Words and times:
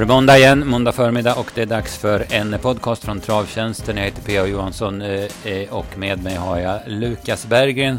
var 0.00 0.06
det 0.06 0.12
måndag 0.12 0.38
igen, 0.38 0.68
måndag 0.68 0.92
förmiddag 0.92 1.34
och 1.34 1.50
det 1.54 1.62
är 1.62 1.66
dags 1.66 1.98
för 1.98 2.24
en 2.30 2.58
podcast 2.62 3.04
från 3.04 3.20
Travtjänsten. 3.20 3.96
Jag 3.96 4.04
heter 4.04 4.22
P.O. 4.22 4.46
Johansson 4.46 5.02
eh, 5.02 5.46
eh, 5.46 5.72
och 5.72 5.98
med 5.98 6.22
mig 6.22 6.34
har 6.34 6.58
jag 6.58 6.80
Lukas 6.86 7.46
Berggren. 7.46 7.98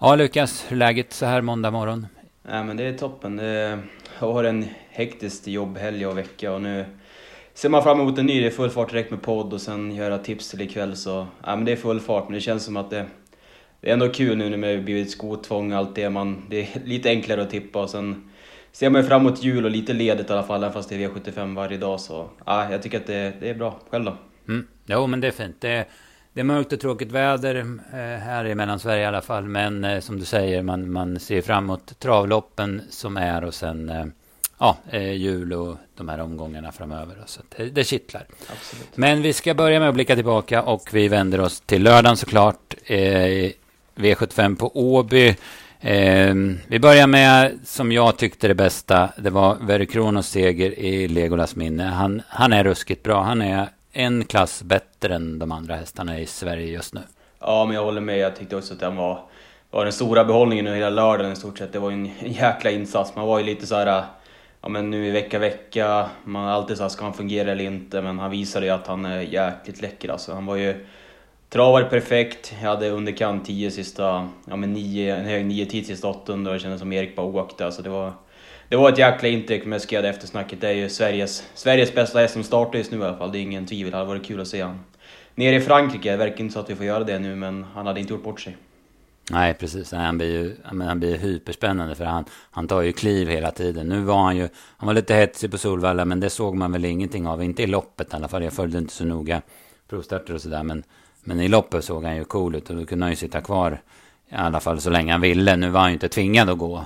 Ja 0.00 0.16
Lukas, 0.16 0.64
hur 0.68 0.76
är 0.76 0.78
läget 0.78 1.12
så 1.12 1.26
här 1.26 1.40
måndag 1.40 1.70
morgon? 1.70 2.06
Ja, 2.48 2.64
men 2.64 2.76
det 2.76 2.84
är 2.84 2.98
toppen. 2.98 3.38
Jag 4.18 4.32
har 4.32 4.44
en 4.44 4.68
hektisk 4.90 5.48
jobbhelg 5.48 6.06
och 6.06 6.18
vecka 6.18 6.52
och 6.52 6.62
nu 6.62 6.84
ser 7.54 7.68
man 7.68 7.82
fram 7.82 8.00
emot 8.00 8.18
en 8.18 8.26
ny. 8.26 8.40
Det 8.40 8.46
är 8.46 8.50
full 8.50 8.70
fart 8.70 8.90
direkt 8.90 9.10
med 9.10 9.22
podd 9.22 9.52
och 9.52 9.60
sen 9.60 9.94
göra 9.94 10.18
tips 10.18 10.50
till 10.50 10.60
ikväll. 10.60 10.96
Så 10.96 11.26
ja, 11.44 11.56
men 11.56 11.64
det 11.64 11.72
är 11.72 11.76
full 11.76 12.00
fart, 12.00 12.24
men 12.24 12.34
det 12.34 12.40
känns 12.40 12.64
som 12.64 12.76
att 12.76 12.90
det, 12.90 13.06
det 13.80 13.88
är 13.88 13.92
ändå 13.92 14.08
kul 14.08 14.38
nu 14.38 14.56
när 14.56 14.68
det 14.68 14.78
blivit 14.78 15.10
skotvång 15.10 15.72
och 15.72 15.78
allt 15.78 15.94
det. 15.94 16.10
Man, 16.10 16.42
det 16.50 16.60
är 16.60 16.68
lite 16.84 17.08
enklare 17.08 17.42
att 17.42 17.50
tippa 17.50 17.82
och 17.82 17.90
sen 17.90 18.30
ser 18.76 18.90
man 18.90 19.04
fram 19.04 19.20
emot 19.20 19.42
jul 19.42 19.64
och 19.64 19.70
lite 19.70 19.92
ledigt 19.92 20.30
i 20.30 20.32
alla 20.32 20.42
fall, 20.42 20.62
även 20.62 20.72
fast 20.72 20.88
det 20.88 21.04
är 21.04 21.08
V75 21.08 21.56
varje 21.56 21.78
dag. 21.78 22.00
Så 22.00 22.28
ja, 22.46 22.70
jag 22.70 22.82
tycker 22.82 23.00
att 23.00 23.06
det, 23.06 23.32
det 23.40 23.50
är 23.50 23.54
bra. 23.54 23.80
Själv 23.90 24.04
då? 24.04 24.16
Mm. 24.48 24.66
Jo, 24.86 25.06
men 25.06 25.20
det 25.20 25.26
är 25.26 25.32
fint. 25.32 25.56
Det, 25.60 25.84
det 26.32 26.40
är 26.40 26.44
mörkt 26.44 26.72
och 26.72 26.80
tråkigt 26.80 27.12
väder 27.12 27.54
eh, 27.54 27.98
här 27.98 28.44
i 28.46 28.54
Mellansverige 28.54 29.02
i 29.02 29.06
alla 29.06 29.22
fall. 29.22 29.44
Men 29.44 29.84
eh, 29.84 30.00
som 30.00 30.18
du 30.18 30.24
säger, 30.24 30.62
man, 30.62 30.92
man 30.92 31.20
ser 31.20 31.42
fram 31.42 31.64
emot 31.64 31.98
travloppen 31.98 32.82
som 32.90 33.16
är 33.16 33.44
och 33.44 33.54
sen 33.54 33.88
eh, 33.88 34.06
ja, 34.58 34.76
jul 34.92 35.52
och 35.52 35.76
de 35.96 36.08
här 36.08 36.20
omgångarna 36.20 36.72
framöver. 36.72 37.16
Så 37.26 37.40
det, 37.56 37.64
det 37.64 37.84
kittlar. 37.84 38.26
Absolut. 38.40 38.96
Men 38.96 39.22
vi 39.22 39.32
ska 39.32 39.54
börja 39.54 39.80
med 39.80 39.88
att 39.88 39.94
blicka 39.94 40.14
tillbaka 40.14 40.62
och 40.62 40.88
vi 40.92 41.08
vänder 41.08 41.40
oss 41.40 41.60
till 41.60 41.82
lördagen 41.82 42.16
såklart. 42.16 42.74
V75 43.96 44.56
på 44.56 44.70
Åby. 44.74 45.36
Eh, 45.86 46.34
vi 46.66 46.78
börjar 46.78 47.06
med, 47.06 47.58
som 47.64 47.92
jag 47.92 48.18
tyckte 48.18 48.48
det 48.48 48.54
bästa, 48.54 49.10
det 49.16 49.30
var 49.30 49.56
Verikronos 49.60 50.28
seger 50.28 50.78
i 50.78 51.08
Legolas 51.08 51.56
minne. 51.56 51.84
Han, 51.84 52.22
han 52.28 52.52
är 52.52 52.64
ruskigt 52.64 53.02
bra. 53.02 53.22
Han 53.22 53.42
är 53.42 53.68
en 53.92 54.24
klass 54.24 54.62
bättre 54.62 55.14
än 55.14 55.38
de 55.38 55.52
andra 55.52 55.76
hästarna 55.76 56.20
i 56.20 56.26
Sverige 56.26 56.66
just 56.66 56.94
nu. 56.94 57.00
Ja, 57.40 57.64
men 57.64 57.74
jag 57.74 57.84
håller 57.84 58.00
med. 58.00 58.18
Jag 58.18 58.36
tyckte 58.36 58.56
också 58.56 58.74
att 58.74 58.80
den 58.80 58.96
var, 58.96 59.20
var 59.70 59.84
den 59.84 59.92
stora 59.92 60.24
behållningen 60.24 60.66
hela 60.66 60.90
lördagen 60.90 61.32
i 61.32 61.36
stort 61.36 61.58
sett. 61.58 61.72
Det 61.72 61.78
var 61.78 61.90
ju 61.90 61.94
en, 61.94 62.10
en 62.20 62.32
jäkla 62.32 62.70
insats. 62.70 63.16
Man 63.16 63.26
var 63.26 63.38
ju 63.38 63.44
lite 63.44 63.66
så 63.66 63.74
här, 63.74 64.04
ja 64.62 64.68
men 64.68 64.90
nu 64.90 65.06
i 65.06 65.10
vecka, 65.10 65.38
vecka. 65.38 66.06
Man 66.24 66.44
har 66.44 66.50
alltid 66.50 66.76
sagt, 66.76 66.92
ska 66.92 67.04
han 67.04 67.14
fungera 67.14 67.52
eller 67.52 67.64
inte? 67.64 68.02
Men 68.02 68.18
han 68.18 68.30
visade 68.30 68.66
ju 68.66 68.72
att 68.72 68.86
han 68.86 69.04
är 69.04 69.20
jäkligt 69.20 69.82
läcker 69.82 70.08
alltså. 70.08 70.34
Han 70.34 70.46
var 70.46 70.56
ju 70.56 70.86
Travare 71.48 71.84
perfekt. 71.84 72.54
Jag 72.62 72.68
hade 72.68 72.90
underkant 72.90 73.46
10 73.46 73.70
sista, 73.70 74.28
ja 74.44 74.56
men 74.56 74.72
9, 74.72 75.16
en 75.16 75.24
hög 75.24 75.46
9 75.46 75.66
tid 75.66 75.86
sista 75.86 76.08
800 76.08 76.50
och 76.50 76.54
det 76.54 76.60
kändes 76.60 76.80
som 76.80 76.92
Erik 76.92 77.16
bara 77.16 77.26
åkte. 77.26 77.66
Alltså 77.66 77.82
det 77.82 77.90
var, 77.90 78.12
det 78.68 78.76
var 78.76 78.92
ett 78.92 78.98
jäkla 78.98 79.28
intryck 79.28 79.64
med 79.64 79.82
Skada 79.82 80.08
eftersnacket. 80.08 80.60
Det 80.60 80.68
är 80.68 80.72
ju 80.72 80.88
Sveriges, 80.88 81.44
Sveriges 81.54 81.94
bästa 81.94 82.18
häst 82.18 82.34
som 82.34 82.44
startar 82.44 82.78
just 82.78 82.90
nu 82.90 82.98
i 82.98 83.02
alla 83.02 83.16
fall. 83.16 83.32
Det 83.32 83.38
är 83.38 83.42
ingen 83.42 83.66
tvivel. 83.66 83.90
Det 83.90 83.96
hade 83.96 84.08
varit 84.08 84.26
kul 84.26 84.40
att 84.40 84.48
se 84.48 84.62
honom. 84.62 84.80
Nere 85.34 85.56
i 85.56 85.60
Frankrike, 85.60 86.10
det 86.10 86.16
verkar 86.16 86.40
inte 86.40 86.54
så 86.54 86.60
att 86.60 86.70
vi 86.70 86.74
får 86.74 86.86
göra 86.86 87.04
det 87.04 87.18
nu, 87.18 87.34
men 87.34 87.64
han 87.74 87.86
hade 87.86 88.00
inte 88.00 88.12
gjort 88.12 88.24
bort 88.24 88.40
sig. 88.40 88.56
Nej, 89.30 89.54
precis. 89.54 89.92
Han 89.92 90.18
blir 90.18 90.28
ju 90.28 90.56
han 90.64 91.00
blir 91.00 91.16
hyperspännande 91.16 91.94
för 91.94 92.04
han, 92.04 92.24
han 92.50 92.68
tar 92.68 92.82
ju 92.82 92.92
kliv 92.92 93.28
hela 93.28 93.50
tiden. 93.50 93.86
Nu 93.86 94.00
var 94.00 94.22
han 94.22 94.36
ju, 94.36 94.48
han 94.76 94.86
var 94.86 94.94
lite 94.94 95.14
hetsig 95.14 95.50
på 95.50 95.58
Solvalla, 95.58 96.04
men 96.04 96.20
det 96.20 96.30
såg 96.30 96.54
man 96.54 96.72
väl 96.72 96.84
ingenting 96.84 97.26
av. 97.26 97.42
Inte 97.42 97.62
i 97.62 97.66
loppet 97.66 98.12
i 98.12 98.16
alla 98.16 98.28
fall. 98.28 98.44
Jag 98.44 98.52
följde 98.52 98.78
inte 98.78 98.92
så 98.92 99.04
noga 99.04 99.42
provstarter 99.88 100.34
och 100.34 100.40
sådär, 100.40 100.62
men 100.62 100.82
men 101.26 101.40
i 101.40 101.48
loppet 101.48 101.84
såg 101.84 102.04
han 102.04 102.16
ju 102.16 102.24
cool 102.24 102.54
ut 102.54 102.70
och 102.70 102.76
då 102.76 102.86
kunde 102.86 103.04
han 103.04 103.12
ju 103.12 103.16
sitta 103.16 103.40
kvar 103.40 103.80
i 104.28 104.34
alla 104.34 104.60
fall 104.60 104.80
så 104.80 104.90
länge 104.90 105.12
han 105.12 105.20
ville. 105.20 105.56
Nu 105.56 105.70
var 105.70 105.80
han 105.80 105.90
ju 105.90 105.94
inte 105.94 106.08
tvingad 106.08 106.50
att 106.50 106.58
gå. 106.58 106.84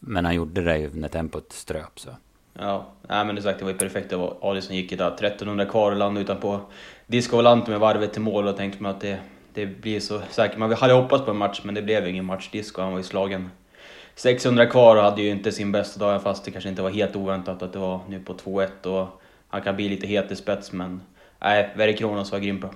Men 0.00 0.24
han 0.24 0.34
gjorde 0.34 0.62
det 0.62 0.78
ju 0.78 0.90
när 0.94 1.08
tempot 1.08 1.52
ströp 1.52 2.00
så. 2.00 2.10
Ja, 2.58 2.86
nej, 3.08 3.24
men 3.24 3.34
det 3.34 3.42
sagt, 3.42 3.58
det 3.58 3.64
var 3.64 3.72
ju 3.72 3.78
perfekt. 3.78 4.10
Det 4.10 4.16
var 4.16 4.36
Ali 4.42 4.62
som 4.62 4.76
gick 4.76 4.98
där 4.98 5.08
1300 5.08 5.64
kvar 5.64 5.90
och 5.92 5.98
landade 5.98 6.24
utanpå 6.24 6.60
discovolant 7.06 7.66
med 7.66 7.80
varvet 7.80 8.12
till 8.12 8.22
mål 8.22 8.46
och 8.46 8.56
tänkte 8.56 8.82
man 8.82 8.90
att 8.90 9.00
det, 9.00 9.18
det 9.54 9.66
blir 9.66 10.00
så 10.00 10.20
säkert. 10.30 10.58
Man 10.58 10.72
hade 10.72 10.92
hoppats 10.92 11.24
på 11.24 11.30
en 11.30 11.36
match 11.36 11.60
men 11.64 11.74
det 11.74 11.82
blev 11.82 12.08
ingen 12.08 12.24
match. 12.24 12.48
Disco, 12.52 12.82
han 12.82 12.90
var 12.90 12.98
ju 12.98 13.04
slagen 13.04 13.50
600 14.14 14.66
kvar 14.66 14.96
och 14.96 15.02
hade 15.02 15.22
ju 15.22 15.30
inte 15.30 15.52
sin 15.52 15.72
bästa 15.72 16.00
dag 16.00 16.22
fast 16.22 16.44
det 16.44 16.50
kanske 16.50 16.70
inte 16.70 16.82
var 16.82 16.90
helt 16.90 17.16
oväntat 17.16 17.62
att 17.62 17.72
det 17.72 17.78
var 17.78 18.00
nu 18.08 18.20
på 18.20 18.34
2-1 18.34 18.86
och 18.86 19.22
han 19.48 19.62
kan 19.62 19.76
bli 19.76 19.88
lite 19.88 20.06
het 20.06 20.30
i 20.30 20.36
spets 20.36 20.72
men 20.72 21.02
nej, 21.38 21.70
Verre 21.76 21.92
Kronos 21.92 22.32
var 22.32 22.38
grym 22.38 22.60
på. 22.60 22.68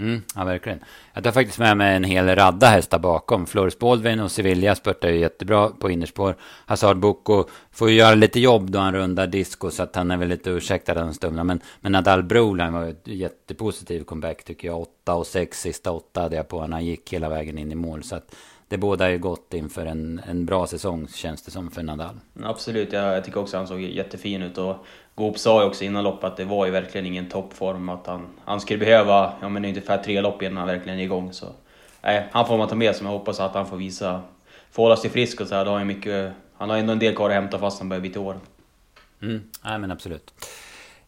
Mm, 0.00 0.22
ja, 0.34 0.44
verkligen. 0.44 0.80
Jag 1.12 1.24
tar 1.24 1.30
faktiskt 1.30 1.58
med 1.58 1.76
mig 1.76 1.96
en 1.96 2.04
hel 2.04 2.36
radda 2.36 2.66
hästar 2.66 2.98
bakom. 2.98 3.46
Floris 3.46 3.78
Baldwin 3.78 4.20
och 4.20 4.30
Sevilla 4.30 4.74
spurtar 4.74 5.08
ju 5.08 5.18
jättebra 5.18 5.68
på 5.68 5.90
innerspår. 5.90 6.36
Hazard 6.66 6.98
Boko 6.98 7.44
får 7.70 7.90
ju 7.90 7.96
göra 7.96 8.14
lite 8.14 8.40
jobb 8.40 8.70
då 8.70 8.78
han 8.78 8.94
rundar 8.94 9.26
disco 9.26 9.70
så 9.70 9.82
att 9.82 9.96
han 9.96 10.10
är 10.10 10.16
väl 10.16 10.28
lite 10.28 10.50
ursäktad 10.50 11.00
en 11.00 11.14
stund. 11.14 11.44
Men, 11.44 11.60
men 11.80 11.92
Nadal 11.92 12.22
Broline 12.22 12.72
var 12.72 12.84
ju 12.84 12.90
ett 12.90 13.08
jättepositiv 13.08 14.04
comeback 14.04 14.44
tycker 14.44 14.68
jag. 14.68 14.80
8 14.80 15.14
och 15.14 15.26
6 15.26 15.60
sista 15.60 15.92
8 15.92 16.20
hade 16.20 16.36
jag 16.36 16.48
på 16.48 16.66
när 16.66 16.76
han 16.76 16.84
gick 16.84 17.12
hela 17.12 17.28
vägen 17.28 17.58
in 17.58 17.72
i 17.72 17.74
mål. 17.74 18.02
Så 18.02 18.16
att 18.16 18.34
det 18.68 18.78
båda 18.78 19.10
ju 19.10 19.18
gott 19.18 19.54
inför 19.54 19.86
en, 19.86 20.20
en 20.28 20.46
bra 20.46 20.66
säsong 20.66 21.08
känns 21.08 21.42
det 21.42 21.50
som 21.50 21.70
för 21.70 21.82
Nadal. 21.82 22.14
Absolut, 22.42 22.92
jag, 22.92 23.16
jag 23.16 23.24
tycker 23.24 23.40
också 23.40 23.56
han 23.56 23.66
såg 23.66 23.80
jättefin 23.80 24.42
ut. 24.42 24.58
Och 24.58 24.76
Goop 25.18 25.38
sa 25.38 25.62
ju 25.62 25.68
också 25.68 25.84
innan 25.84 26.04
loppet 26.04 26.24
att 26.24 26.36
det 26.36 26.44
var 26.44 26.66
ju 26.66 26.72
verkligen 26.72 27.06
ingen 27.06 27.28
toppform. 27.28 27.88
Att 27.88 28.06
han, 28.06 28.26
han 28.44 28.60
skulle 28.60 28.78
behöva 28.78 29.32
ja, 29.40 29.48
men 29.48 29.64
ungefär 29.64 29.98
tre 29.98 30.20
lopp 30.20 30.42
innan 30.42 30.56
han 30.56 30.66
verkligen 30.66 30.98
är 30.98 31.02
igång. 31.02 31.32
Så, 31.32 31.46
nej, 32.02 32.28
han 32.32 32.46
får 32.46 32.58
man 32.58 32.68
ta 32.68 32.74
med 32.74 32.94
sig, 32.94 33.04
men 33.04 33.12
jag 33.12 33.18
hoppas 33.18 33.40
att 33.40 33.54
han 33.54 33.66
får 33.66 33.76
visa, 33.76 34.22
får 34.70 34.82
hålla 34.82 34.96
sig 34.96 35.10
frisk 35.10 35.40
och 35.40 35.46
så 35.46 35.54
här. 35.54 35.64
Då 35.64 35.70
har 35.70 35.78
han, 35.78 35.86
mycket, 35.86 36.32
han 36.56 36.70
har 36.70 36.76
ändå 36.76 36.92
en 36.92 36.98
del 36.98 37.14
kvar 37.14 37.30
att 37.30 37.34
hämta 37.34 37.58
fast 37.58 37.78
han 37.78 37.88
börjar 37.88 38.00
bli 38.00 38.10
till 38.10 38.20
år. 38.20 38.36
Mm, 39.22 39.42
nej 39.64 39.78
men 39.78 39.90
absolut. 39.90 40.34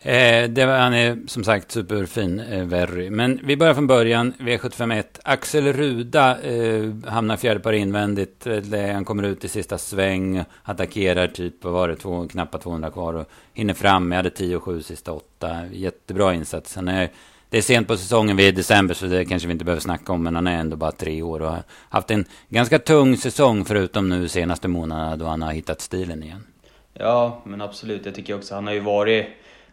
Eh, 0.03 0.49
det 0.49 0.67
var, 0.67 0.79
han 0.79 0.95
är 0.95 1.19
som 1.27 1.45
sagt 1.45 1.73
superfin, 1.73 2.41
eh, 2.41 2.65
Verry. 2.65 3.11
Men 3.11 3.41
vi 3.43 3.57
börjar 3.57 3.75
från 3.75 3.87
början. 3.87 4.33
V751. 4.39 5.05
Axel 5.25 5.73
Ruda 5.73 6.43
eh, 6.43 6.91
hamnar 7.07 7.37
fjärde 7.37 7.61
par 7.61 7.73
invändigt. 7.73 8.47
Eh, 8.47 8.93
han 8.93 9.05
kommer 9.05 9.23
ut 9.23 9.45
i 9.45 9.49
sista 9.49 9.79
sväng. 9.79 10.45
Attackerar 10.63 11.27
typ, 11.27 11.65
vad 11.65 11.73
var 11.73 11.89
det, 11.89 11.97
två, 11.97 12.29
knappt 12.29 12.63
200 12.63 12.91
kvar. 12.91 13.15
Och 13.15 13.27
hinner 13.55 13.75
fram. 13.75 14.13
Jag 14.13 14.17
hade 14.17 14.31
10 14.31 14.57
och 14.57 14.63
7 14.63 14.83
sista 14.83 15.13
åtta. 15.13 15.67
Jättebra 15.73 16.35
insats. 16.35 16.77
Han 16.77 16.89
är, 16.89 17.11
det 17.51 17.59
är 17.59 17.63
sent 17.63 17.89
på 17.89 17.97
säsongen, 17.97 18.37
vi 18.37 18.45
är 18.45 18.49
i 18.49 18.53
december, 18.53 18.95
så 18.95 19.07
det 19.07 19.25
kanske 19.25 19.49
vi 19.49 19.53
inte 19.53 19.65
behöver 19.65 19.83
snacka 19.83 20.13
om. 20.13 20.23
Men 20.23 20.35
han 20.35 20.47
är 20.47 20.59
ändå 20.59 20.77
bara 20.77 20.93
tre 20.93 21.23
år 21.23 21.43
och 21.43 21.51
har 21.51 21.63
haft 21.89 22.11
en 22.11 22.25
ganska 22.49 22.79
tung 22.79 23.17
säsong. 23.17 23.65
Förutom 23.65 24.09
nu 24.09 24.29
senaste 24.29 24.69
månaderna 24.69 25.17
då 25.17 25.27
han 25.27 25.43
har 25.43 25.53
hittat 25.53 25.81
stilen 25.81 26.23
igen. 26.23 26.47
Ja, 26.95 27.43
men 27.45 27.61
absolut. 27.61 28.07
Jag 28.07 28.15
tycker 28.15 28.37
också 28.37 28.55
han 28.55 28.67
har 28.67 28.75
ju 28.75 28.81
varit 28.81 29.27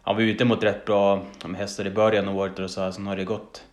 han 0.08 0.16
var 0.16 0.24
ute 0.24 0.46
mot 0.46 0.64
rätt 0.64 0.86
bra 0.86 1.22
hästar 1.58 1.88
i 1.88 1.90
början 1.90 2.28
av 2.28 2.38
året 2.38 2.60
och 2.60 2.70
så 2.70 2.82
här, 2.82 2.92
sen 2.92 3.08
har 3.08 3.16
det 3.16 3.24
gått... 3.24 3.64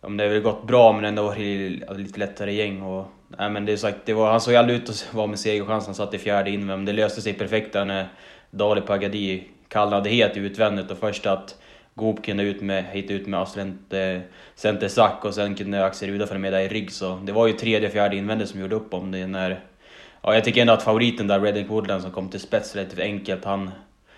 Om 0.00 0.16
det 0.16 0.24
har 0.24 0.30
väl 0.30 0.42
gått 0.42 0.66
bra 0.66 0.92
men 0.92 1.04
ändå 1.04 1.22
varit 1.22 1.80
det 1.88 1.94
lite 1.94 2.18
lättare 2.18 2.52
gäng 2.52 2.82
och... 2.82 3.06
Nej 3.38 3.50
men 3.50 3.64
det 3.64 3.72
är 3.72 3.76
sagt, 3.76 3.98
det 4.04 4.12
var, 4.12 4.30
han 4.30 4.40
såg 4.40 4.54
aldrig 4.54 4.78
ut 4.78 4.88
att 4.88 5.14
vara 5.14 5.26
med 5.26 5.38
segerchans, 5.38 5.86
han 5.86 5.94
satt 5.94 6.14
i 6.14 6.18
fjärde 6.18 6.50
in 6.50 6.66
men 6.66 6.84
det 6.84 6.92
löste 6.92 7.22
sig 7.22 7.32
perfekt 7.32 7.72
där 7.72 7.84
när 7.84 8.08
Dali 8.50 8.80
Pagadi 8.80 9.44
kallnade 9.68 10.10
helt 10.10 10.36
utvändigt 10.36 10.90
och 10.90 10.98
först 10.98 11.26
att 11.26 11.58
Goop 11.94 12.24
kunde 12.24 12.42
ut 12.42 12.62
med, 12.62 12.84
hitta 12.84 13.14
ut 13.14 13.26
med 13.26 13.40
Aslente 13.40 14.22
Center 14.54 14.88
Sack 14.88 15.24
och 15.24 15.34
sen 15.34 15.54
kunde 15.54 15.84
Axel 15.84 16.10
Ruda 16.10 16.26
följa 16.26 16.40
med 16.40 16.52
där 16.52 16.60
i 16.60 16.68
rygg 16.68 16.92
så 16.92 17.20
det 17.24 17.32
var 17.32 17.46
ju 17.46 17.52
tredje, 17.52 17.90
fjärde 17.90 18.16
invändigt 18.16 18.50
som 18.50 18.60
gjorde 18.60 18.76
upp 18.76 18.94
om 18.94 19.10
det 19.10 19.26
när... 19.26 19.60
Ja, 20.22 20.34
jag 20.34 20.44
tycker 20.44 20.60
ändå 20.60 20.72
att 20.72 20.82
favoriten 20.82 21.26
där, 21.26 21.40
Reddick 21.40 21.70
Woodland 21.70 22.02
som 22.02 22.10
kom 22.10 22.28
till 22.28 22.40
spets 22.40 22.74
relativt 22.74 23.00
enkelt, 23.00 23.44
han 23.44 23.70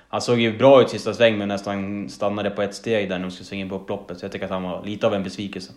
han 0.08 0.20
såg 0.20 0.40
ju 0.40 0.58
bra 0.58 0.82
ut 0.82 0.90
sista 0.90 1.14
sväng 1.14 1.38
men 1.38 1.48
nästan 1.48 2.10
stannade 2.10 2.50
på 2.50 2.62
ett 2.62 2.74
steg 2.74 3.08
där 3.08 3.18
när 3.18 3.26
de 3.26 3.30
skulle 3.30 3.46
svänga 3.46 3.62
in 3.62 3.68
på 3.68 3.76
upploppet. 3.76 4.18
Så 4.18 4.24
jag 4.24 4.32
tycker 4.32 4.44
att 4.44 4.50
han 4.50 4.62
var 4.62 4.84
lite 4.84 5.06
av 5.06 5.14
en 5.14 5.22
besvikelse. 5.22 5.72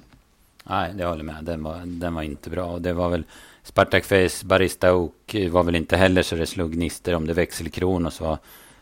Nej, 0.64 0.94
det 0.96 1.06
håller 1.06 1.24
jag 1.24 1.34
med. 1.34 1.44
Den 1.44 1.64
var, 1.64 1.81
den 1.86 2.14
var 2.14 2.22
inte 2.22 2.50
bra. 2.50 2.66
Och 2.66 2.81
det 2.81 2.94
var 2.94 3.10
väl 3.10 3.24
Spartak 3.64 4.06
Face, 4.06 4.46
Barista 4.46 4.94
Oak 4.94 5.36
eh, 5.36 5.52
var 5.52 5.64
väl 5.64 5.76
inte 5.76 5.98
heller 5.98 6.24
så 6.24 6.36
det 6.36 6.46
slog 6.46 6.72
gnister 6.72 7.16
om 7.16 7.28
det. 7.28 7.34
Växelkronos 7.34 8.22
var, 8.22 8.38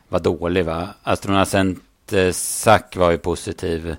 var 0.07 0.19
dålig 0.19 0.65
va. 0.65 0.89
Astronacent 1.03 1.83
Sack 2.31 2.95
eh, 2.95 2.99
var 2.99 3.11
ju 3.11 3.17
positiv. 3.17 3.95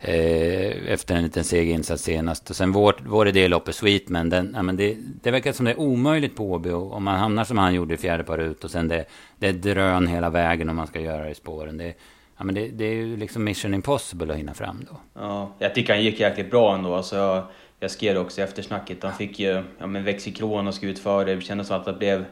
Eh, 0.00 0.92
efter 0.92 1.14
en 1.14 1.22
liten 1.22 1.44
seg 1.44 1.70
insats 1.70 2.02
senast. 2.02 2.50
Och 2.50 2.56
sen 2.56 2.72
vår, 2.72 2.94
vår 3.06 3.28
idé 3.28 3.48
loppet 3.48 3.74
Sweetman, 3.74 4.30
den, 4.30 4.52
ja, 4.56 4.62
men 4.62 4.76
det, 4.76 4.96
det 5.22 5.30
verkar 5.30 5.52
som 5.52 5.64
det 5.64 5.70
är 5.70 5.80
omöjligt 5.80 6.36
på 6.36 6.52
Åby. 6.52 6.70
Om 6.70 7.04
man 7.04 7.18
hamnar 7.18 7.44
som 7.44 7.58
han 7.58 7.74
gjorde 7.74 7.94
i 7.94 7.96
fjärde 7.96 8.24
par 8.24 8.38
ut 8.38 8.64
och 8.64 8.70
sen 8.70 8.88
det, 8.88 9.04
det 9.38 9.48
är 9.48 9.52
drön 9.52 10.06
hela 10.06 10.30
vägen 10.30 10.68
om 10.68 10.76
man 10.76 10.86
ska 10.86 11.00
göra 11.00 11.24
det 11.24 11.30
i 11.30 11.34
spåren. 11.34 11.76
Det, 11.76 11.94
ja, 12.38 12.44
men 12.44 12.54
det, 12.54 12.68
det 12.68 12.84
är 12.84 12.92
ju 12.92 13.16
liksom 13.16 13.44
mission 13.44 13.74
impossible 13.74 14.32
att 14.32 14.38
hinna 14.38 14.54
fram 14.54 14.86
då. 14.90 15.20
Ja, 15.20 15.52
jag 15.58 15.74
tycker 15.74 15.92
han 15.92 16.04
gick 16.04 16.20
jäkligt 16.20 16.50
bra 16.50 16.74
ändå. 16.74 16.94
Alltså, 16.94 17.16
jag, 17.16 17.44
jag 17.80 17.90
skrev 17.90 18.18
också 18.18 18.40
i 18.40 18.44
eftersnacket. 18.44 19.02
Han 19.02 19.12
fick 19.12 19.38
ju 19.38 19.62
ja, 19.78 19.86
men 19.86 20.04
växelkron 20.04 20.66
och 20.66 20.74
skulle 20.74 20.92
ut 20.92 20.98
före. 20.98 21.34
Det 21.34 21.40
kändes 21.40 21.66
som 21.66 21.76
att 21.76 21.84
det 21.84 21.92
blev... 21.92 22.24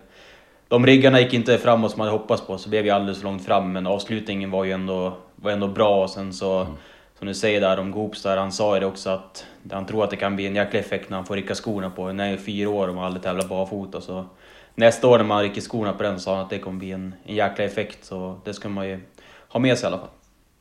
De 0.68 0.86
riggarna 0.86 1.20
gick 1.20 1.34
inte 1.34 1.58
framåt 1.58 1.90
som 1.90 1.98
man 1.98 2.06
hade 2.06 2.18
hoppats 2.18 2.46
på, 2.46 2.58
så 2.58 2.68
blev 2.68 2.84
vi 2.84 2.90
alldeles 2.90 3.18
för 3.18 3.24
långt 3.24 3.44
fram. 3.44 3.72
Men 3.72 3.86
avslutningen 3.86 4.50
var 4.50 4.64
ju 4.64 4.72
ändå, 4.72 5.16
var 5.36 5.50
ändå 5.50 5.68
bra 5.68 6.02
och 6.02 6.10
sen 6.10 6.32
så... 6.32 6.60
Mm 6.60 6.74
som 7.24 7.28
du 7.28 7.34
säger 7.34 7.60
där 7.60 7.78
om 7.78 7.90
Goops 7.90 8.22
där, 8.22 8.36
han 8.36 8.52
sa 8.52 8.74
ju 8.74 8.80
det 8.80 8.86
också 8.86 9.10
att 9.10 9.46
han 9.70 9.86
tror 9.86 10.04
att 10.04 10.10
det 10.10 10.16
kan 10.16 10.36
bli 10.36 10.46
en 10.46 10.54
jäkla 10.54 10.80
effekt 10.80 11.10
när 11.10 11.16
han 11.16 11.26
får 11.26 11.36
rycka 11.36 11.54
skorna 11.54 11.90
på 11.90 12.06
den. 12.06 12.20
är 12.20 12.30
ju 12.30 12.36
fyra 12.36 12.70
år 12.70 12.88
och 12.88 12.94
man 12.94 13.04
aldrig 13.04 13.22
tävlat 13.22 13.48
barfota 13.48 14.00
så 14.00 14.26
nästa 14.74 15.08
år 15.08 15.18
när 15.18 15.24
man 15.24 15.42
rycker 15.42 15.60
skorna 15.60 15.92
på 15.92 16.02
den 16.02 16.18
så 16.18 16.24
sa 16.24 16.34
han 16.34 16.44
att 16.44 16.50
det 16.50 16.58
kommer 16.58 16.78
bli 16.78 16.90
en, 16.90 17.14
en 17.24 17.34
jäkla 17.34 17.64
effekt 17.64 18.04
så 18.04 18.40
det 18.44 18.54
ska 18.54 18.68
man 18.68 18.88
ju 18.88 19.00
ha 19.48 19.60
med 19.60 19.78
sig 19.78 19.86
i 19.86 19.86
alla 19.86 19.98
fall. 19.98 20.08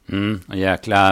Mm, 0.10 0.42
och 0.48 0.56
jäkla 0.56 1.12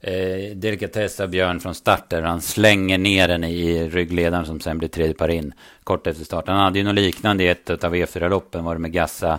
eh, 0.00 0.56
delikatess 0.56 1.20
av 1.20 1.28
Björn 1.28 1.60
från 1.60 1.74
start 1.74 2.10
där 2.10 2.22
han 2.22 2.40
slänger 2.40 2.98
ner 2.98 3.28
den 3.28 3.44
i 3.44 3.88
ryggledaren 3.88 4.46
som 4.46 4.60
sen 4.60 4.78
blir 4.78 4.88
tredje 4.88 5.14
par 5.14 5.28
in 5.28 5.54
kort 5.84 6.06
efter 6.06 6.24
start. 6.24 6.48
Han 6.48 6.56
hade 6.56 6.78
ju 6.78 6.84
något 6.84 6.94
liknande 6.94 7.44
i 7.44 7.48
ett 7.48 7.84
av 7.84 7.94
E4-loppen 7.94 8.64
var 8.64 8.74
det 8.74 8.80
med 8.80 8.92
Gassa 8.92 9.38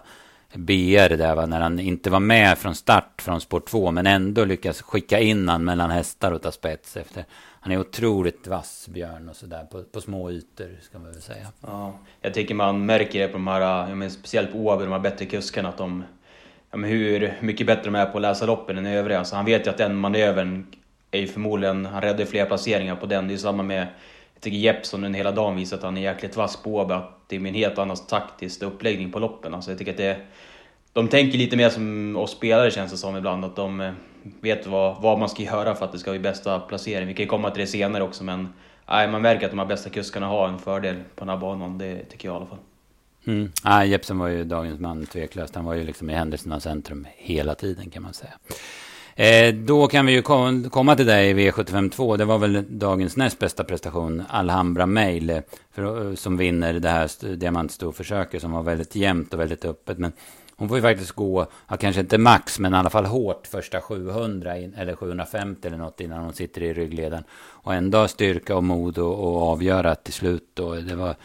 BR 0.57 1.17
där 1.17 1.35
va, 1.35 1.45
när 1.45 1.61
han 1.61 1.79
inte 1.79 2.09
var 2.09 2.19
med 2.19 2.57
från 2.57 2.75
start 2.75 3.21
från 3.21 3.41
spår 3.41 3.59
2 3.59 3.91
men 3.91 4.07
ändå 4.07 4.45
lyckas 4.45 4.81
skicka 4.81 5.19
in 5.19 5.49
han 5.49 5.65
mellan 5.65 5.89
hästar 5.89 6.31
och 6.31 6.41
ta 6.41 6.51
spets 6.51 6.97
efter. 6.97 7.25
Han 7.59 7.71
är 7.71 7.79
otroligt 7.79 8.47
vass 8.47 8.87
Björn 8.89 9.29
och 9.29 9.35
sådär 9.35 9.63
på, 9.71 9.83
på 9.83 10.01
små 10.01 10.31
ytor 10.31 10.77
ska 10.81 10.99
man 10.99 11.11
väl 11.11 11.21
säga. 11.21 11.47
Ja, 11.61 11.99
jag 12.21 12.33
tycker 12.33 12.55
man 12.55 12.85
märker 12.85 13.19
det 13.19 13.27
på 13.27 13.33
de 13.33 13.47
här, 13.47 13.89
jag 13.89 13.97
menar, 13.97 14.09
speciellt 14.09 14.51
på 14.51 14.57
Åby, 14.57 14.83
de 14.83 14.91
här 14.91 14.99
bättre 14.99 15.25
kuskarna 15.25 15.69
att 15.69 15.77
de 15.77 16.03
ja, 16.71 16.77
men 16.77 16.89
hur 16.89 17.33
mycket 17.41 17.67
bättre 17.67 17.83
de 17.83 17.95
är 17.95 18.05
på 18.05 18.17
att 18.17 18.21
läsa 18.21 18.45
loppen 18.45 18.77
än 18.77 18.85
övriga. 18.85 19.25
Så 19.25 19.35
han 19.35 19.45
vet 19.45 19.65
ju 19.65 19.69
att 19.69 19.77
den 19.77 19.95
manövern 19.95 20.65
är 21.11 21.19
ju 21.19 21.27
förmodligen, 21.27 21.85
han 21.85 22.01
räddar 22.01 22.25
flera 22.25 22.45
placeringar 22.45 22.95
på 22.95 23.05
den. 23.05 23.27
Det 23.27 23.31
är 23.31 23.35
ju 23.35 23.41
samma 23.41 23.63
med, 23.63 23.87
jag 24.33 24.41
tycker 24.41 24.57
Jeppson 24.57 25.01
den 25.01 25.13
hela 25.13 25.31
dagen 25.31 25.55
visar 25.55 25.77
att 25.77 25.83
han 25.83 25.97
är 25.97 26.01
jäkligt 26.01 26.35
vass 26.35 26.63
på 26.63 26.75
Åby, 26.75 26.93
att 26.93 27.19
det 27.27 27.35
är 27.35 27.39
en 27.39 27.53
helt 27.53 27.77
annan 27.77 27.97
taktisk 27.97 28.61
uppläggning 28.61 29.11
på 29.11 29.19
loppen. 29.19 29.53
Alltså 29.53 29.71
jag 29.71 29.77
tycker 29.77 29.91
att 29.91 29.97
det 29.97 30.17
de 30.97 31.07
tänker 31.07 31.37
lite 31.37 31.57
mer 31.57 31.69
som 31.69 32.15
oss 32.15 32.31
spelare 32.31 32.71
känns 32.71 32.91
det 32.91 32.97
som 32.97 33.17
ibland, 33.17 33.45
att 33.45 33.55
de 33.55 33.81
eh, 33.81 33.91
vet 34.41 34.67
vad, 34.67 35.01
vad 35.01 35.19
man 35.19 35.29
ska 35.29 35.43
göra 35.43 35.75
för 35.75 35.85
att 35.85 35.91
det 35.91 35.99
ska 35.99 36.11
bli 36.11 36.19
bästa 36.19 36.59
placering. 36.59 37.07
Vi 37.07 37.13
kan 37.13 37.23
ju 37.23 37.29
komma 37.29 37.49
till 37.49 37.61
det 37.61 37.67
senare 37.67 38.03
också 38.03 38.23
men 38.23 38.53
nej, 38.89 39.07
man 39.07 39.21
märker 39.21 39.45
att 39.45 39.51
de 39.51 39.59
här 39.59 39.65
bästa 39.65 39.89
kuskarna 39.89 40.27
har 40.27 40.47
en 40.47 40.59
fördel 40.59 40.95
på 40.95 41.25
den 41.25 41.29
här 41.29 41.37
banan, 41.37 41.77
det 41.77 42.03
tycker 42.03 42.27
jag 42.27 42.35
i 42.35 42.37
alla 42.37 42.45
fall. 42.45 42.57
Mm. 43.27 43.51
Ah, 43.63 43.83
Jepsen 43.83 44.19
var 44.19 44.27
ju 44.27 44.43
dagens 44.43 44.79
man 44.79 45.05
tveklöst. 45.05 45.55
Han 45.55 45.65
var 45.65 45.73
ju 45.73 45.83
liksom 45.83 46.09
i 46.09 46.13
händelsernas 46.13 46.63
centrum 46.63 47.07
hela 47.15 47.55
tiden 47.55 47.89
kan 47.89 48.03
man 48.03 48.13
säga. 48.13 48.33
Eh, 49.15 49.55
då 49.55 49.87
kan 49.87 50.05
vi 50.05 50.11
ju 50.11 50.21
kom, 50.21 50.69
komma 50.69 50.95
till 50.95 51.05
dig 51.05 51.29
i 51.29 51.33
V752. 51.33 52.17
Det 52.17 52.25
var 52.25 52.37
väl 52.37 52.63
dagens 52.69 53.17
näst 53.17 53.39
bästa 53.39 53.63
prestation. 53.63 54.23
Alhambra 54.29 54.85
Mail. 54.85 55.29
Eh, 55.29 55.39
för, 55.71 56.09
eh, 56.09 56.15
som 56.15 56.37
vinner 56.37 56.73
det 56.73 56.89
här 56.89 57.35
diamantstorförsöket 57.35 58.41
som 58.41 58.51
var 58.51 58.63
väldigt 58.63 58.95
jämnt 58.95 59.33
och 59.33 59.39
väldigt 59.39 59.65
öppet. 59.65 59.97
Men 59.97 60.11
hon 60.57 60.67
får 60.67 60.77
ju 60.77 60.81
faktiskt 60.81 61.11
gå, 61.11 61.45
ja, 61.67 61.77
kanske 61.77 62.01
inte 62.01 62.17
max, 62.17 62.59
men 62.59 62.73
i 62.73 62.77
alla 62.77 62.89
fall 62.89 63.05
hårt 63.05 63.47
första 63.47 63.81
700 63.81 64.57
in, 64.57 64.73
eller 64.73 64.95
750 64.95 65.67
eller 65.67 65.77
något 65.77 66.01
innan 66.01 66.23
hon 66.23 66.33
sitter 66.33 66.63
i 66.63 66.73
ryggleden. 66.73 67.23
Och 67.31 67.73
ändå 67.73 67.97
ha 67.97 68.07
styrka 68.07 68.55
och 68.55 68.63
mod 68.63 68.97
och, 68.97 69.19
och 69.23 69.41
avgöra 69.41 69.95
till 69.95 70.13
slut. 70.13 70.59
Och 70.59 70.75
det 70.75 70.95
var, 70.95 71.15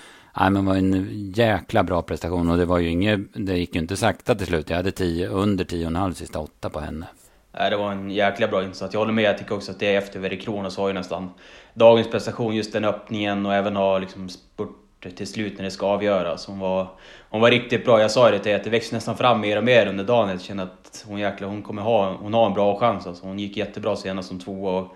nej, 0.41 0.51
men 0.51 0.65
var 0.65 0.75
en 0.75 1.09
jäkla 1.35 1.83
bra 1.83 2.03
prestation 2.03 2.51
och 2.51 2.59
det 2.59 2.65
var 2.65 2.79
ju 2.79 2.89
inget, 2.89 3.21
det 3.35 3.57
gick 3.57 3.75
ju 3.75 3.81
inte 3.81 3.97
sakta 3.97 4.35
till 4.35 4.47
slut. 4.47 4.71
Jag 4.71 4.77
hade 4.77 4.91
tio, 4.91 5.29
under 5.29 5.65
10,5 5.65 6.13
sista 6.13 6.39
åtta 6.39 6.71
på 6.71 6.81
henne. 6.81 7.07
Nej, 7.53 7.71
det 7.71 7.77
var 7.77 7.93
en 7.93 8.11
jäkla 8.11 8.49
bra 8.49 8.65
insats. 8.65 8.95
Jag 8.95 9.01
håller 9.01 9.13
med, 9.13 9.25
jag 9.25 9.39
tycker 9.39 9.55
också 9.55 9.71
att 9.71 9.79
det 9.79 9.95
är 9.95 9.99
efter 9.99 10.21
Verikronos 10.21 10.77
har 10.77 10.89
ju 10.89 10.95
nästan 10.95 11.31
dagens 11.75 12.11
prestation, 12.11 12.57
just 12.57 12.73
den 12.73 12.85
öppningen 12.85 13.47
och 13.47 13.55
även 13.55 13.77
ha 13.77 13.99
liksom 13.99 14.29
spurt 14.29 14.82
till 15.11 15.27
slut 15.27 15.57
när 15.57 15.65
det 15.65 15.71
ska 15.71 15.87
avgöras. 15.87 16.47
Hon 16.47 16.59
var, 16.59 16.87
hon 17.31 17.41
var 17.41 17.51
riktigt 17.51 17.85
bra. 17.85 18.01
Jag 18.01 18.11
sa 18.11 18.31
det 18.31 18.39
till 18.39 18.55
att 18.55 18.65
det 18.65 18.71
växte 18.71 18.95
nästan 18.95 19.17
fram 19.17 19.41
mer 19.41 19.59
och 19.59 19.65
mer 19.65 19.87
under 19.87 20.05
dagen. 20.05 20.29
Jag 20.29 20.41
kände 20.41 20.63
att 20.63 21.05
hon 21.09 21.19
jäklar, 21.19 21.49
hon 21.49 21.63
kommer 21.63 21.83
ha, 21.83 22.17
hon 22.21 22.35
har 22.35 22.47
en 22.47 22.55
bra 22.55 22.79
chans. 22.79 23.07
Alltså. 23.07 23.27
Hon 23.27 23.39
gick 23.39 23.57
jättebra 23.57 23.97
senast 23.97 24.29
som 24.29 24.41
två. 24.41 24.89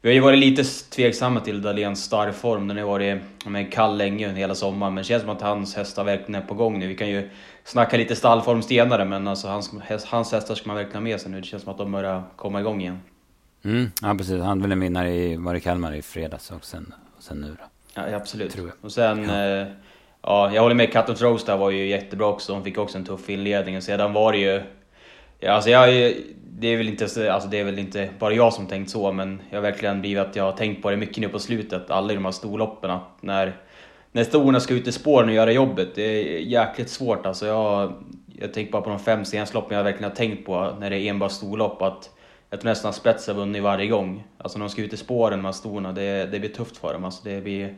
vi 0.00 0.08
har 0.08 0.14
ju 0.14 0.20
varit 0.20 0.38
lite 0.38 0.64
tveksamma 0.64 1.40
till 1.40 1.62
Dahléns 1.62 2.04
startform. 2.04 2.68
Den 2.68 2.76
har 2.76 2.84
varit 2.84 3.22
men, 3.44 3.70
kall 3.70 3.96
länge 3.96 4.32
hela 4.32 4.54
sommaren. 4.54 4.94
Men 4.94 5.02
det 5.02 5.08
känns 5.08 5.22
som 5.22 5.30
att 5.30 5.42
hans 5.42 5.76
hästar 5.76 6.04
verkligen 6.04 6.34
är 6.34 6.46
på 6.46 6.54
gång 6.54 6.78
nu. 6.78 6.86
Vi 6.86 6.96
kan 6.96 7.08
ju 7.08 7.30
snacka 7.64 7.96
lite 7.96 8.16
stallform 8.16 8.62
senare, 8.62 9.04
men 9.04 9.28
alltså 9.28 9.48
hans, 9.48 9.70
hans 10.06 10.32
hästar 10.32 10.54
ska 10.54 10.66
man 10.66 10.76
verkligen 10.76 10.96
ha 10.96 11.02
med 11.02 11.20
sig 11.20 11.30
nu. 11.30 11.40
Det 11.40 11.46
känns 11.46 11.62
som 11.62 11.72
att 11.72 11.78
de 11.78 11.92
börjar 11.92 12.22
komma 12.36 12.60
igång 12.60 12.80
igen. 12.80 13.00
Mm, 13.64 13.90
ja, 14.02 14.14
precis. 14.14 14.42
Han 14.42 14.62
väl 14.62 14.72
en 14.72 14.80
vinnare 14.80 15.14
i, 15.14 15.36
var 15.36 15.54
i 15.54 15.60
Kalmar 15.60 15.94
i 15.94 16.02
fredags 16.02 16.50
och 16.50 16.64
sen, 16.64 16.94
och 17.16 17.22
sen 17.22 17.40
nu 17.40 17.56
då. 17.58 17.64
Ja, 18.06 18.16
absolut. 18.16 18.56
Och 18.80 18.92
sen, 18.92 19.28
ja. 19.28 19.44
Eh, 19.44 19.66
ja, 20.22 20.54
jag 20.54 20.62
håller 20.62 20.74
med, 20.74 20.92
Cut 20.92 21.22
Rose 21.22 21.46
där 21.46 21.56
var 21.56 21.70
ju 21.70 21.86
jättebra 21.86 22.26
också. 22.26 22.52
Hon 22.52 22.64
fick 22.64 22.78
också 22.78 22.98
en 22.98 23.04
tuff 23.04 23.30
inledning. 23.30 23.76
Och 23.76 23.82
sedan 23.82 24.12
var 24.12 24.32
det 24.32 24.38
ju... 24.38 24.62
Ja, 25.40 25.52
alltså 25.52 25.70
jag, 25.70 26.14
det, 26.58 26.68
är 26.68 26.76
väl 26.76 26.88
inte, 26.88 27.32
alltså 27.32 27.48
det 27.48 27.58
är 27.60 27.64
väl 27.64 27.78
inte 27.78 28.08
bara 28.18 28.32
jag 28.32 28.52
som 28.52 28.66
tänkt 28.66 28.90
så, 28.90 29.12
men 29.12 29.42
jag 29.50 29.56
har 29.56 29.62
verkligen 29.62 30.00
blivit 30.00 30.26
att 30.26 30.36
jag 30.36 30.44
har 30.44 30.52
tänkt 30.52 30.82
på 30.82 30.90
det 30.90 30.96
mycket 30.96 31.18
nu 31.18 31.28
på 31.28 31.38
slutet, 31.38 31.90
alla 31.90 32.14
de 32.14 32.24
här 32.24 32.32
storloppen. 32.32 32.98
När, 33.20 33.56
när 34.12 34.24
storna 34.24 34.60
ska 34.60 34.74
ut 34.74 34.88
i 34.88 34.92
spåren 34.92 35.28
och 35.28 35.34
göra 35.34 35.52
jobbet, 35.52 35.88
det 35.94 36.02
är 36.02 36.38
jäkligt 36.38 36.90
svårt 36.90 37.26
alltså. 37.26 37.46
Jag, 37.46 37.92
jag 38.40 38.54
tänker 38.54 38.72
bara 38.72 38.82
på 38.82 38.90
de 38.90 38.98
fem 38.98 39.24
senaste 39.24 39.54
loppen 39.54 39.76
jag 39.76 39.84
verkligen 39.84 40.10
har 40.10 40.16
tänkt 40.16 40.46
på 40.46 40.76
när 40.80 40.90
det 40.90 40.96
är 40.98 41.10
enbart 41.10 41.32
storlopp. 41.32 41.82
Att 41.82 42.10
jag 42.50 42.60
tror 42.60 42.70
nästan 42.70 42.92
spets 42.92 43.26
har 43.26 43.34
vunnit 43.34 43.62
varje 43.62 43.86
gång. 43.86 44.24
Alltså 44.38 44.58
när 44.58 44.66
de 44.66 44.70
ska 44.70 44.82
ut 44.82 44.92
i 44.92 44.96
spåren 44.96 45.42
med 45.42 45.54
storna, 45.54 45.92
det, 45.92 46.26
det 46.26 46.40
blir 46.40 46.50
tufft 46.50 46.76
för 46.76 46.92
dem. 46.92 47.04
Alltså 47.04 47.28
det 47.28 47.40
blir, 47.40 47.74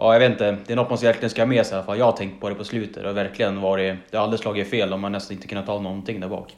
Ja, 0.00 0.12
jag 0.12 0.20
vet 0.20 0.30
inte. 0.32 0.56
Det 0.66 0.72
är 0.72 0.76
något 0.76 0.90
man 0.90 0.98
verkligen 0.98 1.30
ska 1.30 1.40
ha 1.42 1.46
med 1.46 1.66
sig 1.66 1.74
i 1.74 1.76
alla 1.76 1.86
fall. 1.86 1.98
Jag 1.98 2.04
har 2.04 2.12
tänkt 2.12 2.40
på 2.40 2.48
det 2.48 2.54
på 2.54 2.64
slutet. 2.64 3.02
Det 3.02 3.08
har 3.08 3.14
verkligen 3.14 3.60
varit... 3.60 3.96
Det 4.10 4.16
har 4.16 4.24
aldrig 4.24 4.40
slagit 4.40 4.70
fel. 4.70 4.90
De 4.90 5.02
har 5.02 5.10
nästan 5.10 5.36
inte 5.36 5.48
kunnat 5.48 5.66
ta 5.66 5.80
någonting 5.80 6.20
där 6.20 6.28
bak. 6.28 6.56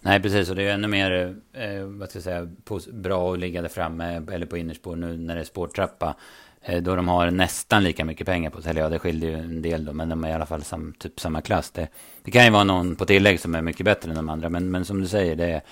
Nej, 0.00 0.22
precis. 0.22 0.50
Och 0.50 0.56
det 0.56 0.62
är 0.62 0.74
ännu 0.74 0.88
mer, 0.88 1.36
eh, 1.52 1.84
vad 1.84 2.08
ska 2.08 2.16
jag 2.16 2.24
säga, 2.24 2.48
bra 2.92 3.32
att 3.32 3.38
ligga 3.38 3.62
där 3.62 3.68
framme 3.68 4.22
eller 4.32 4.46
på 4.46 4.56
innerspår 4.56 4.96
nu 4.96 5.16
när 5.16 5.34
det 5.34 5.40
är 5.40 5.44
spårtrappa. 5.44 6.14
Eh, 6.62 6.82
då 6.82 6.96
de 6.96 7.08
har 7.08 7.30
nästan 7.30 7.84
lika 7.84 8.04
mycket 8.04 8.26
pengar 8.26 8.50
på 8.50 8.62
sig. 8.62 8.70
Eller 8.70 8.80
ja, 8.80 8.88
det 8.88 8.98
skiljer 8.98 9.30
ju 9.30 9.36
en 9.36 9.62
del 9.62 9.84
då. 9.84 9.92
Men 9.92 10.08
de 10.08 10.24
är 10.24 10.28
i 10.28 10.32
alla 10.32 10.46
fall 10.46 10.62
sam, 10.62 10.94
typ 10.98 11.20
samma 11.20 11.40
klass. 11.40 11.70
Det, 11.70 11.88
det 12.22 12.30
kan 12.30 12.44
ju 12.44 12.50
vara 12.50 12.64
någon 12.64 12.96
på 12.96 13.04
tillägg 13.06 13.40
som 13.40 13.54
är 13.54 13.62
mycket 13.62 13.84
bättre 13.84 14.10
än 14.10 14.16
de 14.16 14.28
andra. 14.28 14.48
Men, 14.48 14.70
men 14.70 14.84
som 14.84 15.00
du 15.00 15.06
säger, 15.06 15.36
det 15.36 15.46
är... 15.46 15.62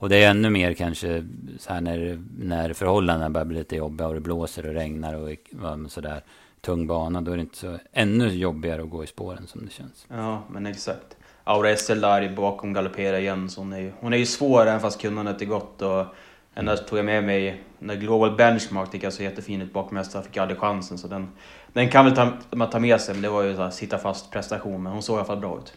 Och 0.00 0.08
det 0.08 0.24
är 0.24 0.30
ännu 0.30 0.50
mer 0.50 0.74
kanske 0.74 1.26
så 1.58 1.72
här 1.72 1.80
när, 1.80 2.22
när 2.38 2.72
förhållandena 2.72 3.30
börjar 3.30 3.44
bli 3.44 3.58
lite 3.58 3.76
jobbiga 3.76 4.08
och 4.08 4.14
det 4.14 4.20
blåser 4.20 4.66
och 4.66 4.74
regnar 4.74 5.14
och 5.14 5.90
sådär 5.90 6.22
tung 6.60 6.86
bana. 6.86 7.20
Då 7.20 7.32
är 7.32 7.36
det 7.36 7.40
inte 7.40 7.56
så 7.56 7.78
ännu 7.92 8.28
jobbigare 8.28 8.82
att 8.82 8.90
gå 8.90 9.04
i 9.04 9.06
spåren 9.06 9.46
som 9.46 9.64
det 9.64 9.72
känns. 9.72 10.06
Ja, 10.08 10.42
men 10.50 10.66
exakt. 10.66 11.16
Aura 11.44 11.76
SL 11.76 12.00
där 12.00 12.36
bakom 12.36 12.72
galopperar 12.72 13.18
igen. 13.18 13.50
Så 13.50 13.60
hon, 13.60 13.72
är 13.72 13.78
ju, 13.78 13.92
hon 14.00 14.12
är 14.12 14.16
ju 14.16 14.26
svår 14.26 14.62
även 14.62 14.80
fast 14.80 15.00
kunnandet 15.00 15.42
är 15.42 15.46
gott. 15.46 15.82
Och 15.82 16.06
Ända 16.54 16.76
tog 16.76 16.98
jag 16.98 17.06
med 17.06 17.24
mig 17.24 17.62
när 17.78 17.94
Global 17.94 18.36
Benchmark 18.36 18.90
tycker 18.90 19.06
jag 19.06 19.12
såg 19.12 19.24
jättefin 19.24 19.62
ut 19.62 19.72
bakom 19.72 19.96
hästar, 19.96 20.22
fick 20.22 20.36
aldrig 20.36 20.58
chansen. 20.58 20.98
Så 20.98 21.08
den, 21.08 21.28
den 21.72 21.88
kan 21.88 22.04
väl 22.04 22.14
ta, 22.14 22.32
man 22.50 22.70
ta 22.70 22.78
med 22.78 23.00
sig, 23.00 23.14
men 23.14 23.22
det 23.22 23.28
var 23.28 23.42
ju 23.42 23.56
så 23.56 23.62
här, 23.62 23.70
sitta 23.70 23.98
fast 23.98 24.30
prestation. 24.30 24.82
Men 24.82 24.92
hon 24.92 25.02
såg 25.02 25.16
i 25.16 25.18
alla 25.18 25.26
fall 25.26 25.40
bra 25.40 25.58
ut. 25.58 25.74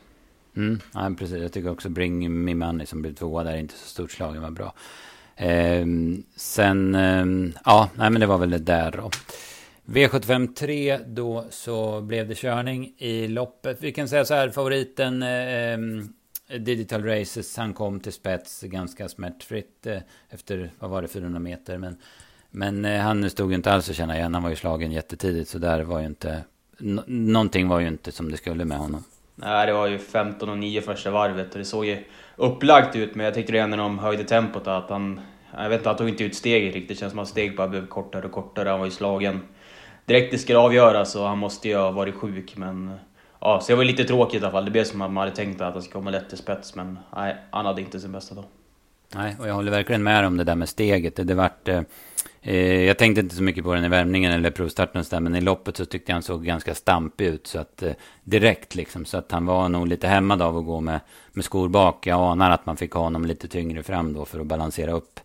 Mm, 0.56 0.80
ja, 0.94 1.12
precis. 1.20 1.42
Jag 1.42 1.54
tycker 1.54 1.72
också 1.72 1.90
Bring 1.90 2.44
Me 2.44 2.56
Money 2.56 2.86
som 2.86 3.02
blev 3.02 3.14
tvåa 3.14 3.44
där, 3.44 3.58
inte 3.58 3.74
så 3.74 3.88
stort 3.88 4.12
slag, 4.12 4.38
var 4.38 4.52
bra. 4.52 4.74
Eh, 5.36 5.86
sen, 6.36 6.96
eh, 6.96 7.54
ja, 7.66 7.90
nej 7.96 8.10
men 8.10 8.20
det 8.20 8.26
var 8.28 8.38
väl 8.38 8.50
det 8.50 8.58
där 8.58 8.92
då. 8.92 9.10
V75 9.86 10.54
3 10.54 10.98
då 10.98 11.46
så 11.50 12.02
blev 12.02 12.28
det 12.28 12.36
körning 12.36 12.94
i 12.98 13.28
loppet. 13.28 13.78
Vi 13.82 13.92
kan 13.92 14.08
säga 14.08 14.26
så 14.26 14.34
här, 14.34 14.50
favoriten 14.50 15.24
eh, 15.24 15.78
Digital 16.60 17.04
Races, 17.04 17.58
han 17.58 17.74
kom 17.74 18.00
till 18.00 18.14
spets 18.14 18.62
ganska 18.62 19.10
smärtfritt 19.10 19.88
eh, 19.88 19.98
efter, 20.30 20.72
vad 20.80 20.90
var 20.90 21.02
det, 21.02 21.08
400 21.08 21.40
meter. 21.40 21.78
Men, 21.78 21.98
men 22.52 22.86
eh, 22.86 23.02
han 23.02 23.30
stod 23.30 23.52
ju 23.52 23.56
inte 23.56 23.72
alls 23.72 23.90
att 23.90 23.96
känna 23.96 24.18
igen, 24.18 24.34
han 24.34 24.44
var 24.44 24.50
ju 24.50 24.56
slagen 24.56 24.92
jättetidigt. 24.92 25.50
Så 25.50 25.58
där 25.58 25.84
var 25.84 26.00
ju 26.00 26.06
inte, 26.06 26.44
någonting 27.08 27.68
var 27.68 27.80
ju 27.80 27.88
inte 27.88 28.12
som 28.12 28.32
det 28.32 28.38
skulle 28.38 28.66
med 28.66 28.78
honom. 28.78 29.04
Nej, 29.36 29.68
det 29.68 29.74
var 29.74 29.88
ju 29.88 30.00
15 30.00 30.50
och 30.50 30.58
9 30.58 30.82
första 30.82 31.12
varvet 31.12 31.52
och 31.52 31.60
det 31.60 31.66
såg 31.66 31.86
ju 31.86 32.04
upplagt 32.36 32.96
ut. 32.96 33.16
Men 33.16 33.26
jag 33.26 33.34
tyckte 33.34 33.54
redan 33.54 33.70
när 33.70 33.78
de 33.78 34.00
höjde 34.00 34.24
tempot 34.24 34.68
att 34.68 34.90
han... 34.90 35.22
Jag 35.58 35.70
vet 35.70 35.80
inte, 35.80 35.90
han 35.90 35.98
tog 35.98 36.10
inte 36.10 36.24
ut 36.24 36.36
steget 36.36 36.74
riktigt. 36.74 36.90
Det 36.90 36.96
känns 36.96 37.12
som 37.12 37.20
att 37.20 37.28
steg 37.28 37.56
bara 37.56 37.68
blev 37.68 37.88
kortare 37.88 38.26
och 38.26 38.32
kortare. 38.32 38.70
Han 38.70 38.80
var 38.80 38.86
ju 38.86 38.92
slagen 38.92 39.42
direkt 40.06 40.32
det 40.32 40.38
skulle 40.38 40.60
avgöras 40.60 41.16
och 41.16 41.28
han 41.28 41.38
måste 41.38 41.68
ju 41.68 41.76
ha 41.76 41.92
varit 41.92 42.16
sjuk. 42.16 42.58
Men 42.58 42.94
ja, 43.40 43.60
så 43.60 43.72
det 43.72 43.76
var 43.76 43.84
lite 43.84 44.04
tråkigt 44.04 44.42
i 44.42 44.46
alla 44.46 44.52
fall. 44.52 44.66
Det 44.66 44.72
blev 44.72 44.84
som 44.84 45.02
att 45.02 45.12
man 45.12 45.24
hade 45.24 45.36
tänkt 45.36 45.62
att 45.62 45.74
han 45.74 45.82
skulle 45.82 45.94
komma 45.94 46.12
lätt 46.12 46.30
till 46.30 46.38
spets. 46.38 46.76
Men 46.76 47.00
nej, 47.16 47.38
han 47.52 47.66
hade 47.66 47.82
inte 47.82 48.00
sin 48.00 48.12
bästa 48.12 48.36
dag. 48.36 48.46
Nej, 49.16 49.36
och 49.40 49.48
jag 49.48 49.54
håller 49.54 49.72
verkligen 49.72 50.04
med 50.04 50.26
om 50.26 50.38
det 50.38 50.44
där 50.44 50.56
med 50.56 50.70
steget. 50.70 51.16
Det, 51.16 51.24
det 51.24 51.36
vart... 51.36 51.68
Eh, 51.68 51.82
eh, 52.42 52.84
jag 52.84 52.98
tänkte 52.98 53.22
inte 53.22 53.36
så 53.36 53.44
mycket 53.44 53.64
på 53.64 53.74
den 53.74 53.86
i 53.86 53.90
värmningen 53.90 54.32
eller 54.32 54.52
provstarten 54.52 55.00
och 55.00 55.08
så 55.08 55.16
där, 55.16 55.20
men 55.20 55.36
i 55.36 55.42
loppet 55.42 55.78
så 55.78 55.86
tyckte 55.86 56.12
jag 56.12 56.16
han 56.16 56.24
såg 56.24 56.46
ganska 56.46 56.76
stampig 56.76 57.26
ut. 57.26 57.48
Så 57.48 57.60
att 57.60 57.84
eh, 57.84 57.92
direkt 58.24 58.76
liksom, 58.76 59.06
så 59.06 59.18
att 59.18 59.32
han 59.32 59.46
var 59.46 59.70
nog 59.70 59.88
lite 59.88 60.08
hämmad 60.08 60.42
av 60.42 60.58
att 60.58 60.66
gå 60.66 60.82
med, 60.82 61.00
med 61.32 61.46
skor 61.46 61.70
bak. 61.70 62.08
Jag 62.08 62.20
anar 62.20 62.52
att 62.52 62.66
man 62.66 62.78
fick 62.78 62.92
ha 62.92 63.02
honom 63.02 63.26
lite 63.26 63.48
tyngre 63.48 63.84
fram 63.84 64.14
då 64.14 64.26
för 64.26 64.40
att 64.40 64.48
balansera 64.48 64.92
upp 64.92 65.20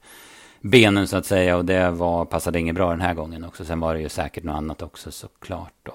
benen 0.60 1.08
så 1.08 1.16
att 1.16 1.26
säga. 1.26 1.56
Och 1.56 1.64
det 1.64 1.90
var, 1.90 2.24
passade 2.24 2.58
inget 2.58 2.74
bra 2.74 2.90
den 2.90 3.00
här 3.00 3.14
gången 3.14 3.44
också. 3.44 3.64
Sen 3.64 3.80
var 3.80 3.94
det 3.94 4.00
ju 4.00 4.08
säkert 4.08 4.44
något 4.44 4.56
annat 4.56 4.82
också 4.82 5.10
såklart 5.10 5.74
då. 5.82 5.92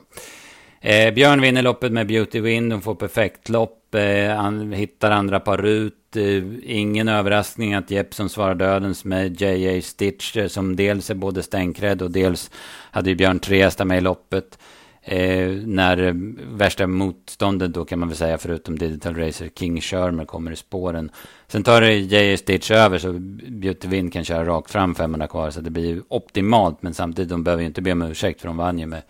Eh, 0.86 1.14
Björn 1.14 1.42
vinner 1.42 1.62
loppet 1.62 1.92
med 1.92 2.08
Beauty 2.08 2.42
Wind. 2.42 2.74
Hon 2.74 2.82
får 2.82 2.96
perfekt 2.96 3.50
lopp. 3.50 3.96
Eh, 3.96 4.36
han 4.36 4.74
hittar 4.74 5.12
andra 5.12 5.40
par 5.40 5.66
ut. 5.66 6.16
Eh, 6.16 6.44
ingen 6.64 7.08
överraskning 7.08 7.74
att 7.74 7.92
Jeppson 7.92 8.30
svarar 8.30 8.56
dödens 8.56 9.06
med 9.06 9.42
J.A. 9.42 9.82
Stitch. 9.82 10.38
Eh, 10.38 10.48
som 10.48 10.76
dels 10.76 11.10
är 11.10 11.16
både 11.16 11.44
stänkrädd 11.44 12.02
och 12.02 12.12
dels 12.12 12.52
hade 12.92 13.10
ju 13.10 13.16
Björn 13.16 13.40
tre 13.40 13.70
med 13.86 13.98
i 13.98 14.02
loppet. 14.02 14.60
Eh, 15.02 15.50
när 15.66 16.14
värsta 16.58 16.88
motståndet 16.88 17.74
då 17.74 17.86
kan 17.86 18.00
man 18.00 18.08
väl 18.08 18.18
säga 18.18 18.38
förutom 18.38 18.80
Digital 18.80 19.16
Racer 19.16 19.50
King 19.56 19.82
Shermer 19.82 20.26
kommer 20.26 20.52
i 20.52 20.56
spåren. 20.56 21.12
Sen 21.48 21.64
tar 21.64 21.82
det 21.82 21.94
JR 21.94 22.36
Stitch 22.36 22.72
över 22.72 22.98
så 22.98 23.14
Beauty 23.50 23.88
Wind 23.88 24.14
kan 24.14 24.24
köra 24.24 24.46
rakt 24.46 24.72
fram 24.72 24.96
500 24.96 25.28
kvar 25.28 25.50
så 25.50 25.62
det 25.62 25.70
blir 25.70 25.86
ju 25.86 26.02
optimalt 26.08 26.82
men 26.82 26.94
samtidigt 26.94 27.30
de 27.30 27.44
behöver 27.44 27.62
ju 27.62 27.68
inte 27.68 27.82
be 27.82 27.92
om 27.92 28.02
ursäkt 28.02 28.42
för 28.42 28.48
de 28.48 28.58
vann 28.58 28.80
ju 28.80 28.86
med, 28.86 29.02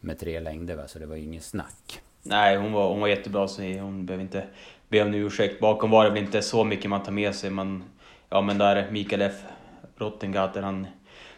med 0.00 0.18
tre 0.18 0.40
längder 0.40 0.76
va 0.76 0.88
så 0.88 0.98
det 0.98 1.06
var 1.06 1.16
ju 1.16 1.22
ingen 1.22 1.42
snack. 1.42 2.00
Nej 2.22 2.56
hon 2.56 2.72
var, 2.72 2.88
hon 2.88 3.00
var 3.00 3.08
jättebra 3.08 3.48
så 3.48 3.62
hon 3.62 4.06
behöver 4.06 4.22
inte 4.22 4.44
be 4.88 5.02
om 5.02 5.14
ursäkt. 5.14 5.60
Bakom 5.60 5.90
var 5.90 6.04
det 6.04 6.10
väl 6.10 6.22
inte 6.22 6.42
så 6.42 6.64
mycket 6.64 6.90
man 6.90 7.02
tar 7.02 7.12
med 7.12 7.34
sig 7.34 7.50
man 7.50 7.84
Ja 8.32 8.40
men 8.40 8.58
där 8.58 8.90
Mikael 8.90 9.22
F 9.22 9.34
Rottengatter 9.96 10.62
han 10.62 10.86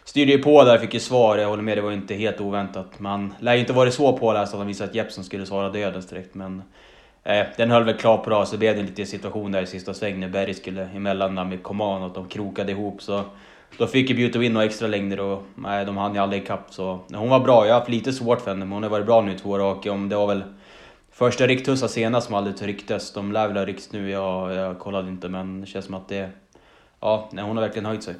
styrde 0.05 0.33
ju 0.33 0.43
på 0.43 0.65
där, 0.65 0.79
fick 0.79 0.95
ju 0.95 1.01
svar. 1.01 1.39
Jag 1.39 1.49
håller 1.49 1.63
med, 1.63 1.79
det 1.79 1.83
var 1.83 1.93
inte 1.93 2.15
helt 2.15 2.41
oväntat. 2.41 3.01
Man 3.01 3.35
lär 3.41 3.55
ju 3.55 3.61
inte 3.61 3.73
varit 3.73 3.95
så 3.95 4.19
påläst 4.19 4.53
att 4.53 4.59
han 4.59 4.67
visade 4.67 4.91
att 4.91 4.97
Jeppson 4.97 5.25
skulle 5.25 5.47
svara 5.47 5.69
dödens 5.69 6.07
direkt, 6.07 6.35
men 6.35 6.63
eh, 7.23 7.47
den 7.57 7.71
höll 7.71 7.85
väl 7.85 7.97
klart 7.97 8.25
bra, 8.25 8.47
så 8.47 8.59
blev 8.59 8.75
det 8.75 8.81
en 8.81 8.87
liten 8.87 9.07
situation 9.07 9.53
där 9.53 9.63
i 9.63 9.67
sista 9.67 9.95
sväng 9.95 10.21
när 10.21 10.29
Berg 10.29 10.55
skulle 10.55 10.85
emellan 10.85 11.35
med 11.35 11.63
Coman 11.63 12.03
och 12.03 12.13
de 12.13 12.29
krokade 12.29 12.73
ihop. 12.73 13.03
Så 13.03 13.25
då 13.79 13.87
fick 13.87 14.11
ju 14.11 14.17
Beauty 14.17 14.39
Win 14.39 14.53
några 14.53 14.67
extra 14.67 14.89
längder 14.89 15.21
och 15.21 15.43
nej, 15.55 15.85
de 15.85 15.97
hann 15.97 16.15
ju 16.15 16.21
aldrig 16.21 16.43
ikapp. 16.43 16.67
Så 16.71 17.01
hon 17.13 17.29
var 17.29 17.41
bra, 17.41 17.67
jag 17.67 17.75
har 17.75 17.81
haft 17.81 17.91
lite 17.91 18.13
svårt 18.13 18.41
för 18.41 18.51
henne, 18.51 18.65
men 18.65 18.73
hon 18.73 18.83
har 18.83 18.91
varit 18.91 19.07
bra 19.07 19.21
nu 19.21 19.39
två 19.39 19.59
raka. 19.59 19.93
Det 19.93 20.17
var 20.17 20.27
väl 20.27 20.43
första 21.13 21.47
riktussa 21.47 21.89
senast 21.89 22.27
som 22.27 22.35
aldrig 22.35 22.69
rycktes. 22.69 23.13
De 23.13 23.33
lär 23.33 23.49
väl 23.49 23.57
ha 23.57 23.65
ryckts 23.65 23.93
nu, 23.93 24.11
jag, 24.11 24.55
jag 24.55 24.79
kollade 24.79 25.09
inte, 25.09 25.29
men 25.29 25.61
det 25.61 25.67
känns 25.67 25.85
som 25.85 25.95
att 25.95 26.09
det... 26.09 26.31
Ja, 27.01 27.29
nej, 27.33 27.45
hon 27.45 27.57
har 27.57 27.65
verkligen 27.65 27.87
höjt 27.87 28.03
sig. 28.03 28.15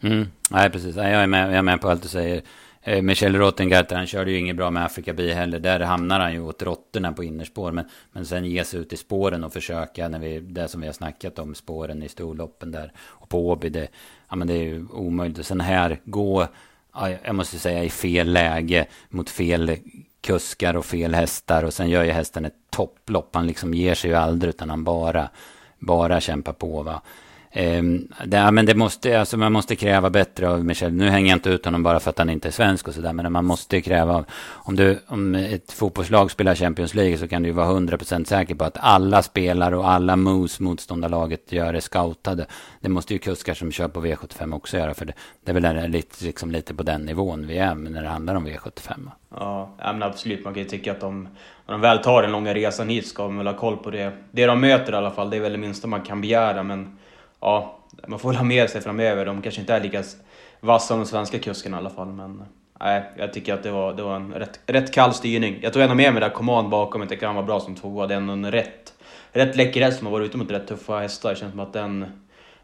Mm. 0.00 0.26
Nej, 0.50 0.70
precis. 0.70 0.96
Jag 0.96 1.06
är, 1.06 1.26
med, 1.26 1.48
jag 1.48 1.56
är 1.56 1.62
med 1.62 1.80
på 1.80 1.88
allt 1.88 2.02
du 2.02 2.08
säger. 2.08 2.42
Eh, 2.86 3.02
Michel 3.02 3.36
Rottengarter, 3.36 3.96
han 3.96 4.06
körde 4.06 4.30
ju 4.30 4.38
inget 4.38 4.56
bra 4.56 4.70
med 4.70 4.84
Afrika 4.84 5.12
Bi 5.12 5.32
heller. 5.32 5.58
Där 5.58 5.80
hamnar 5.80 6.20
han 6.20 6.32
ju 6.32 6.40
åt 6.40 6.62
råttorna 6.62 7.12
på 7.12 7.24
innerspår. 7.24 7.72
Men, 7.72 7.84
men 8.12 8.26
sen 8.26 8.44
ge 8.44 8.64
sig 8.64 8.80
ut 8.80 8.92
i 8.92 8.96
spåren 8.96 9.44
och 9.44 9.52
försöka, 9.52 10.08
när 10.08 10.18
vi, 10.18 10.40
det 10.40 10.68
som 10.68 10.80
vi 10.80 10.86
har 10.86 10.94
snackat 10.94 11.38
om, 11.38 11.54
spåren 11.54 12.02
i 12.02 12.08
storloppen 12.08 12.70
där. 12.70 12.92
Och 12.98 13.28
på 13.28 13.48
Åby, 13.48 13.68
det, 13.68 13.88
ja, 14.28 14.36
men 14.36 14.48
det 14.48 14.54
är 14.54 14.62
ju 14.62 14.86
omöjligt. 14.88 15.38
Och 15.38 15.46
sen 15.46 15.60
här, 15.60 16.00
gå, 16.04 16.46
ja, 16.94 17.10
jag 17.24 17.34
måste 17.34 17.58
säga, 17.58 17.84
i 17.84 17.90
fel 17.90 18.32
läge 18.32 18.86
mot 19.08 19.30
fel 19.30 19.76
kuskar 20.20 20.76
och 20.76 20.84
fel 20.84 21.14
hästar. 21.14 21.62
Och 21.62 21.74
sen 21.74 21.90
gör 21.90 22.04
ju 22.04 22.10
hästen 22.10 22.44
ett 22.44 22.70
topplopp. 22.70 23.30
Han 23.34 23.46
liksom 23.46 23.74
ger 23.74 23.94
sig 23.94 24.10
ju 24.10 24.16
aldrig, 24.16 24.48
utan 24.48 24.70
han 24.70 24.84
bara, 24.84 25.28
bara 25.78 26.20
kämpar 26.20 26.52
på. 26.52 26.82
Va? 26.82 27.02
Ehm, 27.56 28.08
det, 28.24 28.50
men 28.50 28.66
det 28.66 28.74
måste, 28.74 29.20
alltså 29.20 29.36
man 29.36 29.52
måste 29.52 29.76
kräva 29.76 30.10
bättre 30.10 30.48
av 30.48 30.64
Michel. 30.64 30.92
Nu 30.92 31.08
hänger 31.08 31.28
jag 31.28 31.36
inte 31.36 31.50
ut 31.50 31.64
honom 31.64 31.82
bara 31.82 32.00
för 32.00 32.10
att 32.10 32.18
han 32.18 32.30
inte 32.30 32.48
är 32.48 32.52
svensk 32.52 32.88
och 32.88 32.94
sådär. 32.94 33.12
Men 33.12 33.32
man 33.32 33.44
måste 33.44 33.80
kräva 33.80 34.24
om 34.44 34.76
du, 34.76 34.98
om 35.06 35.34
ett 35.34 35.72
fotbollslag 35.72 36.30
spelar 36.30 36.54
Champions 36.54 36.94
League 36.94 37.18
så 37.18 37.28
kan 37.28 37.42
du 37.42 37.48
ju 37.48 37.54
vara 37.54 37.66
100% 37.66 38.24
säker 38.24 38.54
på 38.54 38.64
att 38.64 38.76
alla 38.80 39.22
spelare 39.22 39.76
och 39.76 39.90
alla 39.90 40.16
moves 40.16 40.60
motståndarlaget 40.60 41.52
gör 41.52 41.74
är 41.74 41.80
scoutade. 41.80 42.46
Det 42.80 42.88
måste 42.88 43.12
ju 43.12 43.18
kuskar 43.18 43.54
som 43.54 43.72
kör 43.72 43.88
på 43.88 44.06
V75 44.06 44.54
också 44.54 44.76
göra. 44.76 44.94
För 44.94 45.04
det, 45.04 45.12
det 45.44 45.50
är 45.50 45.60
väl 45.60 45.90
lite, 45.90 46.24
liksom 46.24 46.50
lite 46.50 46.74
på 46.74 46.82
den 46.82 47.02
nivån 47.02 47.46
vi 47.46 47.58
är 47.58 47.74
när 47.74 48.02
det 48.02 48.08
handlar 48.08 48.34
om 48.34 48.46
V75. 48.46 49.10
Ja, 49.30 49.74
men 49.78 50.02
absolut. 50.02 50.44
Man 50.44 50.54
kan 50.54 50.62
ju 50.62 50.68
tycka 50.68 50.92
att 50.92 51.00
de, 51.00 51.28
när 51.66 51.72
de 51.72 51.80
väl 51.80 51.98
tar 51.98 52.22
den 52.22 52.32
långa 52.32 52.54
resan 52.54 52.88
hit 52.88 53.06
ska 53.06 53.22
de 53.22 53.38
väl 53.38 53.46
ha 53.46 53.54
koll 53.54 53.76
på 53.76 53.90
det. 53.90 54.12
Det 54.30 54.46
de 54.46 54.60
möter 54.60 54.92
i 54.92 54.96
alla 54.96 55.10
fall, 55.10 55.30
det 55.30 55.36
är 55.36 55.40
väl 55.40 55.52
det 55.52 55.58
minsta 55.58 55.86
man 55.86 56.02
kan 56.02 56.20
begära. 56.20 56.62
Men 56.62 56.98
ja, 57.44 57.78
man 58.06 58.18
får 58.18 58.28
väl 58.28 58.36
ha 58.36 58.44
med 58.44 58.70
sig 58.70 58.80
framöver. 58.80 59.26
De 59.26 59.42
kanske 59.42 59.60
inte 59.60 59.74
är 59.74 59.80
lika 59.80 60.02
vassa 60.60 60.86
som 60.86 60.98
de 60.98 61.06
svenska 61.06 61.38
kuskarna 61.38 61.76
i 61.76 61.80
alla 61.80 61.90
fall. 61.90 62.08
Men 62.08 62.42
nej, 62.80 63.02
jag 63.16 63.32
tycker 63.32 63.54
att 63.54 63.62
det 63.62 63.70
var, 63.70 63.94
det 63.94 64.02
var 64.02 64.16
en 64.16 64.32
rätt, 64.32 64.60
rätt 64.66 64.92
kall 64.94 65.14
styrning. 65.14 65.58
Jag 65.62 65.72
tog 65.72 65.82
ändå 65.82 65.94
med 65.94 66.12
mig 66.12 66.20
där 66.20 66.30
Command 66.30 66.68
bakom, 66.68 67.00
jag 67.00 67.10
tycker 67.10 67.26
han 67.26 67.36
var 67.36 67.42
bra 67.42 67.60
som 67.60 67.74
tvåa. 67.74 68.06
Det 68.06 68.14
är 68.14 68.18
ändå 68.18 68.32
en 68.32 68.50
rätt, 68.50 68.94
rätt 69.32 69.56
läcker 69.56 69.82
häst 69.82 69.98
som 69.98 70.06
har 70.06 70.12
varit 70.12 70.28
ute 70.28 70.36
mot 70.36 70.50
rätt 70.50 70.66
tuffa 70.66 70.98
hästar. 70.98 71.30
Det 71.30 71.36
känns 71.36 71.50
som 71.50 71.60
att 71.60 71.72
den, 71.72 72.06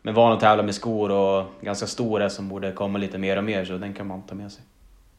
med 0.02 0.14
van 0.14 0.32
att 0.32 0.40
tävla 0.40 0.62
med 0.62 0.74
skor 0.74 1.10
och 1.10 1.44
ganska 1.60 1.86
stor 1.86 2.20
häst 2.20 2.36
som 2.36 2.48
borde 2.48 2.72
komma 2.72 2.98
lite 2.98 3.18
mer 3.18 3.36
och 3.36 3.44
mer, 3.44 3.64
så 3.64 3.78
den 3.78 3.94
kan 3.94 4.06
man 4.06 4.22
ta 4.22 4.34
med 4.34 4.52
sig. 4.52 4.62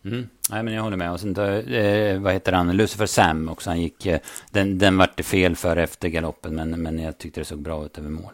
Mm. 0.05 0.27
Nej, 0.49 0.63
men 0.63 0.73
jag 0.73 0.83
håller 0.83 0.97
med. 0.97 1.11
Och 1.11 1.19
sen, 1.19 1.37
eh, 1.37 2.19
vad 2.19 2.33
heter 2.33 2.51
han? 2.51 2.77
Lucifer 2.77 3.05
Sam 3.05 3.49
också. 3.49 3.69
Han 3.69 3.81
gick, 3.81 4.05
eh, 4.05 4.19
den, 4.51 4.77
den 4.77 4.97
vart 4.97 5.25
fel 5.25 5.55
för 5.55 5.77
efter 5.77 6.09
galoppen, 6.09 6.55
men, 6.55 6.81
men 6.81 6.99
jag 6.99 7.17
tyckte 7.17 7.41
det 7.41 7.45
såg 7.45 7.59
bra 7.59 7.85
ut 7.85 7.97
över 7.97 8.09
mål. 8.09 8.33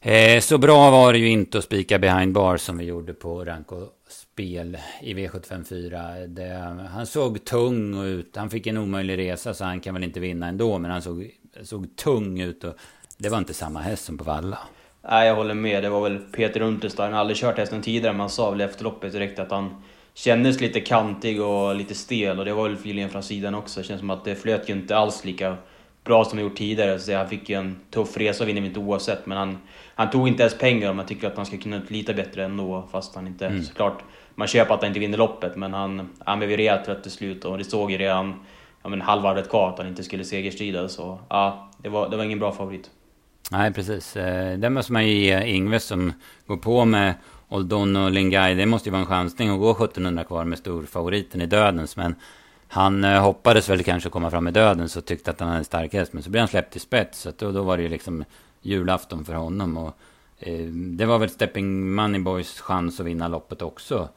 Eh, 0.00 0.40
så 0.40 0.58
bra 0.58 0.90
var 0.90 1.12
det 1.12 1.18
ju 1.18 1.28
inte 1.28 1.58
att 1.58 1.64
spika 1.64 1.98
behind 1.98 2.32
bar 2.32 2.56
som 2.56 2.78
vi 2.78 2.84
gjorde 2.84 3.14
på 3.14 3.44
Ranko 3.44 3.86
spel 4.08 4.78
i 5.00 5.14
V754. 5.14 6.86
han 6.86 7.06
såg 7.06 7.44
tung 7.44 8.04
ut. 8.04 8.36
Han 8.36 8.50
fick 8.50 8.66
en 8.66 8.76
omöjlig 8.76 9.18
resa 9.18 9.54
så 9.54 9.64
han 9.64 9.80
kan 9.80 9.94
väl 9.94 10.04
inte 10.04 10.20
vinna 10.20 10.48
ändå. 10.48 10.78
Men 10.78 10.90
han 10.90 11.02
såg, 11.02 11.30
såg 11.62 11.96
tung 11.96 12.40
ut 12.40 12.64
och 12.64 12.74
det 13.18 13.28
var 13.28 13.38
inte 13.38 13.54
samma 13.54 13.80
häst 13.80 14.04
som 14.04 14.18
på 14.18 14.24
Valla. 14.24 14.58
Nej, 15.10 15.28
jag 15.28 15.34
håller 15.34 15.54
med. 15.54 15.82
Det 15.82 15.88
var 15.88 16.00
väl 16.00 16.18
Peter 16.18 16.60
Unterstein. 16.60 17.04
Han 17.04 17.12
har 17.12 17.20
aldrig 17.20 17.36
kört 17.36 17.58
hästen 17.58 17.82
tidigare, 17.82 18.12
men 18.12 18.20
han 18.20 18.30
sa 18.30 18.50
väl 18.50 18.60
efter 18.60 18.84
loppet 18.84 19.12
direkt 19.12 19.38
att 19.38 19.50
han 19.50 19.82
kändes 20.14 20.60
lite 20.60 20.80
kantig 20.80 21.42
och 21.42 21.74
lite 21.74 21.94
stel. 21.94 22.38
Och 22.38 22.44
det 22.44 22.52
var 22.52 22.68
väl 22.68 22.74
feelingen 22.74 23.10
från 23.10 23.22
sidan 23.22 23.54
också. 23.54 23.80
Det 23.80 23.86
känns 23.86 24.00
som 24.00 24.10
att 24.10 24.24
det 24.24 24.34
flöt 24.34 24.68
ju 24.68 24.72
inte 24.72 24.96
alls 24.96 25.24
lika 25.24 25.56
bra 26.08 26.24
som 26.24 26.38
han 26.38 26.46
gjort 26.46 26.58
tidigare. 26.58 26.98
Så 26.98 27.16
han 27.16 27.28
fick 27.28 27.48
ju 27.48 27.56
en 27.56 27.76
tuff 27.90 28.16
resa 28.16 28.44
och 28.44 28.48
vinner 28.48 28.62
inte 28.62 28.80
oavsett. 28.80 29.26
Men 29.26 29.38
han, 29.38 29.58
han 29.94 30.10
tog 30.10 30.28
inte 30.28 30.42
ens 30.42 30.58
pengar 30.58 30.90
om 30.90 30.98
jag 30.98 31.08
tycker 31.08 31.26
att 31.26 31.36
han 31.36 31.46
ska 31.46 31.58
kunna 31.58 31.80
lita 31.88 32.14
bättre 32.14 32.44
ändå. 32.44 32.88
Fast 32.92 33.14
han 33.14 33.26
inte, 33.26 33.46
mm. 33.46 33.62
såklart, 33.62 34.02
man 34.34 34.48
köper 34.48 34.74
att 34.74 34.80
han 34.80 34.88
inte 34.88 35.00
vinner 35.00 35.18
loppet. 35.18 35.56
Men 35.56 35.74
han, 35.74 36.08
han 36.24 36.38
blev 36.38 36.50
ju 36.50 36.56
rejält 36.56 36.84
trött 36.84 37.02
till 37.02 37.12
slut 37.12 37.44
och 37.44 37.58
det 37.58 37.64
såg 37.64 37.90
ju 37.90 37.98
redan 37.98 38.34
ja, 38.82 38.88
men 38.88 39.00
halvvarvet 39.00 39.50
kvar 39.50 39.68
att 39.68 39.78
han 39.78 39.88
inte 39.88 40.02
skulle 40.02 40.24
segerstrida. 40.24 40.88
Så 40.88 41.18
ja, 41.28 41.70
det 41.78 41.88
var, 41.88 42.08
det 42.08 42.16
var 42.16 42.24
ingen 42.24 42.38
bra 42.38 42.52
favorit. 42.52 42.90
Nej, 43.50 43.72
precis. 43.72 44.16
Eh, 44.16 44.58
det 44.58 44.70
måste 44.70 44.92
man 44.92 45.06
ju 45.06 45.12
ge 45.12 45.46
Ingves 45.46 45.84
som 45.84 46.12
går 46.46 46.56
på 46.56 46.84
med 46.84 47.14
Oldon 47.48 47.96
och 47.96 48.10
Lingai. 48.10 48.54
Det 48.54 48.66
måste 48.66 48.88
ju 48.88 48.90
vara 48.90 49.00
en 49.00 49.06
chansning 49.06 49.48
att 49.48 49.60
gå 49.60 49.70
1700 49.70 50.24
kvar 50.24 50.44
med 50.44 50.58
storfavoriten 50.58 51.40
i 51.40 51.46
dödens. 51.46 51.96
Men 51.96 52.14
han 52.68 53.04
eh, 53.04 53.22
hoppades 53.22 53.68
väl 53.68 53.84
kanske 53.84 54.10
komma 54.10 54.30
fram 54.30 54.48
i 54.48 54.50
döden 54.50 54.88
så 54.88 55.00
tyckte 55.00 55.30
att 55.30 55.40
han 55.40 55.48
hade 55.48 55.64
stark 55.64 55.92
häst. 55.92 56.12
Men 56.12 56.22
så 56.22 56.30
blev 56.30 56.40
han 56.40 56.48
släppt 56.48 56.76
i 56.76 56.78
spets. 56.78 57.20
Så 57.20 57.32
då, 57.38 57.52
då 57.52 57.62
var 57.62 57.76
det 57.76 57.82
ju 57.82 57.88
liksom 57.88 58.24
julafton 58.62 59.24
för 59.24 59.34
honom. 59.34 59.76
Och, 59.76 59.94
eh, 60.38 60.66
det 60.70 61.06
var 61.06 61.18
väl 61.18 61.30
Stepping 61.30 61.94
Moneyboys 61.94 62.60
chans 62.60 63.00
att 63.00 63.06
vinna 63.06 63.28
loppet 63.28 63.62
också. 63.62 64.08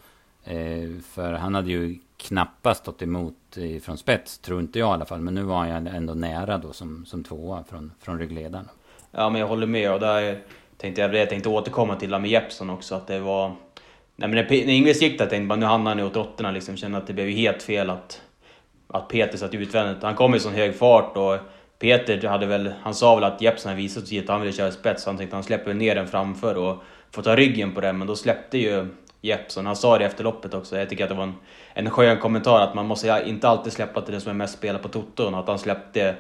Eh, 0.44 0.90
för 1.14 1.34
han 1.34 1.56
hade 1.56 1.70
ju 1.70 2.00
knappast 2.18 2.82
stått 2.82 3.02
emot 3.02 3.58
eh, 3.58 3.82
från 3.82 3.98
spets, 3.98 4.38
tror 4.38 4.60
inte 4.60 4.80
jag 4.80 4.90
i 4.90 4.94
alla 4.94 5.06
fall. 5.06 5.22
Men 5.22 5.36
nu 5.36 5.44
var 5.44 5.58
han 5.58 5.88
ändå 5.88 6.14
nära 6.14 6.58
då 6.58 6.74
som, 6.74 7.06
som 7.06 7.24
tvåa 7.24 7.64
från, 7.70 7.92
från 8.00 8.20
ryggledaren. 8.20 8.70
Ja, 9.12 9.30
men 9.30 9.42
jag 9.42 9.48
håller 9.48 9.68
med. 9.68 9.94
Och 9.94 10.00
där 10.00 10.42
tänkte 10.78 11.02
jag, 11.02 11.16
jag 11.16 11.30
tänkte 11.30 11.50
återkomma 11.50 11.96
till 11.96 12.10
med 12.10 12.30
Jeppson 12.30 12.70
också. 12.70 12.96
Att 12.96 13.08
det 13.08 13.20
var... 13.20 13.56
Nej, 14.16 14.30
men 14.30 14.32
när, 14.32 14.54
Ingves 14.54 15.02
gick 15.02 15.18
där 15.18 15.26
tänkte 15.26 15.36
jag 15.36 15.48
bara 15.48 15.60
nu 15.60 15.66
hamnar 15.66 15.96
han 15.96 16.06
åt 16.06 16.16
råttorna. 16.16 16.52
Liksom, 16.52 16.78
kände 16.78 16.98
att 16.98 17.08
det 17.08 17.14
blev 17.14 17.30
helt 17.30 17.64
fel 17.64 17.90
att 17.90 18.22
att 18.94 19.08
Peter 19.08 19.38
satt 19.38 19.54
utvändigt. 19.54 20.04
Han 20.04 20.16
kom 20.16 20.36
i 20.36 20.40
sån 20.40 20.54
hög 20.54 20.76
fart 20.76 21.18
och 21.18 21.38
Peter 21.80 22.28
hade 22.28 22.46
väl, 22.46 22.74
han 22.82 22.94
sa 22.94 23.16
väl 23.16 23.24
att 23.24 23.42
Jeppson 23.42 23.70
hade 23.70 23.82
visat 23.82 24.08
sig 24.08 24.20
att 24.20 24.28
han 24.28 24.42
ville 24.42 24.54
köra 24.54 24.72
spets, 24.72 25.06
han 25.06 25.18
tänkte 25.18 25.34
att 25.34 25.38
han 25.38 25.44
släpper 25.44 25.74
ner 25.74 25.96
den 25.96 26.08
framför 26.08 26.58
och 26.58 26.84
får 27.12 27.22
ta 27.22 27.36
ryggen 27.36 27.74
på 27.74 27.82
den, 27.82 27.98
men 27.98 28.08
då 28.08 28.16
släppte 28.16 28.58
ju 28.58 28.88
Jeppson. 29.22 29.66
Han 29.66 29.76
sa 29.76 29.98
det 29.98 30.06
efter 30.06 30.24
loppet 30.24 30.54
också, 30.54 30.78
jag 30.78 30.90
tycker 30.90 31.04
att 31.04 31.10
det 31.10 31.16
var 31.16 31.24
en, 31.24 31.36
en 31.74 31.90
skön 31.90 32.18
kommentar 32.18 32.62
att 32.62 32.74
man 32.74 32.86
måste 32.86 33.24
inte 33.26 33.50
alltid 33.50 33.74
släppa 33.74 34.02
till 34.02 34.12
den 34.12 34.22
som 34.22 34.30
är 34.30 34.34
mest 34.34 34.58
spelad 34.58 34.82
på 34.82 34.88
toton, 34.88 35.36
att 35.36 35.48
han 35.48 35.60
släppte 35.60 36.16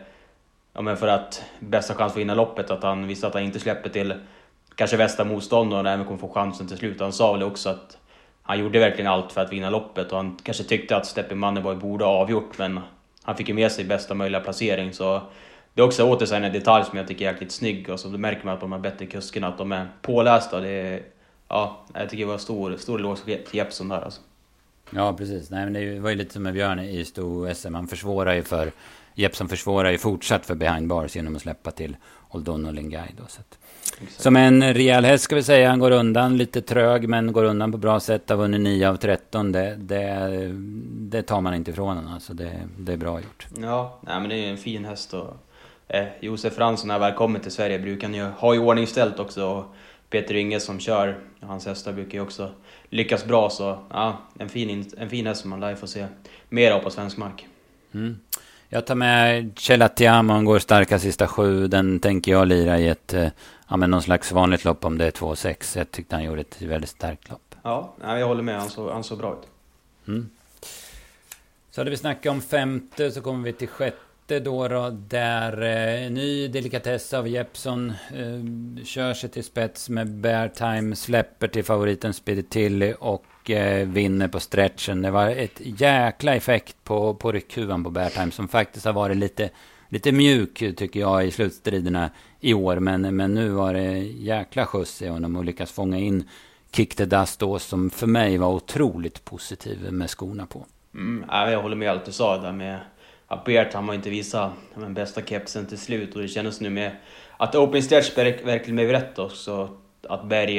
ja, 0.73 0.81
men 0.81 0.97
för 0.97 1.07
att 1.07 1.43
bästa 1.59 1.93
chans 1.93 2.11
att 2.11 2.17
vinna 2.17 2.35
loppet, 2.35 2.71
att 2.71 2.83
han 2.83 3.07
visste 3.07 3.27
att 3.27 3.33
han 3.33 3.43
inte 3.43 3.59
släpper 3.59 3.89
till 3.89 4.13
kanske 4.75 4.97
bästa 4.97 5.23
motståndaren 5.23 5.85
och 5.85 5.91
även 5.91 6.05
kommer 6.05 6.19
få 6.19 6.29
chansen 6.29 6.67
till 6.67 6.77
slut. 6.77 6.99
Han 6.99 7.13
sa 7.13 7.33
väl 7.33 7.43
också 7.43 7.69
att 7.69 7.97
han 8.43 8.59
gjorde 8.59 8.79
verkligen 8.79 9.11
allt 9.11 9.31
för 9.31 9.41
att 9.41 9.53
vinna 9.53 9.69
loppet 9.69 10.11
och 10.11 10.17
han 10.17 10.37
kanske 10.43 10.63
tyckte 10.63 10.95
att 10.95 11.05
Steppe 11.05 11.35
Moneyboy 11.35 11.75
borde 11.75 12.05
ha 12.05 12.11
avgjort 12.11 12.57
men 12.57 12.79
han 13.23 13.37
fick 13.37 13.47
ju 13.47 13.53
med 13.53 13.71
sig 13.71 13.85
bästa 13.85 14.13
möjliga 14.13 14.41
placering 14.41 14.93
så 14.93 15.21
det 15.73 15.81
är 15.81 15.85
också 15.85 16.03
återigen 16.03 16.43
en 16.43 16.53
detalj 16.53 16.85
som 16.85 16.97
jag 16.97 17.07
tycker 17.07 17.27
är 17.27 17.31
jäkligt 17.31 17.51
snygg 17.51 17.89
och 17.89 17.99
så 17.99 18.09
märker 18.09 18.45
man 18.45 18.53
att 18.53 18.59
de 18.59 18.71
här 18.71 18.79
bättre 18.79 19.05
kuskarna 19.05 19.47
att 19.47 19.57
de 19.57 19.71
är 19.71 19.87
pålästa. 20.01 20.59
Det 20.59 20.69
är, 20.69 21.01
ja, 21.47 21.85
jag 21.93 22.09
tycker 22.09 22.23
det 22.23 22.31
var 22.31 22.37
stor, 22.37 22.77
stor 22.77 22.99
eloge 22.99 23.37
till 23.37 23.57
Jeppson 23.57 23.89
där 23.89 24.01
alltså. 24.01 24.21
Ja 24.89 25.13
precis, 25.13 25.49
nej 25.49 25.63
men 25.63 25.73
det 25.73 25.99
var 25.99 26.09
ju 26.09 26.15
lite 26.15 26.33
som 26.33 26.43
med 26.43 26.53
Björn 26.53 26.79
i 26.79 27.03
sto-SM. 27.05 27.75
Han 27.75 27.87
försvårar 27.87 28.33
ju 28.33 28.43
för 28.43 28.71
Jeppson 29.13 29.49
försvårar 29.49 29.91
ju 29.91 29.97
fortsatt 29.97 30.45
för 30.45 30.55
behind 30.55 30.87
bars 30.87 31.15
genom 31.15 31.35
att 31.35 31.41
släppa 31.41 31.71
till 31.71 31.97
Oldon 32.29 32.65
och 32.65 32.73
Lingay 32.73 33.09
då. 33.17 33.23
Så 33.27 33.41
som 34.07 34.35
en 34.35 34.73
rejäl 34.73 35.05
häst 35.05 35.23
ska 35.23 35.35
vi 35.35 35.43
säga. 35.43 35.69
Han 35.69 35.79
går 35.79 35.91
undan 35.91 36.37
lite 36.37 36.61
trög 36.61 37.09
men 37.09 37.31
går 37.31 37.43
undan 37.43 37.71
på 37.71 37.77
bra 37.77 37.99
sätt. 37.99 38.29
Har 38.29 38.37
vunnit 38.37 38.61
9 38.61 38.89
av 38.89 38.95
13. 38.95 39.51
Det, 39.51 39.75
det, 39.75 40.51
det 40.91 41.23
tar 41.23 41.41
man 41.41 41.53
inte 41.53 41.71
ifrån 41.71 41.97
honom. 41.97 42.13
Alltså 42.13 42.33
det, 42.33 42.51
det 42.77 42.93
är 42.93 42.97
bra 42.97 43.19
gjort. 43.19 43.47
Ja, 43.61 43.99
nej, 44.01 44.19
men 44.19 44.29
det 44.29 44.35
är 44.35 44.49
en 44.49 44.57
fin 44.57 44.85
häst. 44.85 45.13
Och, 45.13 45.33
eh, 45.87 46.07
Josef 46.19 46.53
Fransson 46.53 46.87
när 46.87 46.99
väl 46.99 47.13
kommer 47.13 47.39
till 47.39 47.51
Sverige 47.51 47.79
brukar 47.79 48.07
han 48.07 48.15
ju 48.15 48.23
ha 48.23 48.55
i 48.55 48.57
ordning 48.57 48.87
ställt 48.87 49.19
också. 49.19 49.45
Och 49.45 49.75
Peter 50.09 50.35
Inge 50.35 50.59
som 50.59 50.79
kör. 50.79 51.19
Hans 51.39 51.65
hästar 51.65 51.93
brukar 51.93 52.13
ju 52.13 52.21
också 52.21 52.51
lyckas 52.89 53.25
bra 53.25 53.49
så 53.49 53.79
ja, 53.89 54.17
en 54.39 54.49
fin, 54.49 54.91
en 54.97 55.09
fin 55.09 55.27
häst 55.27 55.41
som 55.41 55.49
man 55.49 55.59
lär 55.59 55.75
få 55.75 55.87
se 55.87 56.05
mer 56.49 56.71
av 56.71 56.79
på 56.79 56.89
svensk 56.89 57.17
mark. 57.17 57.47
Mm. 57.93 58.19
Jag 58.73 58.85
tar 58.85 58.95
med 58.95 59.51
Celatiamo, 59.59 60.41
går 60.41 60.59
starka 60.59 60.99
sista 60.99 61.27
sju. 61.27 61.67
Den 61.67 61.99
tänker 61.99 62.31
jag 62.31 62.47
lira 62.47 62.79
i 62.79 62.87
ett, 62.87 63.13
eh, 63.13 63.27
ja 63.67 63.77
men 63.77 63.91
någon 63.91 64.01
slags 64.01 64.31
vanligt 64.31 64.65
lopp 64.65 64.85
om 64.85 64.97
det 64.97 65.05
är 65.05 65.11
2,6. 65.11 65.77
Jag 65.77 65.91
tyckte 65.91 66.15
han 66.15 66.23
gjorde 66.23 66.41
ett 66.41 66.61
väldigt 66.61 66.89
starkt 66.89 67.29
lopp. 67.29 67.55
Ja, 67.63 67.93
jag 68.01 68.27
håller 68.27 68.43
med. 68.43 68.59
Han 68.59 68.69
såg, 68.69 68.91
han 68.91 69.03
såg 69.03 69.17
bra 69.17 69.33
ut. 69.33 69.47
Mm. 70.07 70.29
Så 71.71 71.81
hade 71.81 71.89
vi 71.89 71.97
snackat 71.97 72.31
om 72.31 72.41
femte, 72.41 73.11
så 73.11 73.21
kommer 73.21 73.43
vi 73.43 73.53
till 73.53 73.67
sjätte 73.67 73.97
då. 74.39 74.67
då 74.67 74.89
där 74.89 75.61
eh, 75.61 76.11
ny 76.11 76.47
delikatess 76.47 77.13
av 77.13 77.27
Jepson 77.27 77.89
eh, 77.89 78.83
kör 78.85 79.13
sig 79.13 79.29
till 79.29 79.43
spets 79.43 79.89
med 79.89 80.07
Bear 80.07 80.47
Time, 80.47 80.95
släpper 80.95 81.47
till 81.47 81.63
favoriten 81.63 82.13
Spiritilli 82.13 82.93
och 82.99 83.49
eh, 83.49 83.87
vinner 83.87 84.27
på 84.27 84.39
stretchen. 84.39 85.01
Det 85.01 85.11
var 85.11 85.29
ett 85.29 85.61
jäkla 85.63 86.35
effekt 86.35 86.75
på, 86.83 87.13
på 87.13 87.31
ryckhuvan 87.31 87.83
på 87.83 87.89
Bear 87.89 88.09
Time 88.09 88.31
som 88.31 88.47
faktiskt 88.47 88.85
har 88.85 88.93
varit 88.93 89.17
lite, 89.17 89.49
lite 89.89 90.11
mjuk 90.11 90.63
tycker 90.77 90.99
jag 90.99 91.27
i 91.27 91.31
slutstriderna 91.31 92.09
i 92.39 92.53
år. 92.53 92.79
Men, 92.79 93.15
men 93.15 93.33
nu 93.33 93.49
var 93.49 93.73
det 93.73 93.97
jäkla 93.99 94.65
skjuts 94.65 95.01
i 95.01 95.07
honom 95.07 95.35
och 95.35 95.45
lyckas 95.45 95.71
fånga 95.71 95.97
in 95.97 96.29
Kick 96.71 96.95
the 96.95 97.05
Dust 97.05 97.39
då 97.39 97.59
som 97.59 97.89
för 97.89 98.07
mig 98.07 98.37
var 98.37 98.49
otroligt 98.49 99.25
positiv 99.25 99.91
med 99.91 100.09
skorna 100.09 100.45
på. 100.45 100.65
Mm, 100.93 101.25
jag 101.29 101.61
håller 101.61 101.75
med 101.75 101.91
allt 101.91 102.05
du 102.05 102.11
sa 102.11 102.37
där 102.37 102.51
med 102.51 102.79
att 103.31 103.45
Bert, 103.45 103.73
han 103.73 103.87
var 103.87 103.93
inte 103.93 104.09
visa 104.09 104.51
den 104.75 104.93
bästa 104.93 105.21
kepsen 105.21 105.65
till 105.65 105.77
slut 105.77 106.15
och 106.15 106.21
det 106.21 106.27
kändes 106.27 106.61
nu 106.61 106.69
med 106.69 106.91
att 107.37 107.55
Open 107.55 107.83
Stretch 107.83 108.17
verkligen 108.17 108.75
blev 108.75 108.89
rätt 108.89 109.19
också. 109.19 109.69
Att 110.09 110.25
Berg, 110.25 110.57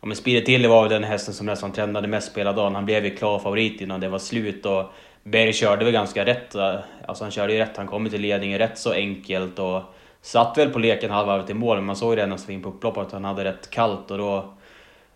ja 0.00 0.06
men 0.06 0.16
Spirit 0.16 0.46
Tilly 0.46 0.68
var 0.68 0.88
den 0.88 1.04
hästen 1.04 1.34
som 1.34 1.46
nästan 1.46 1.72
trendade 1.72 2.08
mest 2.08 2.34
på 2.34 2.40
hela 2.40 2.52
dagen. 2.52 2.74
Han 2.74 2.84
blev 2.84 3.04
ju 3.04 3.16
klar 3.16 3.38
favorit 3.38 3.80
innan 3.80 4.00
det 4.00 4.08
var 4.08 4.18
slut 4.18 4.66
och 4.66 4.84
Berg 5.22 5.52
körde 5.52 5.84
väl 5.84 5.92
ganska 5.92 6.24
rätt. 6.24 6.54
Eh, 6.54 6.76
alltså 7.06 7.24
han 7.24 7.30
körde 7.30 7.52
ju 7.52 7.58
rätt, 7.58 7.76
han 7.76 7.86
kom 7.86 8.10
till 8.10 8.20
ledningen 8.20 8.58
rätt 8.58 8.78
så 8.78 8.92
enkelt 8.92 9.58
och 9.58 9.82
satt 10.22 10.58
väl 10.58 10.70
på 10.70 10.78
leken 10.78 11.10
halvvarvet 11.10 11.50
i 11.50 11.54
mål, 11.54 11.76
men 11.76 11.84
man 11.84 11.96
såg 11.96 12.12
ju 12.12 12.16
redan 12.16 12.28
när 12.28 12.38
han 12.38 12.50
in 12.50 12.62
på 12.62 12.68
upploppet 12.68 13.02
att 13.02 13.12
han 13.12 13.24
hade 13.24 13.44
rätt 13.44 13.70
kallt 13.70 14.10
och 14.10 14.18
då... 14.18 14.54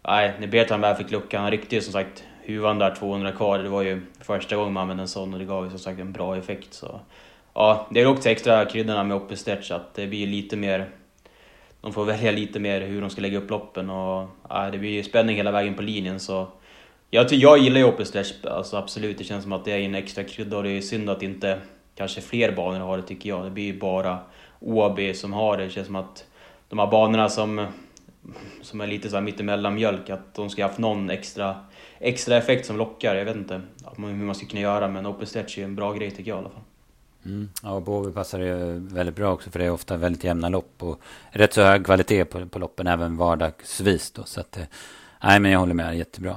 Nej, 0.02 0.32
när 0.40 0.46
Bertrand 0.46 0.82
väl 0.82 0.96
fick 0.96 1.10
luckan, 1.10 1.42
han 1.42 1.50
ryckte 1.50 1.74
ju 1.74 1.80
som 1.80 1.92
sagt 1.92 2.24
huvan 2.48 2.78
där 2.78 2.94
200 2.94 3.32
kvar. 3.32 3.58
Det 3.58 3.68
var 3.68 3.82
ju 3.82 4.00
första 4.20 4.56
gången 4.56 4.72
man 4.72 4.80
använde 4.80 5.02
en 5.02 5.08
sån 5.08 5.32
och 5.32 5.38
det 5.38 5.44
gav 5.44 5.64
ju 5.64 5.70
som 5.70 5.78
sagt 5.78 6.00
en 6.00 6.12
bra 6.12 6.36
effekt. 6.36 6.74
Så, 6.74 7.00
ja, 7.54 7.86
det 7.90 8.00
är 8.00 8.06
också 8.06 8.28
extra 8.28 8.64
kryddorna 8.64 9.04
med 9.04 9.16
Open 9.16 9.36
Stretch 9.36 9.70
att 9.70 9.94
det 9.94 10.06
blir 10.06 10.26
lite 10.26 10.56
mer... 10.56 10.88
De 11.80 11.92
får 11.92 12.04
välja 12.04 12.32
lite 12.32 12.60
mer 12.60 12.80
hur 12.80 13.00
de 13.00 13.10
ska 13.10 13.20
lägga 13.20 13.38
upp 13.38 13.50
loppen 13.50 13.90
och 13.90 14.28
ja, 14.48 14.70
det 14.72 14.78
blir 14.78 14.90
ju 14.90 15.02
spänning 15.02 15.36
hela 15.36 15.50
vägen 15.50 15.74
på 15.74 15.82
linjen 15.82 16.20
så... 16.20 16.46
Jag, 17.10 17.32
jag 17.32 17.58
gillar 17.58 17.78
ju 17.78 17.84
Open 17.84 18.06
Stretch, 18.06 18.32
alltså 18.44 18.76
absolut. 18.76 19.18
Det 19.18 19.24
känns 19.24 19.42
som 19.42 19.52
att 19.52 19.64
det 19.64 19.72
är 19.72 19.78
en 19.78 19.94
extra 19.94 20.24
krydda 20.24 20.56
och 20.56 20.62
det 20.62 20.70
är 20.70 20.80
synd 20.80 21.10
att 21.10 21.22
inte 21.22 21.58
kanske 21.94 22.20
fler 22.20 22.52
banor 22.52 22.80
har 22.80 22.96
det 22.96 23.02
tycker 23.02 23.28
jag. 23.28 23.44
Det 23.44 23.50
blir 23.50 23.64
ju 23.64 23.78
bara 23.78 24.18
OAB 24.60 24.98
som 25.14 25.32
har 25.32 25.56
det. 25.56 25.64
Det 25.64 25.70
känns 25.70 25.86
som 25.86 25.96
att 25.96 26.24
de 26.68 26.78
här 26.78 26.86
banorna 26.86 27.28
som, 27.28 27.66
som 28.62 28.80
är 28.80 28.86
lite 28.86 29.10
så 29.10 29.16
här 29.16 29.22
mittemellan 29.22 29.74
mjölk, 29.74 30.10
att 30.10 30.34
de 30.34 30.50
ska 30.50 30.62
ha 30.62 30.68
haft 30.68 30.78
någon 30.78 31.10
extra 31.10 31.56
extra 31.98 32.36
effekt 32.36 32.66
som 32.66 32.76
lockar. 32.76 33.14
Jag 33.14 33.24
vet 33.24 33.36
inte 33.36 33.60
hur 33.96 34.24
man 34.24 34.34
ska 34.34 34.46
kunna 34.46 34.60
göra 34.60 34.88
men 34.88 35.06
open 35.06 35.26
stretch 35.26 35.58
är 35.58 35.64
en 35.64 35.74
bra 35.74 35.92
grej 35.92 36.10
tycker 36.10 36.30
jag 36.30 36.36
i 36.36 36.40
alla 36.40 36.50
fall. 36.50 36.62
Mm. 37.24 37.50
Ja, 37.62 37.80
Båby 37.80 38.12
passar 38.12 38.40
ju 38.40 38.78
väldigt 38.78 39.16
bra 39.16 39.32
också 39.32 39.50
för 39.50 39.58
det 39.58 39.64
är 39.64 39.70
ofta 39.70 39.96
väldigt 39.96 40.24
jämna 40.24 40.48
lopp 40.48 40.82
och 40.82 41.00
rätt 41.30 41.52
så 41.52 41.62
hög 41.62 41.84
kvalitet 41.84 42.24
på, 42.24 42.46
på 42.46 42.58
loppen 42.58 42.86
även 42.86 43.16
vardagsvis 43.16 44.10
då. 44.10 44.24
Så 44.24 44.40
att, 44.40 44.56
eh, 44.56 44.64
nej 45.22 45.40
men 45.40 45.50
jag 45.50 45.58
håller 45.58 45.74
med, 45.74 45.98
jättebra. 45.98 46.36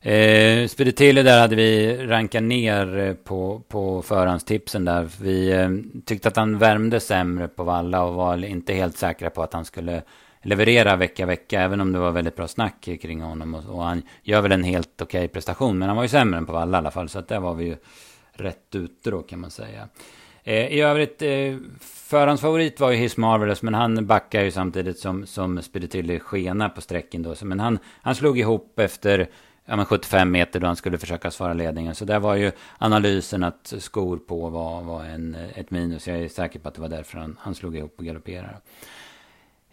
Eh, 0.00 0.66
Speditelli 0.68 1.22
där 1.22 1.40
hade 1.40 1.56
vi 1.56 1.96
rankat 2.06 2.42
ner 2.42 2.98
eh, 2.98 3.14
på, 3.14 3.62
på 3.68 4.02
förhandstipsen 4.02 4.84
där. 4.84 5.08
Vi 5.20 5.50
eh, 5.50 5.68
tyckte 6.04 6.28
att 6.28 6.36
han 6.36 6.58
värmde 6.58 7.00
sämre 7.00 7.48
på 7.48 7.64
valla 7.64 8.04
och 8.04 8.14
var 8.14 8.44
inte 8.44 8.72
helt 8.72 8.96
säkra 8.96 9.30
på 9.30 9.42
att 9.42 9.52
han 9.52 9.64
skulle 9.64 10.02
leverera 10.46 10.96
vecka 10.96 11.26
vecka, 11.26 11.60
även 11.60 11.80
om 11.80 11.92
det 11.92 11.98
var 11.98 12.10
väldigt 12.10 12.36
bra 12.36 12.48
snack 12.48 12.88
kring 13.02 13.20
honom. 13.20 13.54
Och, 13.54 13.76
och 13.76 13.84
han 13.84 14.02
gör 14.22 14.40
väl 14.40 14.52
en 14.52 14.64
helt 14.64 15.02
okej 15.02 15.18
okay 15.18 15.28
prestation, 15.28 15.78
men 15.78 15.88
han 15.88 15.96
var 15.96 16.04
ju 16.04 16.08
sämre 16.08 16.38
än 16.38 16.46
på 16.46 16.56
alla 16.56 16.76
i 16.76 16.78
alla 16.78 16.90
fall. 16.90 17.08
Så 17.08 17.18
att 17.18 17.28
där 17.28 17.40
var 17.40 17.54
vi 17.54 17.64
ju 17.64 17.76
rätt 18.32 18.74
ute 18.74 19.10
då 19.10 19.22
kan 19.22 19.40
man 19.40 19.50
säga. 19.50 19.88
Eh, 20.44 20.66
I 20.66 20.80
övrigt, 20.80 21.22
eh, 21.22 21.56
förhandsfavorit 21.80 22.80
var 22.80 22.90
ju 22.90 22.96
His 22.96 23.16
Marvelous, 23.16 23.62
men 23.62 23.74
han 23.74 24.06
backar 24.06 24.42
ju 24.42 24.50
samtidigt 24.50 24.98
som, 24.98 25.26
som 25.26 25.62
Spiritilli 25.62 26.18
skena 26.18 26.68
på 26.68 26.80
sträcken 26.80 27.22
då. 27.22 27.34
Så, 27.34 27.46
men 27.46 27.60
han, 27.60 27.78
han 28.02 28.14
slog 28.14 28.38
ihop 28.38 28.78
efter 28.78 29.28
ja, 29.64 29.76
men 29.76 29.86
75 29.86 30.30
meter 30.30 30.60
då 30.60 30.66
han 30.66 30.76
skulle 30.76 30.98
försöka 30.98 31.30
svara 31.30 31.52
ledningen. 31.52 31.94
Så 31.94 32.04
där 32.04 32.18
var 32.18 32.34
ju 32.34 32.52
analysen 32.78 33.44
att 33.44 33.74
skor 33.78 34.16
på 34.16 34.48
var, 34.48 34.82
var 34.82 35.04
en, 35.04 35.36
ett 35.54 35.70
minus. 35.70 36.08
Jag 36.08 36.18
är 36.18 36.28
säker 36.28 36.58
på 36.58 36.68
att 36.68 36.74
det 36.74 36.80
var 36.80 36.88
därför 36.88 37.18
han, 37.18 37.38
han 37.40 37.54
slog 37.54 37.76
ihop 37.76 37.94
och 37.98 38.04
galopperade. 38.04 38.60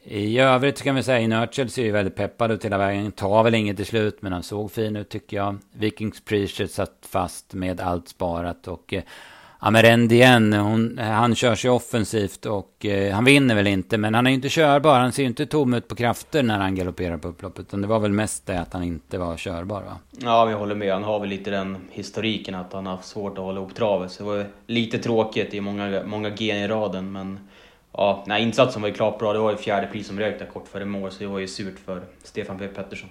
I 0.06 0.39
övrigt 0.39 0.82
kan 0.82 0.96
vi 0.96 1.04
säga 1.04 1.20
Inertial 1.20 1.70
ser 1.70 1.84
ju 1.84 1.92
väldigt 1.92 2.16
peppad 2.16 2.52
ut 2.52 2.66
hela 2.66 2.78
vägen. 2.78 3.12
Tar 3.12 3.44
väl 3.44 3.56
inget 3.56 3.78
till 3.78 3.86
slut 3.86 4.22
men 4.22 4.34
han 4.34 4.44
såg 4.44 4.72
fin 4.72 4.96
ut 4.96 5.10
tycker 5.10 5.38
jag. 5.38 5.58
Vikings 5.72 6.22
Preacher 6.26 6.68
satt 6.68 7.06
fast 7.10 7.54
med 7.54 7.82
allt 7.82 8.08
sparat 8.08 8.68
och 8.68 8.94
eh, 8.94 9.04
Amerend 9.66 10.12
igen, 10.12 10.54
hon, 10.54 10.98
han 10.98 11.36
kör 11.36 11.56
sig 11.56 11.72
offensivt 11.72 12.46
och 12.46 12.86
eh, 12.86 13.13
han 13.13 13.26
vinner 13.26 13.56
väl 13.56 13.68
inte 13.68 13.98
men 13.98 14.13
han 14.13 14.26
är 14.28 14.32
ju 14.32 14.36
inte 14.36 14.50
körbar. 14.50 15.00
Han 15.00 15.12
ser 15.12 15.24
ju 15.24 15.30
inte 15.30 15.46
tom 15.46 15.74
ut 15.74 15.88
på 15.88 15.96
krafter 15.96 16.44
när 16.44 16.60
han 16.60 16.76
galopperar 16.76 17.18
på 17.18 17.28
upploppet. 17.28 17.66
Utan 17.66 17.82
det 17.82 17.88
var 17.88 18.00
väl 18.00 18.12
mest 18.12 18.46
det 18.46 18.62
att 18.62 18.74
han 18.74 18.84
inte 18.84 19.18
var 19.18 19.38
körbar 19.38 19.82
va? 19.82 19.98
Ja, 20.12 20.46
vi 20.46 20.54
håller 20.54 20.76
med. 20.76 20.94
Han 20.94 21.04
har 21.04 21.20
väl 21.20 21.30
lite 21.30 21.52
den 21.52 21.78
historiken 21.92 22.56
att 22.56 22.74
han 22.74 22.86
har 22.86 22.96
haft 22.96 23.08
svårt 23.08 23.38
att 23.38 23.44
hålla 23.44 23.60
ihop 23.60 23.76
travet. 23.76 24.12
Så 24.12 24.24
det 24.24 24.30
var 24.30 24.46
lite 24.68 25.00
tråkigt 25.00 25.54
i 25.54 25.62
många, 25.62 26.02
många 26.06 26.30
gen 26.30 26.58
i 26.58 26.68
raden 26.68 27.12
men 27.12 27.39
ja, 27.94 28.24
nej, 28.28 28.44
insatsen 28.44 28.82
var 28.82 28.90
ju 28.90 28.96
klart 28.96 29.20
bra. 29.20 29.34
Det 29.34 29.40
var 29.40 29.52
ju 29.52 29.58
fjärde 29.58 29.88
pris 29.88 30.08
som 30.08 30.20
rök 30.20 30.40
där 30.40 30.46
kort 30.46 30.68
före 30.68 30.86
mål, 30.86 31.12
så 31.12 31.20
det 31.20 31.28
var 31.28 31.40
ju 31.40 31.48
surt 31.48 31.80
för 31.86 32.02
Stefan 32.24 32.58
P 32.58 32.68
Pettersson. 32.68 33.10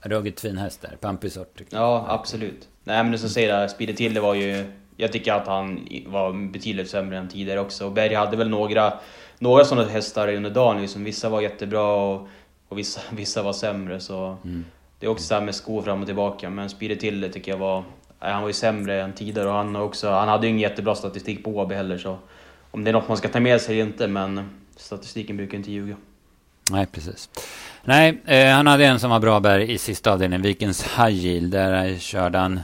Ruggigt 0.00 0.40
fin 0.40 0.58
häst 0.58 0.82
där, 0.82 0.96
pampig 1.00 1.32
sort. 1.32 1.60
Ja, 1.70 2.06
absolut. 2.08 2.68
Nej, 2.84 3.02
men 3.02 3.12
det 3.12 3.18
som 3.18 3.28
säger 3.28 3.60
det, 3.60 3.68
Speedy 3.68 3.94
Till, 3.94 4.14
det 4.14 4.20
var 4.20 4.34
ju... 4.34 4.64
Jag 4.96 5.12
tycker 5.12 5.32
att 5.32 5.46
han 5.46 5.88
var 6.06 6.50
betydligt 6.52 6.90
sämre 6.90 7.18
än 7.18 7.28
tidigare 7.28 7.60
också. 7.60 7.86
Och 7.86 7.92
Berg 7.92 8.14
hade 8.14 8.36
väl 8.36 8.48
några, 8.48 8.92
några 9.38 9.64
sådana 9.64 9.88
hästar 9.88 10.34
under 10.34 10.50
dagen, 10.50 10.80
liksom. 10.80 11.04
vissa 11.04 11.28
var 11.28 11.40
jättebra 11.40 11.94
och, 11.94 12.28
och 12.68 12.78
vissa, 12.78 13.00
vissa 13.12 13.42
var 13.42 13.52
sämre. 13.52 14.00
Så 14.00 14.36
mm. 14.44 14.64
Det 14.98 15.06
är 15.06 15.10
också 15.10 15.24
så 15.24 15.40
med 15.40 15.54
skor 15.54 15.82
fram 15.82 16.00
och 16.00 16.06
tillbaka, 16.06 16.50
men 16.50 16.70
Speedy 16.70 16.96
Till 16.96 17.32
tycker 17.32 17.52
jag 17.52 17.58
var... 17.58 17.84
Han 18.18 18.42
var 18.42 18.48
ju 18.48 18.54
sämre 18.54 19.02
än 19.02 19.12
tidigare 19.12 19.48
och 19.48 19.54
han, 19.54 19.76
också, 19.76 20.10
han 20.10 20.28
hade 20.28 20.46
ju 20.46 20.50
ingen 20.50 20.70
jättebra 20.70 20.94
statistik 20.94 21.44
på 21.44 21.60
AB 21.60 21.72
heller 21.72 21.98
så 21.98 22.18
om 22.74 22.84
det 22.84 22.90
är 22.90 22.92
något 22.92 23.08
man 23.08 23.16
ska 23.16 23.28
ta 23.28 23.40
med 23.40 23.60
sig 23.60 23.80
eller 23.80 23.90
inte, 23.90 24.08
men 24.08 24.50
statistiken 24.76 25.36
brukar 25.36 25.58
inte 25.58 25.72
ljuga. 25.72 25.96
Nej, 26.70 26.86
precis. 26.86 27.28
Nej, 27.84 28.22
eh, 28.24 28.48
han 28.48 28.66
hade 28.66 28.86
en 28.86 29.00
som 29.00 29.10
var 29.10 29.20
bra 29.20 29.40
där 29.40 29.58
i 29.58 29.78
sista 29.78 30.12
avdelningen, 30.12 30.42
Vikens 30.42 30.82
High 30.82 31.26
Yield. 31.26 31.52
Där 31.52 31.98
körde 31.98 32.38
han 32.38 32.60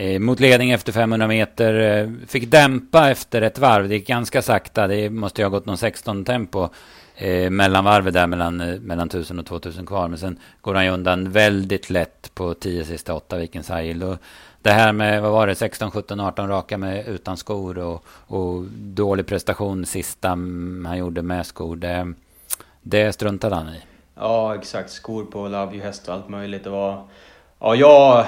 Eh, 0.00 0.20
mot 0.20 0.40
ledning 0.40 0.70
efter 0.70 0.92
500 0.92 1.26
meter. 1.26 1.74
Eh, 1.74 2.10
fick 2.26 2.50
dämpa 2.50 3.10
efter 3.10 3.42
ett 3.42 3.58
varv. 3.58 3.88
Det 3.88 3.94
gick 3.94 4.06
ganska 4.06 4.42
sakta. 4.42 4.86
Det 4.86 5.10
måste 5.10 5.40
ju 5.40 5.44
ha 5.44 5.50
gått 5.50 5.66
någon 5.66 5.78
16 5.78 6.24
tempo. 6.24 6.68
Eh, 7.16 7.50
mellanvarvet 7.50 8.14
där 8.14 8.26
mellan, 8.26 8.60
eh, 8.60 8.80
mellan 8.80 9.08
1000 9.08 9.38
och 9.38 9.46
2000 9.46 9.86
kvar. 9.86 10.08
Men 10.08 10.18
sen 10.18 10.38
går 10.60 10.74
han 10.74 10.84
ju 10.84 10.90
undan 10.90 11.30
väldigt 11.30 11.90
lätt 11.90 12.30
på 12.34 12.54
10 12.54 12.84
sista 12.84 13.14
8 13.14 13.36
Vikens 13.36 13.70
High 13.70 14.16
det 14.62 14.70
här 14.70 14.92
med, 14.92 15.22
vad 15.22 15.32
var 15.32 15.46
det, 15.46 15.54
16, 15.54 15.90
17, 15.90 16.20
18 16.20 16.48
raka 16.48 16.78
med 16.78 17.08
utan 17.08 17.36
skor 17.36 17.78
och, 17.78 18.04
och 18.26 18.62
dålig 18.72 19.26
prestation 19.26 19.86
sista 19.86 20.28
han 20.28 20.98
gjorde 20.98 21.22
med 21.22 21.46
skor, 21.46 21.76
det, 21.76 22.12
det 22.82 23.12
struntade 23.12 23.54
han 23.54 23.68
i. 23.68 23.80
Ja, 24.14 24.54
exakt. 24.54 24.90
Skor 24.90 25.24
på 25.24 25.48
Love 25.48 25.74
You 25.74 25.84
Häst 25.84 26.08
och 26.08 26.14
allt 26.14 26.28
möjligt. 26.28 26.64
Det 26.64 26.70
var... 26.70 27.04
Ja, 27.60 27.74
jag, 27.74 28.26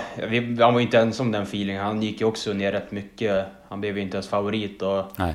han 0.65 0.75
var 0.75 0.81
inte 0.81 0.99
ensam 0.99 1.27
om 1.27 1.33
den 1.33 1.43
feelingen. 1.43 1.85
Han 1.85 2.03
gick 2.03 2.21
ju 2.21 2.27
också 2.27 2.53
ner 2.53 2.73
rätt 2.73 2.91
mycket. 2.91 3.47
Han 3.69 3.81
blev 3.81 3.97
ju 3.97 4.03
inte 4.03 4.17
ens 4.17 4.29
favorit 4.29 4.83
och 4.83 5.05
Nej. 5.17 5.35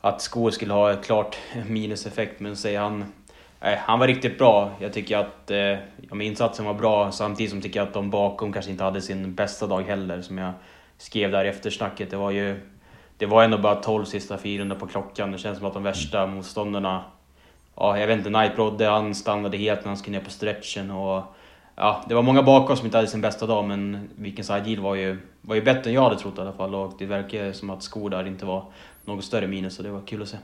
att 0.00 0.22
skor 0.22 0.50
skulle 0.50 0.72
ha 0.72 0.92
ett 0.92 1.04
klart 1.04 1.36
minuseffekt. 1.66 2.40
Men 2.40 2.56
säger 2.56 2.80
han 2.80 3.04
Nej, 3.60 3.80
han 3.84 3.98
var 3.98 4.06
riktigt 4.06 4.38
bra. 4.38 4.70
Jag 4.78 4.92
tycker 4.92 5.18
att 5.18 5.50
eh, 5.50 5.58
ja, 6.10 6.22
insatsen 6.22 6.64
var 6.64 6.74
bra 6.74 7.12
samtidigt 7.12 7.50
som 7.50 7.58
jag 7.58 7.62
tycker 7.62 7.80
att 7.80 7.94
de 7.94 8.10
bakom 8.10 8.52
kanske 8.52 8.70
inte 8.70 8.84
hade 8.84 9.00
sin 9.00 9.34
bästa 9.34 9.66
dag 9.66 9.82
heller. 9.82 10.22
Som 10.22 10.38
jag 10.38 10.52
skrev 10.98 11.30
där 11.30 11.44
i 11.44 11.48
eftersnacket. 11.48 12.10
Det 12.10 12.16
var 12.16 12.30
ju 12.30 12.60
det 13.18 13.26
var 13.26 13.44
ändå 13.44 13.58
bara 13.58 13.74
12 13.74 14.04
sista 14.04 14.38
400 14.38 14.76
på 14.76 14.86
klockan. 14.86 15.32
Det 15.32 15.38
känns 15.38 15.58
som 15.58 15.66
att 15.66 15.74
de 15.74 15.82
värsta 15.82 16.26
motståndarna... 16.26 17.04
Ja, 17.76 17.98
jag 17.98 18.06
vet 18.06 18.18
inte, 18.18 18.30
Night 18.30 18.56
Brodde 18.56 18.86
han 18.86 19.14
stannade 19.14 19.56
helt 19.56 19.80
när 19.80 19.88
han 19.88 19.96
skulle 19.96 20.18
ner 20.18 20.24
på 20.24 20.30
stretchen. 20.30 20.90
Och, 20.90 21.22
ja, 21.76 22.04
det 22.08 22.14
var 22.14 22.22
många 22.22 22.42
bakom 22.42 22.76
som 22.76 22.86
inte 22.86 22.98
hade 22.98 23.08
sin 23.08 23.20
bästa 23.20 23.46
dag, 23.46 23.64
men 23.64 24.08
vilken 24.16 24.44
side 24.44 24.78
var 24.78 24.94
ju, 24.94 25.18
var 25.40 25.54
ju 25.54 25.62
bättre 25.62 25.90
än 25.90 25.94
jag 25.94 26.02
hade 26.02 26.18
trott 26.18 26.38
i 26.38 26.40
alla 26.40 26.52
fall. 26.52 26.74
Och 26.74 26.94
det 26.98 27.06
verkar 27.06 27.52
som 27.52 27.70
att 27.70 27.82
skor 27.82 28.10
där 28.10 28.26
inte 28.26 28.46
var 28.46 28.64
något 29.04 29.24
större 29.24 29.46
minus, 29.46 29.74
så 29.74 29.82
det 29.82 29.90
var 29.90 30.00
kul 30.00 30.22
att 30.22 30.28
se. 30.28 30.36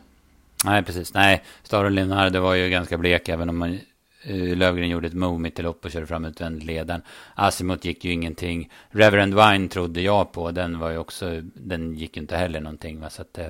Nej, 0.64 0.82
precis. 0.82 1.14
Nej, 1.14 1.42
Star 1.62 1.84
och 1.84 2.32
det 2.32 2.40
var 2.40 2.54
ju 2.54 2.70
ganska 2.70 2.98
blek 2.98 3.28
även 3.28 3.48
om 3.48 3.58
man 3.58 3.78
Eh, 4.24 4.56
Lövgren 4.56 4.88
gjorde 4.88 5.06
ett 5.06 5.14
move 5.14 5.38
mitt 5.38 5.58
i 5.58 5.62
lopp 5.62 5.84
och 5.84 5.90
körde 5.90 6.06
fram 6.06 6.24
utvändigt 6.24 6.64
ledaren. 6.64 7.02
Asimut 7.34 7.84
gick 7.84 8.04
ju 8.04 8.12
ingenting. 8.12 8.70
Reverend 8.90 9.34
Wine 9.34 9.68
trodde 9.68 10.00
jag 10.00 10.32
på. 10.32 10.50
Den 10.50 10.78
var 10.78 10.90
ju 10.90 10.98
också, 10.98 11.40
den 11.42 11.94
gick 11.94 12.16
ju 12.16 12.22
inte 12.22 12.36
heller 12.36 12.60
någonting. 12.60 13.00
Va? 13.00 13.10
Så 13.10 13.22
att, 13.22 13.38
eh, 13.38 13.46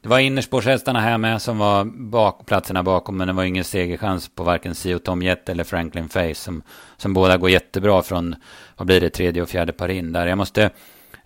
det 0.00 0.08
var 0.08 0.18
innerspårshästarna 0.18 1.00
här 1.00 1.18
med 1.18 1.42
som 1.42 1.58
var 1.58 1.84
bak, 1.84 2.46
platserna 2.46 2.82
bakom. 2.82 3.16
Men 3.16 3.26
det 3.26 3.32
var 3.32 3.44
ingen 3.44 3.64
segerchans 3.64 4.28
på 4.28 4.42
varken 4.42 4.74
Sio 4.74 4.98
Tom 4.98 5.22
Jett 5.22 5.48
eller 5.48 5.64
Franklin 5.64 6.08
Face. 6.08 6.34
Som, 6.34 6.62
som 6.96 7.12
båda 7.12 7.36
går 7.36 7.50
jättebra 7.50 8.02
från, 8.02 8.36
vad 8.76 8.86
blir 8.86 9.00
det, 9.00 9.10
tredje 9.10 9.42
och 9.42 9.48
fjärde 9.48 9.72
par 9.72 9.88
in 9.88 10.12
där. 10.12 10.26
Jag 10.26 10.38
måste 10.38 10.70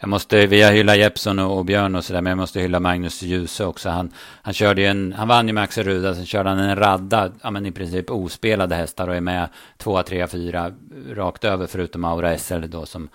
jag 0.00 0.08
måste, 0.08 0.46
vi 0.46 0.62
har 0.62 0.72
hyllat 0.72 0.96
Jeppson 0.96 1.38
och, 1.38 1.58
och 1.58 1.64
Björn 1.64 1.94
och 1.94 2.04
sådär, 2.04 2.20
men 2.20 2.30
jag 2.30 2.38
måste 2.38 2.60
hylla 2.60 2.80
Magnus 2.80 3.22
Djuse 3.22 3.64
också. 3.64 3.88
Han, 3.88 4.12
han 4.42 4.54
körde 4.54 4.80
ju 4.80 4.86
en, 4.86 5.12
han 5.12 5.28
vann 5.28 5.46
ju 5.46 5.52
med 5.52 5.62
Axel 5.62 5.84
Ruda, 5.84 6.14
sen 6.14 6.26
körde 6.26 6.48
han 6.48 6.58
en 6.58 6.76
radda, 6.76 7.32
ja 7.42 7.50
men 7.50 7.66
i 7.66 7.72
princip 7.72 8.10
ospelade 8.10 8.74
hästar 8.74 9.08
och 9.08 9.14
är 9.14 9.20
med 9.20 9.48
två, 9.76 10.02
tre, 10.02 10.26
fyra 10.26 10.72
rakt 11.10 11.44
över, 11.44 11.66
förutom 11.66 12.04
Aura 12.04 12.38
SL 12.38 12.64
då 12.68 12.86
som, 12.86 13.08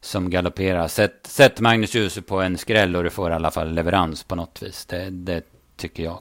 som 0.00 0.30
galopperar. 0.30 0.88
Sätt, 0.88 1.20
sätt 1.22 1.60
Magnus 1.60 1.94
Djuse 1.94 2.22
på 2.22 2.40
en 2.40 2.58
skräll 2.58 2.96
och 2.96 3.04
du 3.04 3.10
får 3.10 3.30
i 3.30 3.34
alla 3.34 3.50
fall 3.50 3.72
leverans 3.72 4.24
på 4.24 4.34
något 4.34 4.62
vis. 4.62 4.86
Det, 4.86 5.10
det 5.10 5.44
tycker 5.76 6.02
jag. 6.02 6.18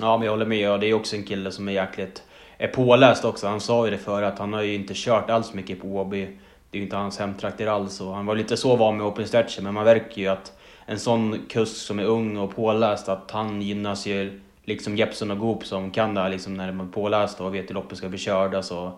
Ja, 0.00 0.16
men 0.16 0.24
jag 0.24 0.32
håller 0.32 0.46
med. 0.46 0.70
Och 0.70 0.80
det 0.80 0.86
är 0.86 0.94
också 0.94 1.16
en 1.16 1.24
kille 1.24 1.50
som 1.50 1.68
är 1.68 1.72
jäkligt 1.72 2.22
är 2.58 2.68
påläst 2.68 3.24
också. 3.24 3.46
Han 3.46 3.60
sa 3.60 3.84
ju 3.84 3.90
det 3.90 3.98
för 3.98 4.22
att 4.22 4.38
han 4.38 4.52
har 4.52 4.62
ju 4.62 4.74
inte 4.74 4.92
kört 4.96 5.30
alls 5.30 5.54
mycket 5.54 5.80
på 5.80 5.88
Åby 5.88 6.28
det 6.74 6.78
är 6.78 6.80
ju 6.80 6.84
inte 6.84 6.96
hans 6.96 7.18
hemtrakter 7.18 7.66
alls 7.66 8.00
och 8.00 8.14
han 8.14 8.26
var 8.26 8.34
lite 8.34 8.56
så 8.56 8.76
van 8.76 8.96
med 8.96 9.06
open 9.06 9.28
stretcher 9.28 9.62
men 9.62 9.74
man 9.74 9.84
verkar 9.84 10.22
ju 10.22 10.28
att 10.28 10.58
en 10.86 10.98
sån 10.98 11.38
kusk 11.48 11.76
som 11.76 11.98
är 11.98 12.04
ung 12.04 12.36
och 12.36 12.54
påläst 12.54 13.08
att 13.08 13.30
han 13.30 13.62
gynnas 13.62 14.06
ju 14.06 14.40
liksom 14.64 14.96
Jeppson 14.96 15.30
och 15.30 15.38
Goop 15.38 15.66
som 15.66 15.90
kan 15.90 16.14
det 16.14 16.20
här 16.20 16.28
liksom 16.28 16.54
när 16.54 16.72
man 16.72 16.86
är 16.88 16.92
påläst 16.92 17.40
och 17.40 17.54
vet 17.54 17.70
hur 17.70 17.74
loppet 17.74 17.98
ska 17.98 18.08
bli 18.08 18.18
körda 18.18 18.62
så 18.62 18.92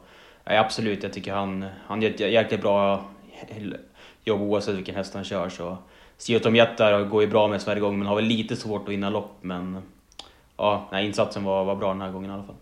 ja, 0.45 0.59
absolut, 0.59 1.03
jag 1.03 1.13
tycker 1.13 1.33
han, 1.33 1.65
han 1.87 2.03
gör 2.03 2.11
ett 2.11 2.21
jäkligt 2.21 2.61
bra 2.61 3.11
jobb 4.25 4.41
oavsett 4.41 4.75
vilken 4.75 4.95
häst 4.95 5.15
han 5.15 5.25
kör 5.25 5.49
så 5.49 5.79
Siotom 6.19 6.57
Jättar 6.57 7.05
går 7.05 7.23
ju 7.23 7.29
bra 7.29 7.49
med 7.49 7.63
Sverige 7.63 7.81
gång 7.81 7.99
men 7.99 8.07
har 8.07 8.17
väl 8.17 8.25
lite 8.25 8.57
svårt 8.57 8.83
att 8.83 8.89
vinna 8.89 9.11
lopp 9.11 9.37
men 9.41 9.83
ja, 10.57 10.89
nej, 10.93 11.07
insatsen 11.07 11.45
var, 11.45 11.65
var 11.65 11.77
bra 11.77 11.89
den 11.89 12.01
här 12.01 12.13
gången 12.13 12.31
i 12.31 12.35
alla 12.35 12.45
fall. 12.45 12.57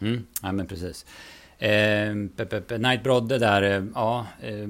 Mm, 0.00 0.26
ja 0.42 0.52
men 0.52 0.66
precis. 0.66 1.06
Eh, 1.58 2.12
Knight 2.66 3.02
Brodde 3.02 3.38
där, 3.38 3.62
eh, 3.62 3.84
ja. 3.94 4.26
Eh, 4.40 4.68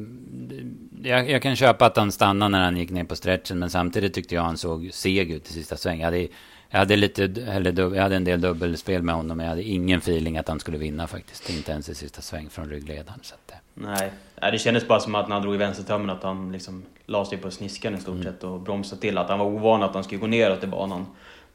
jag, 1.03 1.31
jag, 1.31 1.42
kan 1.42 1.57
köpa 1.57 1.87
att 1.87 1.97
han 1.97 2.12
stannade 2.12 2.49
när 2.49 2.64
han 2.64 2.77
gick 2.77 2.90
ner 2.90 3.05
på 3.05 3.16
stretchen. 3.16 3.59
Men 3.59 3.70
samtidigt 3.70 4.14
tyckte 4.14 4.35
jag 4.35 4.42
han 4.42 4.57
såg 4.57 4.90
seg 4.92 5.31
ut 5.31 5.51
i 5.51 5.53
sista 5.53 5.77
sväng. 5.77 5.99
Jag 5.99 6.05
hade, 6.05 6.29
jag 6.70 6.79
hade, 6.79 6.97
lite, 6.97 7.25
eller, 7.25 7.94
jag 7.94 8.03
hade 8.03 8.16
en 8.16 8.25
del 8.25 8.40
dubbelspel 8.40 9.03
med 9.03 9.14
honom. 9.14 9.37
Men 9.37 9.44
jag 9.47 9.51
hade 9.51 9.62
ingen 9.62 9.99
feeling 9.99 10.38
att 10.38 10.49
han 10.49 10.61
skulle 10.61 10.79
vinna 10.79 11.07
faktiskt. 11.07 11.51
Inte 11.51 11.73
ens 11.73 11.88
i 11.88 11.94
sista 11.94 12.20
sväng 12.23 12.49
från 12.51 12.68
ryggledaren. 12.68 13.18
Så 13.23 13.35
att, 13.35 13.53
eh. 13.53 13.57
Nej, 13.75 14.11
det 14.53 14.59
kändes 14.59 14.88
bara 14.88 15.01
som 15.01 15.14
att 15.14 15.29
när 15.29 15.35
han 15.35 15.42
drog 15.42 15.55
i 15.55 15.59
vänstertömmen 15.59 16.11
att 16.11 16.23
han 16.23 16.53
liksom 16.53 16.83
la 17.07 17.25
sig 17.25 17.38
på 17.38 17.51
sniskan 17.51 17.94
i 17.94 18.01
stort 18.01 18.14
mm. 18.14 18.25
sett 18.25 18.44
och 18.44 18.61
bromsade 18.61 19.01
till. 19.01 19.18
Att 19.18 19.29
han 19.29 19.38
var 19.38 19.47
ovan 19.47 19.83
att 19.83 19.94
han 19.94 20.05
skulle 20.05 20.20
gå 20.20 20.27
neråt 20.27 20.64
i 20.64 20.66
banan. 20.66 21.07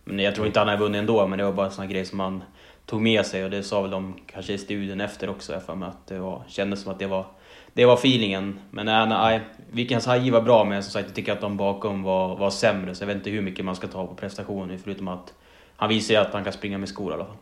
Men 0.04 0.20
jag 0.20 0.36
tror 0.36 0.48
inte 0.48 0.60
han 0.60 0.68
hade 0.68 0.80
vunnit 0.80 1.00
ändå, 1.00 1.28
men 1.28 1.38
det 1.38 1.46
var 1.46 1.54
bara 1.54 1.65
en 1.65 1.72
sån 1.72 1.89
grej 1.89 2.06
som 2.06 2.18
man 2.18 2.44
tog 2.89 3.02
med 3.02 3.25
sig 3.25 3.43
och 3.43 3.49
det 3.49 3.63
sa 3.63 3.82
väl 3.82 3.91
de 3.91 4.15
kanske 4.25 4.54
i 4.54 4.58
studien 4.58 5.02
efter 5.02 5.30
också 5.30 5.54
jag 5.54 5.63
för 5.63 5.75
mig 5.75 5.89
att 5.89 6.08
det 6.08 6.19
var, 6.19 6.43
kändes 6.47 6.82
som 6.82 6.91
att 6.91 6.99
det 6.99 7.08
var, 7.08 7.25
det 7.73 7.86
var 7.86 7.93
feelingen. 7.93 8.60
Men 8.71 8.86
nej, 8.86 9.08
nej 9.08 9.41
Vikings 9.71 10.06
haj 10.06 10.32
var 10.32 10.41
bra 10.41 10.63
men 10.63 10.84
som 10.84 10.91
sagt 10.91 11.08
jag 11.08 11.15
tycker 11.15 11.32
att 11.32 11.41
de 11.41 11.58
bakom 11.58 12.04
var, 12.04 12.36
var 12.36 12.49
sämre 12.49 12.95
så 12.95 13.04
jag 13.04 13.08
vet 13.08 13.17
inte 13.17 13.30
hur 13.30 13.41
mycket 13.41 13.65
man 13.65 13.75
ska 13.75 13.88
ta 13.88 14.08
på 14.08 14.15
prestationen 14.15 14.80
förutom 14.80 15.08
att 15.08 15.34
han 15.75 15.89
visar 15.89 16.13
ju 16.13 16.19
att 16.19 16.34
han 16.34 16.43
kan 16.43 16.54
springa 16.54 16.78
med 16.78 16.89
skor 16.89 17.12
i 17.12 17.13
alla 17.13 17.25
fall. 17.25 17.36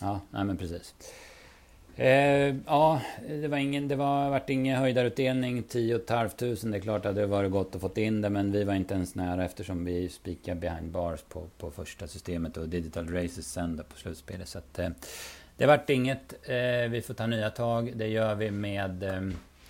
Ja, 0.00 0.20
nej 0.30 0.44
men 0.44 0.56
precis. 0.56 0.94
Eh, 1.96 2.54
ja, 2.66 3.00
det 3.28 3.48
var 3.48 3.58
ingen, 3.58 3.88
det 3.88 3.96
var, 3.96 4.30
vart 4.30 4.50
ingen 4.50 4.78
höjdarutdelning, 4.78 5.62
10 5.62 6.00
500. 6.08 6.30
Det 6.38 6.76
är 6.76 6.80
klart 6.80 7.06
att 7.06 7.14
det 7.14 7.26
varit 7.26 7.50
gott 7.50 7.74
att 7.74 7.80
få 7.80 7.90
in 7.96 8.20
det, 8.20 8.30
men 8.30 8.52
vi 8.52 8.64
var 8.64 8.74
inte 8.74 8.94
ens 8.94 9.14
nära 9.14 9.44
eftersom 9.44 9.84
vi 9.84 10.08
spikade 10.08 10.60
behind 10.60 10.90
bars 10.90 11.20
på, 11.28 11.46
på 11.58 11.70
första 11.70 12.06
systemet 12.06 12.56
och 12.56 12.68
digital 12.68 13.08
races 13.08 13.52
sen 13.52 13.82
på 13.88 13.98
slutspelet. 13.98 14.48
Så 14.48 14.58
att, 14.58 14.78
eh, 14.78 14.88
det 15.56 15.66
vart 15.66 15.90
inget. 15.90 16.34
Eh, 16.48 16.90
vi 16.90 17.02
får 17.06 17.14
ta 17.14 17.26
nya 17.26 17.50
tag. 17.50 17.92
Det 17.96 18.06
gör 18.06 18.34
vi 18.34 18.50
med... 18.50 19.02
Eh, 19.02 19.20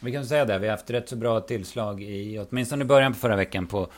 vi 0.00 0.12
kan 0.12 0.26
säga 0.26 0.44
det, 0.44 0.58
vi 0.58 0.66
har 0.66 0.76
haft 0.76 0.90
rätt 0.90 1.08
så 1.08 1.16
bra 1.16 1.40
tillslag 1.40 2.02
i, 2.02 2.38
åtminstone 2.38 2.84
i 2.84 2.86
början 2.86 3.12
på 3.12 3.18
förra 3.18 3.36
veckan, 3.36 3.66
på, 3.66 3.88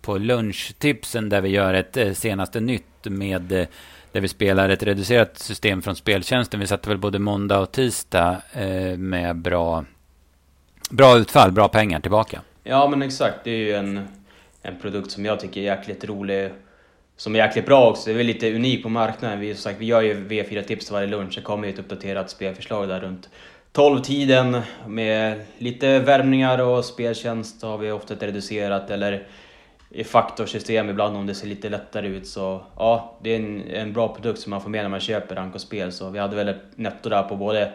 på 0.00 0.18
lunchtipsen 0.18 1.28
där 1.28 1.40
vi 1.40 1.48
gör 1.48 1.74
ett 1.74 1.96
eh, 1.96 2.12
senaste 2.12 2.60
nytt 2.60 3.04
med 3.04 3.52
eh, 3.52 3.66
där 4.12 4.20
vi 4.20 4.28
spelar 4.28 4.68
ett 4.68 4.82
reducerat 4.82 5.38
system 5.38 5.82
från 5.82 5.96
speltjänsten. 5.96 6.60
Vi 6.60 6.66
satte 6.66 6.88
väl 6.88 6.98
både 6.98 7.18
måndag 7.18 7.58
och 7.58 7.72
tisdag 7.72 8.42
eh, 8.52 8.96
med 8.96 9.36
bra, 9.36 9.84
bra 10.90 11.18
utfall, 11.18 11.52
bra 11.52 11.68
pengar 11.68 12.00
tillbaka. 12.00 12.40
Ja 12.64 12.88
men 12.88 13.02
exakt, 13.02 13.38
det 13.44 13.50
är 13.50 13.56
ju 13.56 13.74
en, 13.74 14.08
en 14.62 14.78
produkt 14.80 15.10
som 15.10 15.24
jag 15.24 15.40
tycker 15.40 15.60
är 15.60 15.64
jäkligt 15.64 16.04
rolig. 16.04 16.50
Som 17.16 17.34
är 17.34 17.38
jäkligt 17.38 17.66
bra 17.66 17.90
också, 17.90 18.04
det 18.06 18.12
är 18.12 18.16
väl 18.16 18.26
lite 18.26 18.54
unik 18.54 18.82
på 18.82 18.88
marknaden. 18.88 19.40
Vi, 19.40 19.54
sagt, 19.54 19.80
vi 19.80 19.86
gör 19.86 20.02
ju 20.02 20.28
V4-tips 20.28 20.90
varje 20.90 21.06
lunch, 21.06 21.34
det 21.34 21.42
kommer 21.42 21.66
ju 21.66 21.72
ett 21.72 21.78
uppdaterat 21.78 22.30
spelförslag 22.30 22.88
där 22.88 23.00
runt 23.00 23.28
12-tiden 23.72 24.60
med 24.86 25.40
lite 25.58 25.98
värmningar 25.98 26.58
och 26.58 26.84
speltjänst 26.84 27.62
har 27.62 27.78
vi 27.78 27.90
ofta 27.90 28.14
ett 28.14 28.22
reducerat 28.22 28.90
eller 28.90 29.26
i 29.94 30.04
faktorsystem 30.04 30.90
ibland 30.90 31.16
om 31.16 31.26
det 31.26 31.34
ser 31.34 31.46
lite 31.46 31.68
lättare 31.68 32.06
ut. 32.06 32.26
Så 32.26 32.62
ja, 32.76 33.18
det 33.22 33.30
är 33.30 33.36
en, 33.36 33.62
en 33.70 33.92
bra 33.92 34.14
produkt 34.14 34.40
som 34.40 34.50
man 34.50 34.60
får 34.60 34.70
med 34.70 34.84
när 34.84 34.88
man 34.88 35.00
köper 35.00 35.34
Rank 35.34 35.54
och 35.54 35.60
Spel. 35.60 35.92
Så 35.92 36.10
vi 36.10 36.18
hade 36.18 36.36
väl 36.36 36.48
ett 36.48 36.62
netto 36.76 37.08
där 37.08 37.22
på 37.22 37.36
både 37.36 37.72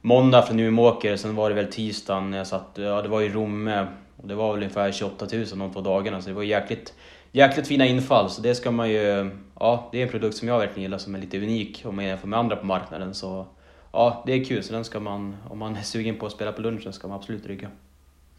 måndag 0.00 0.42
från 0.42 0.60
Umeåker, 0.60 1.16
sen 1.16 1.36
var 1.36 1.48
det 1.48 1.54
väl 1.54 1.72
tisdagen 1.72 2.30
när 2.30 2.38
jag 2.38 2.46
satt, 2.46 2.70
ja 2.74 3.02
det 3.02 3.08
var 3.08 3.22
i 3.22 3.28
Romme. 3.28 3.86
Och 4.16 4.28
det 4.28 4.34
var 4.34 4.52
väl 4.52 4.62
ungefär 4.62 4.92
28 4.92 5.26
000 5.32 5.44
de 5.54 5.72
två 5.72 5.80
dagarna, 5.80 6.22
så 6.22 6.28
det 6.28 6.34
var 6.34 6.42
jäkligt, 6.42 6.94
jäkligt 7.32 7.66
fina 7.66 7.86
infall. 7.86 8.30
Så 8.30 8.42
det 8.42 8.54
ska 8.54 8.70
man 8.70 8.90
ju, 8.90 9.30
ja 9.60 9.88
det 9.92 9.98
är 9.98 10.02
en 10.02 10.08
produkt 10.08 10.36
som 10.36 10.48
jag 10.48 10.58
verkligen 10.58 10.82
gillar 10.82 10.98
som 10.98 11.14
är 11.14 11.18
lite 11.18 11.38
unik 11.38 11.82
om 11.84 11.96
man 11.96 12.04
jämför 12.04 12.28
med 12.28 12.38
andra 12.38 12.56
på 12.56 12.66
marknaden. 12.66 13.14
Så 13.14 13.46
ja, 13.92 14.22
det 14.26 14.32
är 14.32 14.44
kul. 14.44 14.62
Så 14.62 14.72
den 14.72 14.84
ska 14.84 15.00
man, 15.00 15.36
om 15.50 15.58
man 15.58 15.76
är 15.76 15.82
sugen 15.82 16.16
på 16.16 16.26
att 16.26 16.32
spela 16.32 16.52
på 16.52 16.62
lunchen, 16.62 16.92
ska 16.92 17.08
man 17.08 17.16
absolut 17.16 17.46
rygga. 17.46 17.68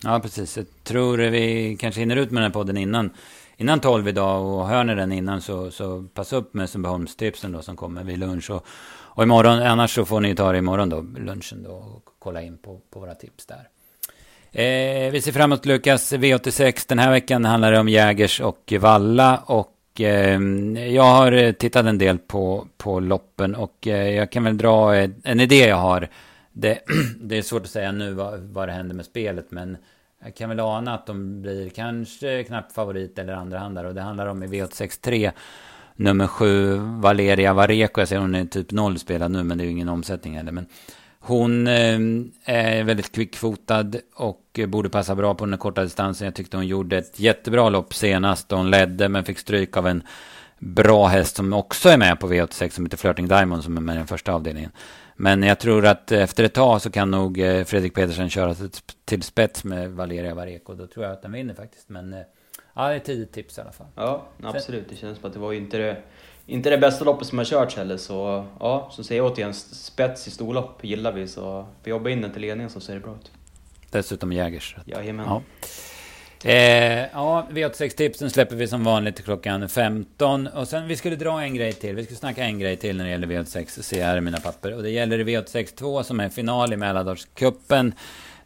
Ja, 0.04 0.20
precis. 0.20 0.58
Jag 0.58 0.66
tror 0.84 1.18
vi 1.18 1.78
kanske 1.80 2.00
hinner 2.00 2.16
ut 2.16 2.32
med 2.32 2.44
den 2.44 2.52
här 2.52 2.54
podden 2.54 2.78
innan, 2.78 3.10
innan 3.58 3.80
12 3.80 4.08
idag. 4.08 4.46
Och 4.46 4.68
hör 4.68 4.84
ni 4.84 4.96
den 4.96 5.12
innan 5.12 5.42
så, 5.42 5.72
så 5.72 6.06
passa 6.14 6.36
upp 6.36 6.54
med 6.54 6.70
Sundbyholmstipsen 6.70 7.52
då 7.52 7.62
som 7.62 7.76
kommer 7.76 8.04
vid 8.04 8.18
lunch. 8.18 8.50
Och, 8.50 8.66
och 8.92 9.24
imorgon, 9.24 9.60
annars 9.60 9.96
så 9.96 10.06
får 10.06 10.22
ni 10.22 10.36
ta 10.36 10.52
det 10.52 10.58
imorgon 10.58 10.90
då, 10.90 11.02
lunchen 11.02 11.64
då. 11.64 11.72
Och 11.72 12.06
kolla 12.20 12.42
in 12.42 12.58
på, 12.58 12.80
på 12.90 13.00
våra 13.00 13.16
tips 13.16 13.46
där. 13.46 13.68
Eh, 14.52 15.12
vi 15.12 15.22
ser 15.22 15.32
fram 15.32 15.52
emot 15.52 15.66
Lukas 15.66 16.14
V86. 16.14 16.86
Den 16.88 17.00
här 17.00 17.12
veckan 17.12 17.46
handlar 17.46 17.72
det 17.72 17.80
om 17.80 17.90
Jägers 17.90 18.42
och 18.42 18.74
Valla. 18.80 19.38
Och 19.38 20.02
eh, 20.02 20.40
jag 20.94 21.04
har 21.04 21.52
tittat 21.52 21.86
en 21.86 21.98
del 21.98 22.18
på, 22.18 22.68
på 22.78 23.00
loppen. 23.00 23.56
Och 23.56 23.88
eh, 23.88 24.10
jag 24.10 24.32
kan 24.32 24.44
väl 24.44 24.58
dra 24.58 24.96
en 25.24 25.40
idé 25.40 25.68
jag 25.68 25.78
har 25.78 26.10
det, 26.60 26.80
det 27.22 27.38
är 27.38 27.42
svårt 27.42 27.64
att 27.64 27.70
säga 27.70 27.92
nu 27.92 28.14
vad, 28.14 28.40
vad 28.40 28.68
det 28.68 28.72
händer 28.72 28.96
med 28.96 29.06
spelet. 29.06 29.52
Men 29.52 29.78
jag 30.24 30.36
kan 30.36 30.50
väl 30.50 30.60
ana 30.60 30.94
att 30.94 31.06
de 31.06 31.42
blir 31.42 31.70
kanske 31.70 32.44
knappt 32.44 32.74
favorit 32.74 33.20
eller 33.20 33.34
andra 33.34 33.88
Och 33.88 33.96
det 33.96 34.02
handlar 34.02 34.28
om 34.28 34.44
i 34.44 34.48
V863. 34.48 35.32
Nummer 35.96 36.28
7 36.28 36.78
Valeria 36.78 37.54
Vareko. 37.54 38.02
Jag 38.02 38.08
ser 38.08 38.18
hon 38.18 38.36
är 38.36 38.46
typ 38.46 38.72
noll 38.72 39.00
spelad 39.00 39.32
nu, 39.32 39.44
men 39.44 39.58
det 39.58 39.64
är 39.64 39.66
ju 39.66 39.72
ingen 39.72 39.90
omsättning 39.90 40.38
heller. 40.38 40.52
Men 40.52 40.66
hon 41.20 41.68
eh, 41.68 42.00
är 42.46 42.84
väldigt 42.84 43.12
kvickfotad 43.12 43.92
och 44.16 44.60
borde 44.68 44.90
passa 44.90 45.16
bra 45.16 45.36
på 45.36 45.46
den 45.46 45.58
korta 45.58 45.84
distansen. 45.84 46.26
Jag 46.26 46.36
tyckte 46.36 46.58
hon 46.58 46.68
gjorde 46.68 46.98
ett 46.98 47.20
jättebra 47.20 47.70
lopp 47.70 47.94
senast. 47.94 48.52
Hon 48.52 48.72
ledde, 48.72 49.10
men 49.10 49.24
fick 49.24 49.40
stryk 49.40 49.78
av 49.78 49.88
en 49.88 50.04
bra 50.60 51.08
häst 51.08 51.36
som 51.36 51.54
också 51.54 51.90
är 51.90 51.98
med 51.98 52.20
på 52.20 52.34
V86 52.34 52.70
som 52.70 52.86
heter 52.86 52.98
Flirting 52.98 53.28
Diamond 53.28 53.64
som 53.64 53.78
är 53.78 53.82
med 53.82 53.96
i 53.96 53.98
den 53.98 54.08
första 54.08 54.34
avdelningen. 54.34 54.72
Men 55.16 55.44
jag 55.44 55.60
tror 55.60 55.86
att 55.86 56.12
efter 56.12 56.44
ett 56.44 56.54
tag 56.54 56.82
så 56.82 56.92
kan 56.92 57.12
nog 57.12 57.40
eh, 57.40 57.64
Fredrik 57.64 57.94
Pedersen 57.94 58.30
köra 58.30 58.56
till 59.06 59.24
spets 59.24 59.64
med 59.64 59.92
Valeria 59.92 60.36
Vareko. 60.36 60.74
Då 60.74 60.88
tror 60.88 61.06
jag 61.06 61.14
att 61.14 61.22
den 61.22 61.32
vinner 61.32 61.54
faktiskt. 61.54 61.90
Men 61.90 62.14
eh, 62.14 62.20
ja, 62.74 62.88
det 62.88 62.94
är 62.94 62.98
ett 62.98 63.06
tidigt 63.06 63.32
tips 63.32 63.58
i 63.58 63.62
alla 63.62 63.72
fall. 63.72 63.88
Ja, 63.96 64.28
absolut. 64.44 64.90
Det 64.90 64.96
känns 64.96 65.18
som 65.18 65.28
att 65.28 65.34
det 65.34 65.40
var 65.40 65.54
inte 65.54 65.78
det, 65.78 66.02
inte 66.46 66.70
det 66.70 66.78
bästa 66.78 67.06
loppet 67.06 67.28
som 67.28 67.38
har 67.38 67.46
körts 67.46 67.76
heller. 67.76 67.98
Så 67.98 68.46
ja, 68.60 68.90
så 68.92 69.04
säger 69.04 69.22
jag 69.22 69.32
återigen, 69.32 69.54
spets 69.54 70.28
i 70.28 70.32
storlopp 70.32 70.84
gillar 70.84 71.12
vi. 71.12 71.28
Så 71.28 71.68
vi 71.84 71.92
jobbar 71.92 72.10
in 72.10 72.22
den 72.22 72.32
till 72.32 72.42
ledningen 72.42 72.70
så 72.70 72.80
ser 72.80 72.94
det 72.94 73.00
bra 73.00 73.16
ut. 73.16 73.32
Dessutom 73.92 74.32
Jägers. 74.32 74.76
Jajamän. 74.86 75.26
Ja. 75.26 75.42
Eh, 76.44 77.00
ja, 77.14 77.48
V86-tipsen 77.52 78.30
släpper 78.30 78.56
vi 78.56 78.68
som 78.68 78.84
vanligt 78.84 79.24
klockan 79.26 79.70
15. 79.70 80.48
Och 80.48 80.68
sen, 80.68 80.88
vi 80.88 80.96
skulle 80.96 81.16
dra 81.16 81.42
en 81.42 81.56
grej 81.56 81.74
till. 81.74 81.96
Vi 81.96 82.04
skulle 82.04 82.18
snacka 82.18 82.44
en 82.44 82.60
grej 82.60 82.78
till 82.78 82.98
när 82.98 83.04
det 83.04 83.12
gäller 83.12 83.28
V86. 83.28 83.82
Se 83.82 84.04
här 84.04 84.18
i 84.18 84.22
mina 84.22 84.40
papper. 84.40 84.76
Och 84.76 84.84
det 84.84 84.90
gäller 84.90 85.20
V86 85.20 85.76
2 85.76 86.04
som 86.04 86.20
är 86.20 86.30
final 86.30 86.74
i 86.74 86.78
Mälardalscupen. 86.78 87.94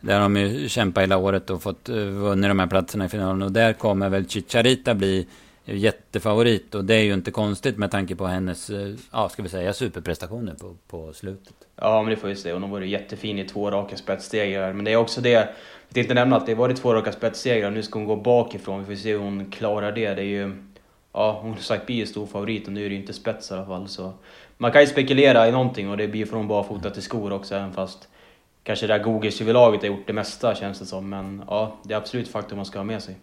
Där 0.02 0.20
de 0.20 0.38
ju 0.38 0.70
kämpat 0.70 1.04
hela 1.04 1.18
året 1.18 1.50
och 1.50 1.64
fått 1.64 1.90
uh, 1.90 1.96
vunnit 1.96 2.50
de 2.50 2.60
här 2.60 2.68
platserna 2.68 3.06
i 3.06 3.10
finalen. 3.10 3.42
Och 3.42 3.52
där 3.52 3.74
kommer 3.74 4.10
väl 4.10 4.30
Chicharita 4.30 4.96
bli 4.96 5.28
jättefavorit. 5.66 6.76
Och 6.76 6.86
det 6.86 6.96
är 6.96 7.04
ju 7.04 7.14
inte 7.14 7.32
konstigt 7.32 7.78
med 7.78 7.92
tanke 7.92 8.16
på 8.16 8.26
hennes, 8.26 8.70
eh, 8.70 8.96
ja 9.12 9.30
ska 9.30 9.44
vi 9.44 9.50
säga, 9.50 9.74
superprestationer 9.74 10.54
på, 10.54 10.76
på 10.88 11.14
slutet. 11.14 11.54
Ja, 11.76 12.02
men 12.02 12.10
det 12.10 12.16
får 12.16 12.28
vi 12.28 12.36
se. 12.36 12.54
Hon 12.54 12.64
har 12.64 12.70
varit 12.70 12.90
jättefin 12.90 13.40
i 13.40 13.46
två 13.46 13.72
raka 13.72 13.98
spetssteg. 13.98 14.76
Men 14.76 14.84
det 14.84 14.92
är 14.92 14.96
också 14.96 15.22
det, 15.22 15.50
jag 15.88 15.94
tänkte 15.94 16.14
nämna 16.14 16.36
att 16.36 16.46
det 16.46 16.52
har 16.52 16.60
varit 16.60 16.78
två 16.78 16.94
raka 16.94 17.12
spetssegrar. 17.12 17.72
Nu 17.72 17.84
ska 17.84 18.00
hon 18.00 18.08
gå 18.08 18.16
bakifrån. 18.16 18.80
Vi 18.80 18.96
får 18.96 19.04
se 19.04 19.12
hur 19.12 19.20
hon 19.20 19.52
klarar 19.52 19.92
det. 19.92 20.14
Det 20.14 20.22
är 20.22 20.26
ju, 20.26 20.64
ja, 21.14 21.40
hon 21.42 21.52
har 21.52 21.60
sagt 21.60 21.86
blir 21.86 22.06
stor 22.06 22.26
favorit 22.26 22.68
och 22.68 22.74
nu 22.74 22.86
är 22.86 22.90
det 22.90 22.96
ju 22.96 23.02
inte 23.02 23.14
spets 23.14 23.52
i 23.52 23.54
alla 23.54 23.66
fall. 23.66 23.88
Så 23.88 24.14
man 24.58 24.72
kan 24.72 24.82
ju 24.82 24.88
spekulera 24.88 25.48
i 25.48 25.52
någonting 25.52 25.90
och 25.90 25.98
det 25.98 26.08
blir 26.08 26.26
från 26.26 26.48
barfota 26.48 26.90
till 26.90 27.02
skor 27.02 27.34
också, 27.34 27.56
även 27.56 27.74
fast 27.74 28.10
kanske 28.64 28.88
det 28.88 28.98
där 28.98 29.04
Gogic-laget 29.04 29.82
har 29.82 29.88
gjort 29.88 30.08
det 30.08 30.14
mesta 30.14 30.56
känns 30.56 30.80
det 30.80 30.86
som. 30.86 31.10
Men 31.10 31.44
ja, 31.48 31.76
det 31.84 31.94
är 31.94 31.98
absolut 31.98 32.28
faktum 32.28 32.56
man 32.56 32.66
ska 32.66 32.80
ha 32.80 32.84
med 32.84 33.04
sig. 33.04 33.16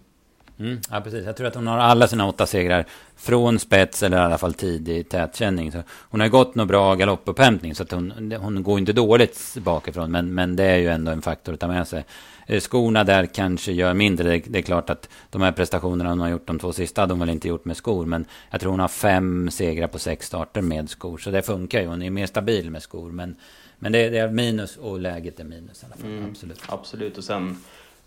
Mm, 0.60 0.80
ja, 0.90 1.00
precis. 1.00 1.26
Jag 1.26 1.36
tror 1.36 1.46
att 1.46 1.54
hon 1.54 1.66
har 1.66 1.78
alla 1.78 2.08
sina 2.08 2.28
åtta 2.28 2.46
segrar 2.46 2.84
från 3.16 3.58
spets 3.58 4.02
eller 4.02 4.16
i 4.16 4.20
alla 4.20 4.38
fall 4.38 4.54
tidig 4.54 5.08
tätkänning. 5.08 5.72
Så 5.72 5.82
hon 5.90 6.20
har 6.20 6.28
gått 6.28 6.54
något 6.54 6.68
bra 6.68 6.94
galoppupphämtning 6.94 7.74
så 7.74 7.82
att 7.82 7.92
hon, 7.92 8.32
hon 8.40 8.62
går 8.62 8.78
inte 8.78 8.92
dåligt 8.92 9.56
bakifrån. 9.56 10.10
Men, 10.10 10.34
men 10.34 10.56
det 10.56 10.64
är 10.64 10.76
ju 10.76 10.88
ändå 10.88 11.12
en 11.12 11.22
faktor 11.22 11.54
att 11.54 11.60
ta 11.60 11.68
med 11.68 11.88
sig. 11.88 12.04
Eh, 12.46 12.60
skorna 12.60 13.04
där 13.04 13.26
kanske 13.26 13.72
gör 13.72 13.94
mindre. 13.94 14.30
Det, 14.30 14.42
det, 14.46 14.58
är 14.58 14.62
klart 14.62 14.90
att 14.90 15.08
de 15.30 15.42
här 15.42 15.52
prestationerna 15.52 16.10
hon 16.10 16.20
har 16.20 16.28
gjort 16.28 16.46
de 16.46 16.58
två 16.58 16.72
sista 16.72 17.00
hade 17.00 17.12
hon 17.12 17.20
väl 17.20 17.30
inte 17.30 17.48
gjort 17.48 17.64
med 17.64 17.76
skor. 17.76 18.06
Men 18.06 18.24
jag 18.50 18.60
tror 18.60 18.70
hon 18.70 18.80
har 18.80 18.88
fem 18.88 19.50
segrar 19.50 19.86
på 19.86 19.98
sex 19.98 20.26
starter 20.26 20.62
med 20.62 20.90
skor. 20.90 21.18
Så 21.18 21.30
det 21.30 21.42
funkar 21.42 21.80
ju. 21.80 21.86
Hon 21.86 22.02
är 22.02 22.10
mer 22.10 22.26
stabil 22.26 22.70
med 22.70 22.82
skor. 22.82 23.10
Men, 23.10 23.36
men 23.78 23.92
det, 23.92 24.08
det 24.08 24.18
är 24.18 24.28
minus 24.28 24.76
och 24.76 25.00
läget 25.00 25.40
är 25.40 25.44
minus 25.44 25.82
i 25.82 25.86
alla 25.86 25.96
fall. 25.96 26.10
Mm, 26.10 26.30
absolut. 26.30 26.62
Absolut. 26.68 27.18
Och 27.18 27.24
sen 27.24 27.56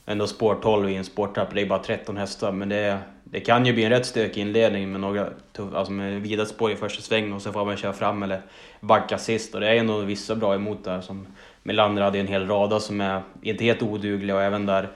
ändå 0.05 0.27
spår 0.27 0.55
12 0.55 0.89
i 0.89 0.95
en 0.95 1.03
spårtrapp. 1.03 1.49
Det 1.53 1.61
är 1.61 1.65
bara 1.65 1.79
13 1.79 2.17
hästar, 2.17 2.51
men 2.51 2.69
det, 2.69 2.99
det 3.23 3.39
kan 3.39 3.65
ju 3.65 3.73
bli 3.73 3.83
en 3.83 3.89
rätt 3.89 4.05
stökig 4.05 4.41
inledning 4.41 4.91
med 4.91 5.01
några 5.01 5.29
tuff, 5.51 5.73
alltså 5.73 5.93
med 5.93 6.21
vida 6.21 6.45
spår 6.45 6.71
i 6.71 6.75
första 6.75 7.01
sväng 7.01 7.33
och 7.33 7.41
så 7.41 7.51
får 7.51 7.65
man 7.65 7.77
köra 7.77 7.93
fram 7.93 8.23
eller 8.23 8.41
backa 8.79 9.17
sist. 9.17 9.55
Och 9.55 9.61
det 9.61 9.67
är 9.67 9.75
ändå 9.75 9.99
vissa 9.99 10.35
bra 10.35 10.55
emot 10.55 10.83
där. 10.83 11.01
Som 11.01 11.27
Melander 11.63 12.01
hade 12.01 12.19
en 12.19 12.27
hel 12.27 12.47
rada 12.47 12.79
som 12.79 13.01
är 13.01 13.21
inte 13.41 13.63
helt 13.63 13.81
odugliga 13.81 14.35
och 14.35 14.41
även 14.41 14.65
där 14.65 14.89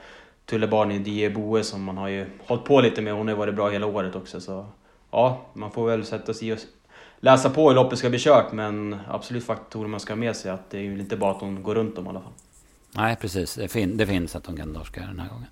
Tullebarn 0.46 0.92
i 0.92 0.98
Die 0.98 1.64
som 1.64 1.82
man 1.82 1.96
har 1.98 2.08
ju 2.08 2.26
hållit 2.46 2.64
på 2.64 2.80
lite 2.80 3.02
med. 3.02 3.14
Hon 3.14 3.28
har 3.28 3.34
ju 3.34 3.38
varit 3.38 3.54
bra 3.54 3.68
hela 3.68 3.86
året 3.86 4.16
också. 4.16 4.40
Så 4.40 4.66
ja, 5.10 5.46
man 5.52 5.70
får 5.70 5.86
väl 5.86 6.04
sätta 6.04 6.34
sig 6.34 6.52
och 6.52 6.58
läsa 7.20 7.50
på 7.50 7.68
hur 7.68 7.74
loppet 7.74 7.98
ska 7.98 8.10
bli 8.10 8.18
kört. 8.18 8.52
Men 8.52 8.96
absolut 9.08 9.44
faktorer 9.44 9.88
man 9.88 10.00
ska 10.00 10.12
ha 10.12 10.18
med 10.18 10.36
sig 10.36 10.50
att 10.50 10.70
det 10.70 10.78
är 10.78 10.82
ju 10.82 10.98
inte 10.98 11.16
bara 11.16 11.30
att 11.30 11.40
hon 11.40 11.62
går 11.62 11.74
runt 11.74 11.96
dem 11.96 12.06
i 12.06 12.08
alla 12.08 12.20
fall. 12.20 12.32
Nej, 12.92 13.16
precis. 13.16 13.54
Det, 13.54 13.68
fin 13.68 13.96
det 13.96 14.06
finns 14.06 14.36
att 14.36 14.44
de 14.44 14.56
kan 14.56 14.74
torska 14.74 15.00
den 15.00 15.20
här 15.20 15.28
gången. 15.28 15.48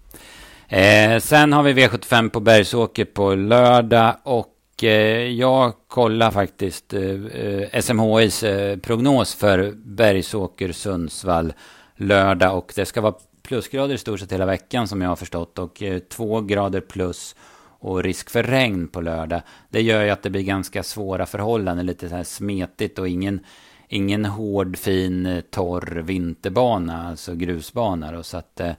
Eh, 0.68 1.20
sen 1.20 1.52
har 1.52 1.62
vi 1.62 1.72
V75 1.72 2.30
på 2.30 2.40
Bergsåker 2.40 3.04
på 3.04 3.34
lördag. 3.34 4.16
Och 4.22 4.84
eh, 4.84 5.28
jag 5.28 5.72
kollar 5.88 6.30
faktiskt 6.30 6.94
eh, 6.94 7.02
eh 7.02 7.80
SMHIs 7.80 8.42
eh, 8.42 8.78
prognos 8.78 9.34
för 9.34 9.72
Bergsåker 9.76 10.72
Sundsvall 10.72 11.52
lördag. 11.96 12.58
Och 12.58 12.72
det 12.76 12.84
ska 12.84 13.00
vara 13.00 13.14
plusgrader 13.42 13.94
i 13.94 13.98
stort 13.98 14.20
sett 14.20 14.32
hela 14.32 14.46
veckan 14.46 14.88
som 14.88 15.02
jag 15.02 15.08
har 15.08 15.16
förstått. 15.16 15.58
Och 15.58 15.82
eh, 15.82 15.98
två 15.98 16.40
grader 16.40 16.80
plus 16.80 17.36
och 17.78 18.02
risk 18.02 18.30
för 18.30 18.42
regn 18.42 18.88
på 18.88 19.00
lördag. 19.00 19.42
Det 19.70 19.82
gör 19.82 20.04
ju 20.04 20.10
att 20.10 20.22
det 20.22 20.30
blir 20.30 20.42
ganska 20.42 20.82
svåra 20.82 21.26
förhållanden. 21.26 21.86
Lite 21.86 22.08
så 22.08 22.14
här 22.14 22.24
smetigt 22.24 22.98
och 22.98 23.08
ingen 23.08 23.40
ingen 23.88 24.24
hård, 24.24 24.78
fin, 24.78 25.42
torr 25.50 26.02
vinterbana, 26.02 27.08
alltså 27.08 27.34
grusbana. 27.34 28.12
Då, 28.12 28.22
så 28.22 28.36
att, 28.36 28.60
eh, 28.60 28.72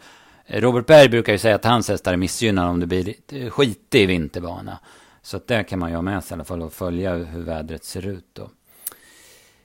Robert 0.48 0.86
Berg 0.86 1.10
brukar 1.10 1.34
ju 1.34 1.39
säga 1.39 1.56
att 1.56 1.65
hans 1.65 1.89
hästar 1.89 2.13
är 2.13 2.17
missgynnade 2.17 2.70
om 2.70 2.80
det 2.80 2.88
blir 2.88 3.13
skitig 3.50 4.08
vinterbana. 4.08 4.80
Så 5.22 5.38
att 5.38 5.48
det 5.48 5.63
kan 5.63 5.80
man 5.80 5.89
ju 5.89 5.96
ha 5.96 6.02
med 6.02 6.24
sig 6.24 6.34
i 6.34 6.36
alla 6.36 6.43
fall 6.43 6.62
och 6.62 6.74
följa 6.74 7.15
hur 7.15 7.41
vädret 7.41 7.84
ser 7.84 8.08
ut 8.08 8.26
då. 8.34 8.50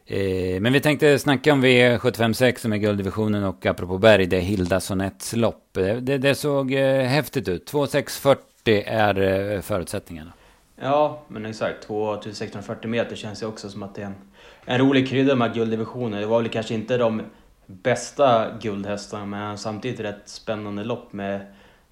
Eh, 0.06 0.60
men 0.60 0.72
vi 0.72 0.80
tänkte 0.80 1.18
snacka 1.18 1.52
om 1.52 1.64
V756 1.64 2.58
som 2.58 2.72
är 2.72 2.76
gulddivisionen 2.76 3.44
och 3.44 3.66
apropå 3.66 3.98
Berg, 3.98 4.26
det 4.26 4.36
är 4.36 4.40
Hilda 4.40 4.80
Sonets 4.80 5.32
lopp. 5.32 5.76
Eh, 5.76 5.96
det, 5.96 6.18
det 6.18 6.34
såg 6.34 6.72
eh, 6.72 7.02
häftigt 7.02 7.48
ut. 7.48 7.66
2640 7.66 8.82
är 8.86 9.20
eh, 9.20 9.60
förutsättningarna. 9.60 10.32
Ja, 10.76 11.22
men 11.28 11.46
exakt. 11.46 11.86
2640 11.86 12.90
meter 12.90 13.16
känns 13.16 13.42
ju 13.42 13.46
också 13.46 13.68
som 13.68 13.82
att 13.82 13.94
det 13.94 14.02
är 14.02 14.06
en 14.06 14.14
en 14.64 14.78
rolig 14.78 15.08
krydda 15.08 15.34
med 15.34 15.54
gulddivisionen. 15.54 16.20
Det 16.20 16.26
var 16.26 16.42
väl 16.42 16.50
kanske 16.50 16.74
inte 16.74 16.96
de 16.96 17.22
bästa 17.66 18.58
guldhästarna, 18.60 19.26
men 19.26 19.58
samtidigt 19.58 20.00
rätt 20.00 20.22
spännande 20.24 20.84
lopp 20.84 21.12
med 21.12 21.40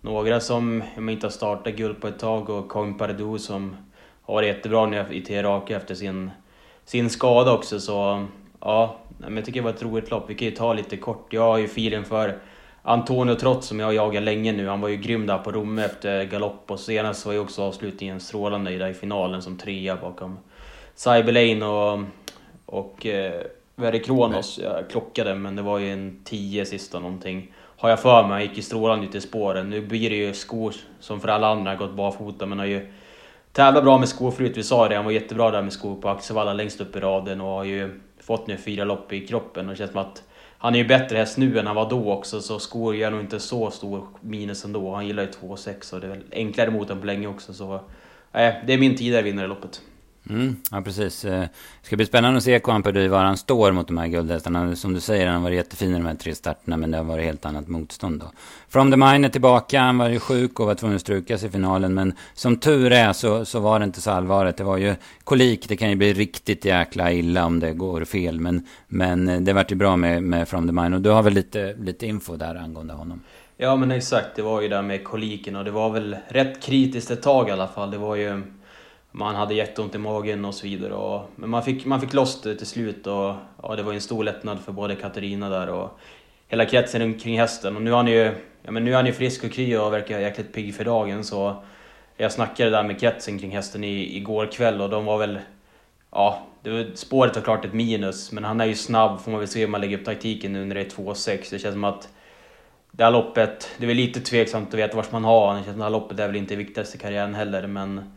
några 0.01 0.41
som 0.41 0.83
inte 0.97 1.27
har 1.27 1.31
startat 1.31 1.75
guld 1.75 2.01
på 2.01 2.09
ett 2.09 2.19
tag 2.19 2.51
och 2.51 2.69
Kong 2.69 2.99
Pardou 2.99 3.39
som 3.39 3.77
har 4.23 4.35
varit 4.35 4.47
jättebra 4.47 4.87
nu 4.87 5.05
i 5.11 5.21
Teheraki 5.21 5.73
efter 5.73 5.95
sin, 5.95 6.31
sin 6.85 7.11
skada 7.11 7.53
också. 7.53 7.81
Så 7.81 8.27
ja, 8.61 8.97
men 9.19 9.37
jag 9.37 9.45
tycker 9.45 9.61
det 9.61 9.65
var 9.65 9.71
ett 9.71 9.83
roligt 9.83 10.11
lopp. 10.11 10.31
Vi 10.31 10.35
kan 10.35 10.49
ju 10.49 10.55
ta 10.55 10.73
lite 10.73 10.97
kort. 10.97 11.33
Jag 11.33 11.43
har 11.43 11.59
ju 11.59 11.69
filen 11.69 12.05
för 12.05 12.39
Antonio 12.83 13.35
Trott 13.35 13.65
som 13.65 13.81
jag 13.81 13.95
jagar 13.95 14.21
länge 14.21 14.53
nu. 14.53 14.69
Han 14.69 14.81
var 14.81 14.89
ju 14.89 14.97
grym 14.97 15.27
där 15.27 15.39
på 15.39 15.53
Romme 15.53 15.85
efter 15.85 16.25
galopp 16.25 16.71
och 16.71 16.81
senast 16.81 17.27
var 17.27 17.33
ju 17.33 17.39
också 17.39 17.63
avslutningen 17.63 18.21
strålande 18.21 18.79
där 18.79 18.89
i 18.89 18.95
finalen 18.95 19.43
som 19.43 19.59
trea 19.59 19.97
bakom 19.97 20.39
Cyberlane 20.95 21.67
och 21.67 22.01
och 22.71 23.07
eh, 23.07 23.43
Verre 23.77 23.99
Kronos, 23.99 24.61
jag 24.63 24.91
klockade 24.91 25.35
men 25.35 25.57
det 25.57 25.63
var 25.63 25.79
ju 25.79 25.93
en 25.93 26.21
10 26.25 26.65
sista 26.65 26.99
någonting. 26.99 27.53
Har 27.57 27.91
jag 27.91 28.01
för 28.01 28.27
mig, 28.27 28.47
gick 28.47 28.59
i 28.59 28.63
strålande 28.63 29.07
ut 29.07 29.15
i 29.15 29.21
spåren. 29.21 29.71
Nu 29.71 29.81
blir 29.81 30.11
det 30.11 30.17
ju 30.17 30.35
skor 30.35 30.75
som 31.01 31.21
för 31.21 31.29
alla 31.29 31.49
andra, 31.49 31.75
gått 31.75 31.95
barfota 31.95 32.47
men 32.47 32.59
har 32.59 32.67
ju 32.67 32.93
tävlat 33.53 33.85
bra 33.85 33.99
med 33.99 34.09
skor 34.09 34.31
förut. 34.31 34.57
Vi 34.57 34.63
sa 34.63 34.89
det, 34.89 34.97
han 34.97 35.05
var 35.05 35.13
jättebra 35.13 35.51
där 35.51 35.63
med 35.63 35.73
skor 35.73 36.01
på 36.01 36.09
Axevalla 36.09 36.53
längst 36.53 36.81
upp 36.81 36.97
i 36.97 37.01
raden 37.01 37.41
och 37.41 37.49
har 37.49 37.65
ju 37.65 38.01
fått 38.21 38.47
nu 38.47 38.57
fyra 38.57 38.85
lopp 38.85 39.13
i 39.13 39.27
kroppen 39.27 39.67
och 39.67 39.73
det 39.73 39.79
känns 39.79 39.91
som 39.91 40.01
att 40.01 40.23
han 40.59 40.75
är 40.75 40.79
ju 40.79 40.85
bättre 40.85 41.19
häst 41.19 41.39
nu 41.39 41.59
än 41.59 41.67
han 41.67 41.77
var 41.77 41.91
då 41.91 42.13
också 42.13 42.41
så 42.41 42.59
skor 42.59 42.97
gör 42.97 43.11
nog 43.11 43.21
inte 43.21 43.41
så 43.41 43.71
stor 43.71 44.07
minus 44.21 44.65
ändå. 44.65 44.95
Han 44.95 45.07
gillar 45.07 45.23
ju 45.23 45.29
2,6 45.29 45.95
och 45.95 46.01
det 46.01 46.07
är 46.07 46.11
väl 46.11 46.25
enklare 46.33 46.71
mot 46.71 46.89
honom 46.89 47.01
på 47.01 47.07
länge 47.07 47.27
också 47.27 47.53
så... 47.53 47.75
äh, 48.33 48.55
det 48.67 48.73
är 48.73 48.79
min 48.79 48.97
tidigare 48.97 49.23
vinnare 49.23 49.45
i 49.45 49.49
loppet. 49.49 49.83
Mm, 50.29 50.57
ja, 50.71 50.83
precis. 50.83 51.25
Eh, 51.25 51.41
det 51.41 51.49
ska 51.87 51.97
bli 51.97 52.07
spännande 52.07 52.39
att 52.39 52.45
se 52.45 52.61
Kwanpedy 52.61 53.09
var 53.09 53.25
han 53.25 53.37
står 53.37 53.73
mot 53.73 53.87
de 53.87 53.99
här 53.99 54.07
guldhästarna. 54.07 54.77
Som 54.77 54.95
du 54.95 55.01
säger, 55.01 55.27
han 55.27 55.35
har 55.35 55.43
varit 55.43 55.57
jättefin 55.57 55.91
i 55.91 55.95
de 55.95 56.07
här 56.07 56.15
tre 56.15 56.35
starterna, 56.35 56.77
men 56.77 56.91
det 56.91 56.97
har 56.97 57.05
varit 57.05 57.25
helt 57.25 57.47
annat 57.47 57.69
motstånd 57.69 58.21
då. 58.21 58.33
From 58.69 58.91
the 58.91 58.97
Mine 58.97 59.27
är 59.27 59.29
tillbaka, 59.29 59.81
han 59.81 59.99
var 59.99 60.09
ju 60.09 60.21
sjuk 60.21 60.61
och 60.61 60.67
var 60.67 60.75
tvungen 60.75 60.97
att 60.97 61.03
strukas 61.03 61.45
i 61.45 61.49
finalen. 61.49 61.95
Men 61.95 62.15
som 62.35 62.57
tur 62.57 62.93
är 62.93 63.13
så, 63.13 63.45
så 63.45 63.61
var 63.61 63.79
det 63.79 63.85
inte 63.85 64.01
så 64.01 64.11
allvarligt. 64.11 64.57
Det 64.57 64.65
var 64.65 64.77
ju 64.77 64.95
kolik, 65.25 65.69
det 65.69 65.77
kan 65.77 65.91
ju 65.91 65.97
bli 65.97 66.13
riktigt 66.13 66.65
jäkla 66.65 67.13
illa 67.13 67.47
om 67.47 67.61
det 67.61 67.73
går 67.73 68.05
fel. 68.05 68.41
Men, 68.41 68.67
men 68.89 69.29
eh, 69.29 69.41
det 69.41 69.53
vart 69.53 69.73
ju 69.73 69.77
bra 69.77 69.97
med, 69.97 70.23
med 70.23 70.49
From 70.49 70.67
the 70.67 70.73
Mine. 70.73 70.97
Och 70.97 71.03
du 71.03 71.11
har 71.11 71.23
väl 71.23 71.33
lite, 71.33 71.75
lite 71.79 72.07
info 72.07 72.37
där 72.37 72.55
angående 72.55 72.95
honom? 72.95 73.21
Ja 73.57 73.77
men 73.77 73.91
exakt, 73.91 74.37
det 74.37 74.43
var 74.43 74.61
ju 74.61 74.69
där 74.69 74.83
med 74.83 75.05
koliken 75.05 75.57
och 75.57 75.65
det 75.65 75.71
var 75.71 75.91
väl 75.91 76.17
rätt 76.29 76.63
kritiskt 76.63 77.11
ett 77.11 77.23
tag 77.23 77.49
i 77.49 77.53
alla 77.53 77.69
fall. 77.69 77.91
Det 77.91 77.99
var 77.99 78.17
ju 78.17 78.43
man 79.13 79.35
hade 79.35 79.55
jätteont 79.55 79.95
i 79.95 79.99
magen 79.99 80.45
och 80.45 80.55
så 80.55 80.67
vidare. 80.67 80.95
Och, 80.95 81.31
men 81.37 81.51
man 81.51 81.63
fick, 81.63 81.85
man 81.85 82.01
fick 82.01 82.13
loss 82.13 82.41
det 82.43 82.57
till 82.57 82.67
slut 82.67 83.07
och 83.07 83.35
ja, 83.63 83.77
det 83.77 83.83
var 83.83 83.93
en 83.93 84.01
stor 84.01 84.25
lättnad 84.25 84.61
för 84.61 84.73
både 84.73 84.95
Katarina 84.95 85.49
där 85.49 85.69
och 85.69 85.99
hela 86.49 86.65
kretsen 86.65 87.19
kring 87.19 87.39
hästen. 87.39 87.77
Och 87.77 87.83
nu 87.83 87.91
är 87.91 87.97
han 87.97 88.07
ju, 88.07 88.33
ja, 88.63 88.71
men 88.71 88.85
nu 88.85 88.91
är 88.91 88.97
han 88.97 89.07
ju 89.07 89.13
frisk 89.13 89.45
och 89.45 89.53
kry 89.53 89.77
och 89.77 89.93
verkar 89.93 90.21
jäkligt 90.21 90.53
pigg 90.53 90.75
för 90.75 90.85
dagen. 90.85 91.25
Så 91.25 91.63
jag 92.17 92.33
snackade 92.33 92.71
där 92.71 92.83
med 92.83 93.01
kretsen 93.01 93.39
kring 93.39 93.51
hästen 93.51 93.85
i, 93.85 94.17
igår 94.17 94.47
kväll 94.47 94.81
och 94.81 94.91
de 94.91 95.05
var 95.05 95.19
väl... 95.19 95.39
Ja, 96.13 96.47
det 96.63 96.71
var, 96.71 96.87
spåret 96.95 97.37
var 97.37 97.43
klart 97.43 97.65
ett 97.65 97.73
minus, 97.73 98.33
men 98.33 98.45
han 98.45 98.61
är 98.61 98.65
ju 98.65 98.75
snabb, 98.75 99.21
får 99.21 99.31
man 99.31 99.41
väl 99.41 99.49
se 99.49 99.61
hur 99.61 99.69
man 99.69 99.81
lägger 99.81 99.99
upp 99.99 100.05
taktiken 100.05 100.53
nu 100.53 100.65
när 100.65 100.75
det 100.75 100.81
är 100.81 100.91
2-6. 100.91 101.27
Det 101.51 101.59
känns 101.59 101.75
som 101.75 101.85
att 101.85 102.09
det 102.91 103.05
här 103.05 103.11
loppet, 103.11 103.71
det 103.79 103.85
är 103.85 103.89
väl 103.89 103.97
lite 103.97 104.21
tveksamt 104.21 104.69
att 104.69 104.75
veta 104.75 104.97
vart 104.97 105.13
man 105.13 105.25
har 105.25 105.41
honom. 105.41 105.57
Det 105.57 105.65
känns 105.65 105.75
som 105.75 105.83
att 105.83 105.93
det 105.93 105.97
här 105.97 106.01
loppet 106.01 106.21
är 106.21 106.27
väl 106.27 106.37
inte 106.37 106.55
det 106.55 106.59
viktigaste 106.59 106.97
i 106.97 107.01
karriären 107.01 107.35
heller, 107.35 107.67
men 107.67 108.13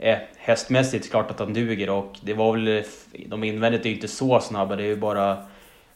eh, 0.00 0.18
hästmässigt 0.36 1.10
klart 1.10 1.30
att 1.30 1.38
han 1.38 1.52
duger 1.52 1.90
och 1.90 2.18
det 2.20 2.34
var 2.34 2.52
väl, 2.52 2.84
de 3.26 3.44
invändigt 3.44 3.84
är 3.84 3.88
ju 3.88 3.94
inte 3.94 4.08
så 4.08 4.40
snabba, 4.40 4.76
det 4.76 4.82
är 4.82 4.86
ju 4.86 4.96
bara 4.96 5.36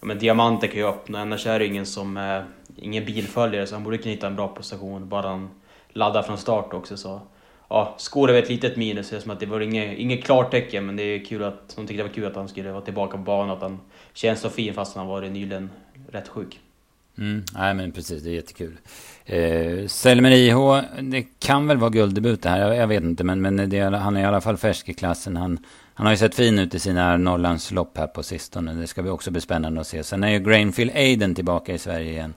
men 0.00 0.18
diamanter 0.18 0.66
kan 0.66 0.76
ju 0.76 0.86
öppna, 0.86 1.20
annars 1.20 1.46
är 1.46 1.58
det 1.58 1.66
ingen 1.66 1.86
som, 1.86 2.16
eh, 2.16 2.42
ingen 2.76 3.04
bilföljare 3.04 3.66
så 3.66 3.74
han 3.74 3.84
borde 3.84 3.98
kunna 3.98 4.14
hitta 4.14 4.26
en 4.26 4.36
bra 4.36 4.48
prestation 4.48 5.08
bara 5.08 5.28
han 5.28 5.50
laddar 5.88 6.22
från 6.22 6.38
start 6.38 6.74
också 6.74 6.96
så. 6.96 7.20
Ja, 7.68 7.94
skor 7.98 8.28
är 8.28 8.34
väl 8.34 8.42
ett 8.42 8.48
litet 8.48 8.76
minus, 8.76 9.10
det 9.10 9.16
är 9.16 9.20
som 9.20 9.30
att 9.30 9.40
det 9.40 9.46
var 9.46 9.60
inget, 9.60 9.98
inget 9.98 10.24
klartecken 10.24 10.86
men 10.86 10.96
det 10.96 11.02
är 11.02 11.24
kul 11.24 11.44
att, 11.44 11.76
de 11.76 11.86
tyckte 11.86 12.02
det 12.02 12.08
var 12.08 12.14
kul 12.14 12.26
att 12.26 12.36
han 12.36 12.48
skulle 12.48 12.72
vara 12.72 12.82
tillbaka 12.82 13.16
på 13.16 13.22
banan, 13.22 13.50
att 13.50 13.62
han 13.62 13.80
känns 14.12 14.40
så 14.40 14.50
fin 14.50 14.74
fast 14.74 14.96
han 14.96 15.06
varit 15.06 15.32
nyligen 15.32 15.70
rätt 16.08 16.28
sjuk. 16.28 16.60
Mm, 17.18 17.42
nej 17.54 17.74
men 17.74 17.92
precis, 17.92 18.22
det 18.22 18.30
är 18.30 18.34
jättekul. 18.34 18.76
Eh, 19.24 19.86
Selmer 19.86 20.30
IH, 20.30 20.82
det 21.02 21.22
kan 21.38 21.66
väl 21.66 21.76
vara 21.76 21.90
gulddebut 21.90 22.42
det 22.42 22.48
här, 22.48 22.58
jag, 22.58 22.76
jag 22.76 22.86
vet 22.86 23.02
inte. 23.02 23.24
Men, 23.24 23.40
men 23.42 23.70
det, 23.70 23.80
han 23.80 24.16
är 24.16 24.20
i 24.20 24.24
alla 24.24 24.40
fall 24.40 24.56
färsk 24.56 24.88
i 24.88 24.94
klassen. 24.94 25.36
Han, 25.36 25.58
han 25.94 26.06
har 26.06 26.12
ju 26.12 26.16
sett 26.16 26.34
fin 26.34 26.58
ut 26.58 26.74
i 26.74 26.78
sina 26.78 27.16
Norrlandslopp 27.16 27.98
här 27.98 28.06
på 28.06 28.22
sistone. 28.22 28.74
Det 28.74 28.86
ska 28.86 29.02
bli 29.02 29.10
också 29.10 29.30
bli 29.30 29.40
spännande 29.40 29.80
att 29.80 29.86
se. 29.86 30.04
Sen 30.04 30.24
är 30.24 30.28
ju 30.28 30.38
Grainfield 30.38 30.90
Aiden 30.94 31.34
tillbaka 31.34 31.74
i 31.74 31.78
Sverige 31.78 32.10
igen. 32.10 32.34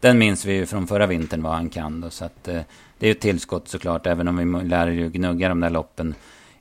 den 0.00 0.18
minns 0.18 0.44
vi 0.44 0.52
ju 0.52 0.66
från 0.66 0.86
förra 0.86 1.06
vintern 1.06 1.42
vad 1.42 1.52
han 1.52 1.68
kan 1.68 2.00
då. 2.00 2.10
Så 2.10 2.24
att, 2.24 2.48
eh, 2.48 2.60
det 2.98 3.06
är 3.06 3.08
ju 3.08 3.12
ett 3.12 3.20
tillskott 3.20 3.68
såklart, 3.68 4.06
även 4.06 4.28
om 4.28 4.60
vi 4.60 4.68
lär 4.68 4.88
ju 4.88 5.10
gnugga 5.10 5.48
de 5.48 5.60
där 5.60 5.70
loppen 5.70 6.14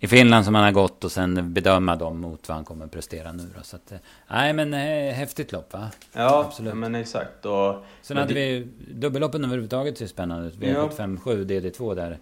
i 0.04 0.08
Finland 0.08 0.46
som 0.46 0.56
han 0.56 0.64
har 0.64 0.72
gått 0.72 1.04
och 1.04 1.12
sen 1.12 1.54
bedöma 1.54 1.96
dem 1.96 2.20
mot 2.20 2.50
vad 2.50 2.56
han 2.56 2.66
kommer 2.66 2.88
prestera 2.88 3.32
nu 3.32 3.44
då. 3.58 3.64
Så 3.64 3.76
att, 3.76 3.92
eh, 3.92 3.98
nej 4.28 4.54
men 4.54 4.74
eh, 4.74 5.14
häftigt 5.14 5.52
lopp 5.52 5.74
va? 5.74 5.90
Ja, 6.14 6.46
Absolut. 6.48 6.76
men 6.76 6.96
exakt. 6.96 7.46
Och, 7.46 7.76
sen 8.02 8.18
hade 8.18 8.34
det... 8.34 8.40
vi 8.40 8.68
dubbelloppen 8.94 9.46
överhuvudtaget 9.46 9.98
ser 9.98 10.08
spännande 10.08 10.48
ut. 10.48 10.56
V757 10.56 11.46
DD2 11.46 11.96
där. 11.96 12.18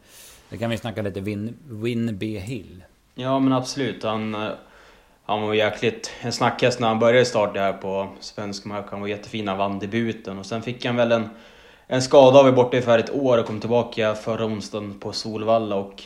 Det 0.49 0.57
kan 0.57 0.69
vi 0.69 0.77
snacka 0.77 1.01
lite 1.01 1.21
Win, 1.21 1.57
Winby 1.69 2.37
Hill. 2.37 2.83
Ja 3.15 3.39
men 3.39 3.53
absolut. 3.53 4.03
Han, 4.03 4.35
eh, 4.35 4.51
han 5.25 5.41
var 5.41 5.53
jäkligt 5.53 6.11
en 6.21 6.31
snackhäst 6.31 6.79
när 6.79 6.87
han 6.87 6.99
började 6.99 7.25
starta 7.25 7.59
här 7.59 7.73
på 7.73 8.09
svensk 8.19 8.65
mark. 8.65 8.85
Han 8.89 9.01
var 9.01 9.07
jättefin, 9.07 9.47
han 9.47 9.57
vann 9.57 9.79
debuten 9.79 10.39
och 10.39 10.45
sen 10.45 10.61
fick 10.61 10.85
han 10.85 10.95
väl 10.95 11.11
en, 11.11 11.29
en 11.87 12.01
skada 12.01 12.39
av 12.39 12.53
borta 12.53 12.77
i 12.77 12.79
ungefär 12.79 12.99
ett 12.99 13.15
år 13.15 13.37
och 13.37 13.45
kom 13.45 13.59
tillbaka 13.59 14.15
förra 14.15 14.45
onsdagen 14.45 14.99
på 14.99 15.11
Solvalla 15.11 15.75
och 15.75 16.03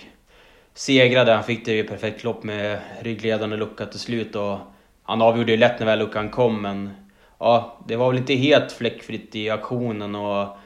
segrade. 0.76 1.32
Han 1.32 1.44
fick 1.44 1.66
det 1.66 1.74
ju 1.74 1.84
perfekt 1.84 2.24
lopp 2.24 2.44
med 2.44 2.80
ryggledande 3.02 3.58
lucka 3.58 3.86
till 3.86 4.00
slut 4.00 4.36
och 4.36 4.58
han 5.04 5.22
avgjorde 5.22 5.52
ju 5.52 5.58
lätt 5.58 5.80
när 5.80 5.86
väl 5.86 6.00
luckan 6.00 6.30
kom 6.30 6.62
men 6.62 6.90
ja, 7.40 7.80
det 7.88 7.96
var 7.96 8.10
väl 8.10 8.18
inte 8.18 8.34
helt 8.34 8.72
fläckfritt 8.72 9.36
i 9.36 9.50
aktionen 9.50 10.16
och 10.16 10.58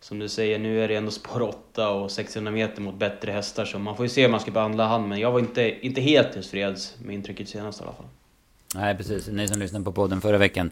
som 0.00 0.18
du 0.18 0.28
säger, 0.28 0.58
nu 0.58 0.84
är 0.84 0.88
det 0.88 0.96
ändå 0.96 1.10
spår 1.10 1.42
8 1.42 1.90
och 1.90 2.10
600 2.10 2.52
meter 2.52 2.82
mot 2.82 2.94
bättre 2.94 3.32
hästar 3.32 3.64
så 3.64 3.78
man 3.78 3.96
får 3.96 4.04
ju 4.04 4.08
se 4.08 4.22
hur 4.22 4.28
man 4.28 4.40
ska 4.40 4.50
behandla 4.50 4.86
han 4.86 5.08
men 5.08 5.20
jag 5.20 5.32
var 5.32 5.40
inte, 5.40 5.86
inte 5.86 6.00
helt 6.00 6.32
tillfreds 6.32 6.94
med 6.98 7.14
intrycket 7.14 7.48
senast 7.48 7.80
i 7.80 7.84
alla 7.84 7.92
fall. 7.92 8.06
Nej, 8.74 8.96
precis. 8.96 9.28
Ni 9.28 9.48
som 9.48 9.58
lyssnade 9.58 9.84
på 9.84 9.92
podden 9.92 10.20
förra 10.20 10.38
veckan. 10.38 10.70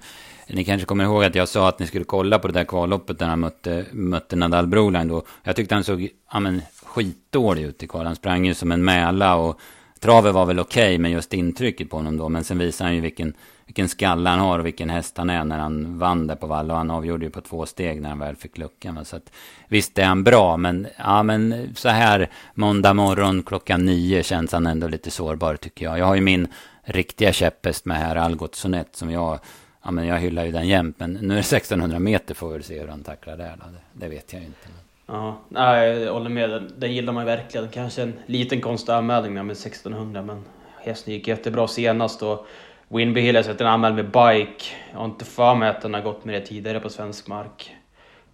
Ni 0.49 0.65
kanske 0.65 0.87
kommer 0.87 1.05
ihåg 1.05 1.25
att 1.25 1.35
jag 1.35 1.49
sa 1.49 1.69
att 1.69 1.79
ni 1.79 1.87
skulle 1.87 2.05
kolla 2.05 2.39
på 2.39 2.49
det 2.49 2.55
där 2.55 2.65
kvalloppet 2.65 3.19
där 3.19 3.27
han 3.27 3.41
mötte, 3.41 3.85
mötte 3.93 4.37
Nadal 4.37 4.67
Broline 4.67 5.09
då. 5.09 5.23
Jag 5.43 5.57
tyckte 5.57 5.75
han 5.75 5.85
såg 5.85 6.09
ja, 6.33 6.41
men, 6.41 6.63
skitdålig 6.95 7.63
ut 7.63 7.83
i 7.83 7.87
kval. 7.87 8.07
Han 8.07 8.17
sprang 8.17 8.47
ju 8.47 8.55
som 8.55 8.73
en 8.73 8.85
mäla 8.85 9.37
och 9.37 9.61
travet 10.01 10.35
var 10.35 10.47
väl 10.47 10.59
okej, 10.59 10.85
okay, 10.85 10.99
men 10.99 11.11
just 11.11 11.35
intrycket 11.35 11.91
på 11.91 11.97
honom 11.97 12.17
då. 12.17 12.29
Men 12.29 12.45
sen 12.45 12.59
visar 12.59 12.85
han 12.85 12.95
ju 12.95 13.01
vilken, 13.01 13.35
vilken 13.67 13.89
skalle 13.89 14.31
han 14.31 14.39
har 14.39 14.59
och 14.59 14.67
vilken 14.67 14.91
häst 14.91 15.17
han 15.17 15.31
är 15.31 15.45
när 15.45 15.59
han 15.59 15.99
vann 15.99 16.27
där 16.27 16.35
på 16.35 16.47
Valla. 16.47 16.75
Och 16.75 16.79
han 16.79 16.91
avgjorde 16.91 17.25
ju 17.25 17.31
på 17.31 17.41
två 17.41 17.67
steg 17.67 18.03
när 18.03 18.09
han 18.09 18.19
väl 18.19 18.37
fick 18.37 18.59
luckan. 18.59 19.05
Så 19.05 19.17
att, 19.17 19.33
visst 19.69 19.99
är 19.99 20.05
han 20.05 20.25
bra, 20.25 20.57
men, 20.57 20.87
ja, 20.99 21.23
men 21.23 21.69
så 21.75 21.89
här 21.89 22.31
måndag 22.55 22.95
morgon 22.95 23.43
klockan 23.43 23.85
nio 23.85 24.23
känns 24.23 24.53
han 24.53 24.67
ändå 24.67 24.89
lite 24.89 25.11
sårbar 25.11 25.57
tycker 25.57 25.85
jag. 25.85 25.99
Jag 25.99 26.07
har 26.07 26.15
ju 26.15 26.21
min 26.21 26.49
riktiga 26.83 27.33
käpphäst 27.33 27.85
med 27.85 27.97
här, 27.97 28.17
Algot 28.17 28.55
Sonett, 28.55 28.97
som 28.97 29.11
jag 29.11 29.39
Ja, 29.87 29.91
men 29.91 30.07
jag 30.07 30.19
hyllar 30.19 30.45
ju 30.45 30.53
den 30.53 30.69
jämt, 30.69 30.97
men 30.99 31.13
nu 31.13 31.35
är 31.35 31.37
det 31.37 31.41
1600 31.41 31.99
meter 31.99 32.35
får 32.35 32.51
vi 32.51 32.63
se 32.63 32.81
hur 32.81 32.89
han 32.89 33.03
tacklar 33.03 33.37
där. 33.37 33.57
Det, 33.57 33.81
det 33.93 34.09
vet 34.09 34.33
jag 34.33 34.43
ju 34.43 34.47
inte. 34.47 34.84
Ja, 35.07 35.39
nej, 35.49 35.89
jag 35.89 36.13
håller 36.13 36.31
med. 36.31 36.51
Den, 36.51 36.73
den 36.79 36.93
gillar 36.93 37.13
man 37.13 37.27
verkligen. 37.27 37.69
Kanske 37.69 38.03
en 38.03 38.19
liten 38.27 38.61
konstig 38.61 38.93
anmälning 38.93 39.35
med 39.35 39.51
1600, 39.51 40.23
men 40.23 40.45
hästen 40.81 41.15
gick 41.15 41.29
jättebra 41.29 41.69
senast. 41.69 42.23
Och 42.23 42.47
Winby 42.89 43.21
Hill 43.21 43.37
har 43.37 43.43
sett 43.43 43.61
en 43.61 43.67
anmäld 43.67 43.95
med 43.95 44.05
bike. 44.05 44.65
Jag 44.93 44.99
har 44.99 45.05
inte 45.05 45.25
för 45.25 45.55
mig 45.55 45.69
att 45.69 45.83
den 45.83 45.95
har 45.95 46.01
gått 46.01 46.25
med 46.25 46.35
det 46.35 46.47
tidigare 46.47 46.81
på 46.81 46.89
svensk 46.89 47.29
mark. 47.29 47.75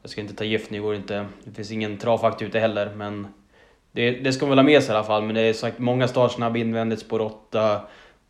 Jag 0.03 0.11
ska 0.11 0.21
inte 0.21 0.35
ta 0.35 0.45
gift, 0.45 0.71
nu 0.71 0.83
går 0.83 0.95
inte. 0.95 1.27
Det 1.45 1.51
finns 1.51 1.71
ingen 1.71 1.99
travfakt 1.99 2.43
ute 2.43 2.59
heller, 2.59 2.95
men 2.97 3.27
det, 3.93 4.11
det 4.11 4.33
ska 4.33 4.47
man 4.47 4.51
väl 4.51 4.59
ha 4.59 4.65
med 4.65 4.83
sig 4.83 4.93
i 4.95 4.97
alla 4.97 5.07
fall. 5.07 5.23
Men 5.23 5.35
det 5.35 5.41
är 5.41 5.53
sagt 5.53 5.79
många 5.79 6.09
startsnabb 6.09 6.57
invändigt, 6.57 7.01
spår 7.01 7.21
8. 7.21 7.81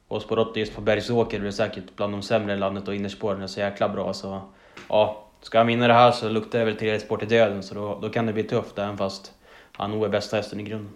Och 0.08 0.22
spår 0.22 0.38
8 0.38 0.60
just 0.60 0.74
på 0.74 0.80
Bergsåker 0.80 1.44
är 1.44 1.50
säkert 1.50 1.84
bland 1.96 2.12
de 2.12 2.22
sämre 2.22 2.54
i 2.54 2.56
landet 2.56 2.88
och 2.88 2.94
innerspåren 2.94 3.42
är 3.42 3.46
så 3.46 3.60
jäkla 3.60 3.88
bra. 3.88 4.12
Så 4.12 4.40
ja, 4.88 5.29
Ska 5.42 5.58
han 5.58 5.66
vinna 5.66 5.88
det 5.88 5.94
här 5.94 6.12
så 6.12 6.28
luktar 6.28 6.58
det 6.58 6.64
väl 6.64 6.76
tredje 6.76 7.00
spår 7.00 7.16
till 7.16 7.28
döden, 7.28 7.62
så 7.62 7.74
då, 7.74 7.98
då 8.02 8.10
kan 8.10 8.26
det 8.26 8.32
bli 8.32 8.42
tufft 8.42 8.78
även 8.78 8.96
fast 8.96 9.32
han 9.72 9.90
nog 9.90 10.04
är 10.04 10.08
bästa 10.08 10.36
hästen 10.36 10.60
i 10.60 10.62
grunden. 10.62 10.92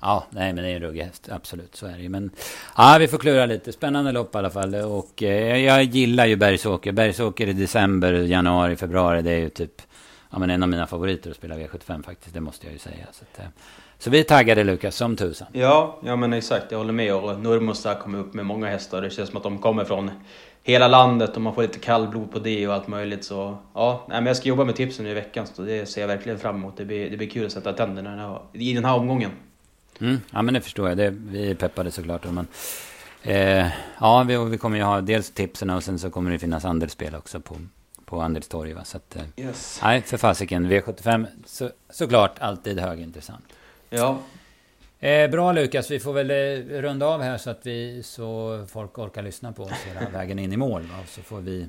Ja, 0.00 0.26
nej 0.30 0.52
men 0.52 0.64
det 0.64 0.70
är 0.70 0.76
en 0.76 0.82
ruggig 0.82 1.02
häst, 1.02 1.28
absolut 1.32 1.76
så 1.76 1.86
är 1.86 1.92
det 1.92 2.02
ju. 2.02 2.08
Men 2.08 2.30
ja, 2.76 2.96
vi 3.00 3.08
får 3.08 3.18
klura 3.18 3.46
lite. 3.46 3.72
Spännande 3.72 4.12
lopp 4.12 4.34
i 4.34 4.38
alla 4.38 4.50
fall. 4.50 4.74
Och 4.74 5.22
eh, 5.22 5.58
jag 5.58 5.82
gillar 5.82 6.26
ju 6.26 6.36
Bergsåker. 6.36 6.92
Bergsåker 6.92 7.46
i 7.46 7.52
december, 7.52 8.12
januari, 8.12 8.76
februari, 8.76 9.22
det 9.22 9.30
är 9.30 9.38
ju 9.38 9.48
typ 9.48 9.82
ja, 10.30 10.38
men 10.38 10.50
en 10.50 10.62
av 10.62 10.68
mina 10.68 10.86
favoriter 10.86 11.30
att 11.30 11.36
spela 11.36 11.54
V75 11.54 12.02
faktiskt. 12.02 12.34
Det 12.34 12.40
måste 12.40 12.66
jag 12.66 12.72
ju 12.72 12.78
säga. 12.78 13.06
Så, 13.12 13.24
att, 13.24 13.38
eh, 13.38 13.50
så 13.98 14.10
vi 14.10 14.20
är 14.20 14.24
taggade 14.24 14.64
Lukas, 14.64 14.96
som 14.96 15.16
tusan. 15.16 15.48
Ja, 15.52 15.98
ja 16.04 16.16
men 16.16 16.32
exakt. 16.32 16.70
Jag 16.70 16.78
håller 16.78 16.92
med. 16.92 17.14
Och 17.14 17.40
Nurmos 17.40 17.86
kommer 18.02 18.18
upp 18.18 18.34
med 18.34 18.46
många 18.46 18.66
hästar. 18.66 19.02
Det 19.02 19.10
känns 19.10 19.28
som 19.28 19.36
att 19.36 19.42
de 19.42 19.58
kommer 19.58 19.84
från 19.84 20.10
hela 20.66 20.88
landet 20.88 21.36
och 21.36 21.42
man 21.42 21.54
får 21.54 21.62
lite 21.62 21.78
kallblod 21.78 22.32
på 22.32 22.38
det 22.38 22.68
och 22.68 22.74
allt 22.74 22.88
möjligt. 22.88 23.24
Så 23.24 23.58
ja, 23.74 24.04
nej, 24.08 24.20
men 24.20 24.26
jag 24.26 24.36
ska 24.36 24.48
jobba 24.48 24.64
med 24.64 24.76
tipsen 24.76 25.04
nu 25.04 25.10
i 25.10 25.14
veckan 25.14 25.46
så 25.46 25.62
det 25.62 25.86
ser 25.86 26.00
jag 26.00 26.08
verkligen 26.08 26.38
fram 26.38 26.56
emot. 26.56 26.76
Det 26.76 26.84
blir, 26.84 27.10
det 27.10 27.16
blir 27.16 27.30
kul 27.30 27.46
att 27.46 27.52
sätta 27.52 27.72
tänderna 27.72 28.10
den 28.10 28.18
här, 28.18 28.40
i 28.52 28.74
den 28.74 28.84
här 28.84 28.94
omgången. 28.94 29.30
Mm, 30.00 30.20
ja 30.30 30.42
men 30.42 30.54
det 30.54 30.60
förstår 30.60 30.88
jag. 30.88 30.98
Det, 30.98 31.10
vi 31.10 31.50
är 31.50 31.54
peppade 31.54 31.90
såklart. 31.90 32.24
Men, 32.30 32.46
eh, 33.22 33.66
ja, 34.00 34.22
vi, 34.22 34.36
vi 34.36 34.58
kommer 34.58 34.76
ju 34.78 34.82
ha 34.82 35.00
dels 35.00 35.30
tipsen 35.30 35.70
och 35.70 35.84
sen 35.84 35.98
så 35.98 36.10
kommer 36.10 36.30
det 36.30 36.38
finnas 36.38 36.64
andelsspel 36.64 37.14
också 37.14 37.40
på, 37.40 37.56
på 38.04 38.20
Andelstorg. 38.20 38.72
Va? 38.72 38.84
Så 38.84 38.96
att, 38.96 39.16
eh, 39.16 39.22
yes. 39.36 39.80
nej, 39.82 40.02
för 40.02 40.16
fasiken. 40.16 40.70
V75 40.72 41.26
så, 41.44 41.70
såklart 41.90 42.38
alltid 42.38 42.78
högintressant. 42.78 43.44
Ja, 43.90 44.18
Eh, 45.00 45.30
bra 45.30 45.52
Lukas, 45.52 45.90
vi 45.90 46.00
får 46.00 46.12
väl 46.12 46.30
eh, 46.30 46.80
runda 46.80 47.06
av 47.06 47.22
här 47.22 47.38
så 47.38 47.50
att 47.50 47.66
vi 47.66 48.02
så 48.02 48.60
folk 48.68 48.98
orkar 48.98 49.22
lyssna 49.22 49.52
på 49.52 49.62
oss 49.62 49.84
hela 49.86 50.10
vägen 50.10 50.38
in 50.38 50.52
i 50.52 50.56
mål. 50.56 50.82
Va? 50.82 50.98
Så 51.06 51.22
får 51.22 51.40
vi 51.40 51.60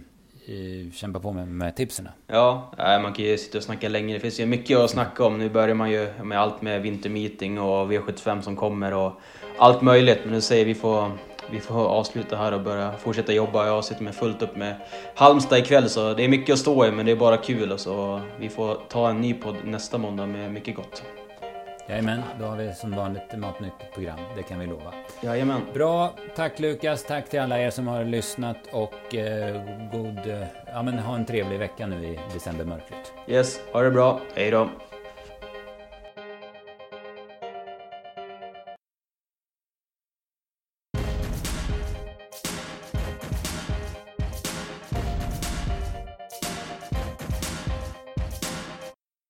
eh, 0.47 0.93
kämpa 0.93 1.19
på 1.19 1.31
med, 1.31 1.47
med 1.47 1.75
tipsen. 1.75 2.09
Ja, 2.27 2.71
man 2.77 3.13
kan 3.13 3.25
ju 3.25 3.37
sitta 3.37 3.57
och 3.57 3.63
snacka 3.63 3.89
länge. 3.89 4.13
Det 4.13 4.19
finns 4.19 4.39
ju 4.39 4.45
mycket 4.45 4.77
att 4.77 4.89
snacka 4.89 5.25
om. 5.25 5.37
Nu 5.37 5.49
börjar 5.49 5.75
man 5.75 5.91
ju 5.91 6.09
med 6.23 6.39
allt 6.39 6.61
med 6.61 6.81
vintermeeting 6.81 7.59
och 7.59 7.91
V75 7.91 8.41
som 8.41 8.55
kommer 8.55 8.93
och 8.93 9.11
allt 9.57 9.81
möjligt. 9.81 10.19
Men 10.23 10.33
nu 10.33 10.41
säger 10.41 10.65
vi 10.65 10.75
får 10.75 11.11
vi 11.51 11.59
får 11.59 11.87
avsluta 11.87 12.35
här 12.35 12.51
och 12.51 12.61
börja 12.61 12.91
fortsätta 12.91 13.33
jobba. 13.33 13.67
Jag 13.67 13.85
sitter 13.85 14.03
med 14.03 14.15
fullt 14.15 14.41
upp 14.41 14.55
med 14.55 14.75
Halmstad 15.15 15.59
ikväll 15.59 15.89
så 15.89 16.13
det 16.13 16.23
är 16.23 16.29
mycket 16.29 16.53
att 16.53 16.59
stå 16.59 16.85
i 16.85 16.91
men 16.91 17.05
det 17.05 17.11
är 17.11 17.15
bara 17.15 17.37
kul. 17.37 17.71
Och 17.71 17.79
så 17.79 18.21
vi 18.39 18.49
får 18.49 18.77
ta 18.89 19.09
en 19.09 19.21
ny 19.21 19.33
podd 19.33 19.55
nästa 19.65 19.97
måndag 19.97 20.25
med 20.25 20.51
mycket 20.51 20.75
gott. 20.75 21.03
Jajamän, 21.89 22.21
då 22.39 22.45
har 22.45 22.57
vi 22.57 22.73
som 22.73 22.91
vanligt 22.91 23.37
matnyttigt 23.37 23.93
program. 23.93 24.19
Det 24.35 24.43
kan 24.43 24.59
vi 24.59 24.65
lova. 24.65 24.93
Jajamän. 25.21 25.61
Bra, 25.73 26.13
tack 26.35 26.59
Lukas. 26.59 27.03
Tack 27.03 27.29
till 27.29 27.39
alla 27.39 27.59
er 27.59 27.69
som 27.69 27.87
har 27.87 28.03
lyssnat 28.03 28.57
och 28.71 29.15
eh, 29.15 29.61
god... 29.91 30.17
Eh, 30.27 30.47
ja 30.65 30.83
men 30.83 30.99
ha 30.99 31.15
en 31.15 31.25
trevlig 31.25 31.59
vecka 31.59 31.87
nu 31.87 32.05
i 32.05 32.19
decembermörkret. 32.33 33.13
Yes, 33.27 33.59
ha 33.73 33.81
det 33.81 33.91
bra. 33.91 34.21
Hej 34.35 34.51
då. 34.51 34.69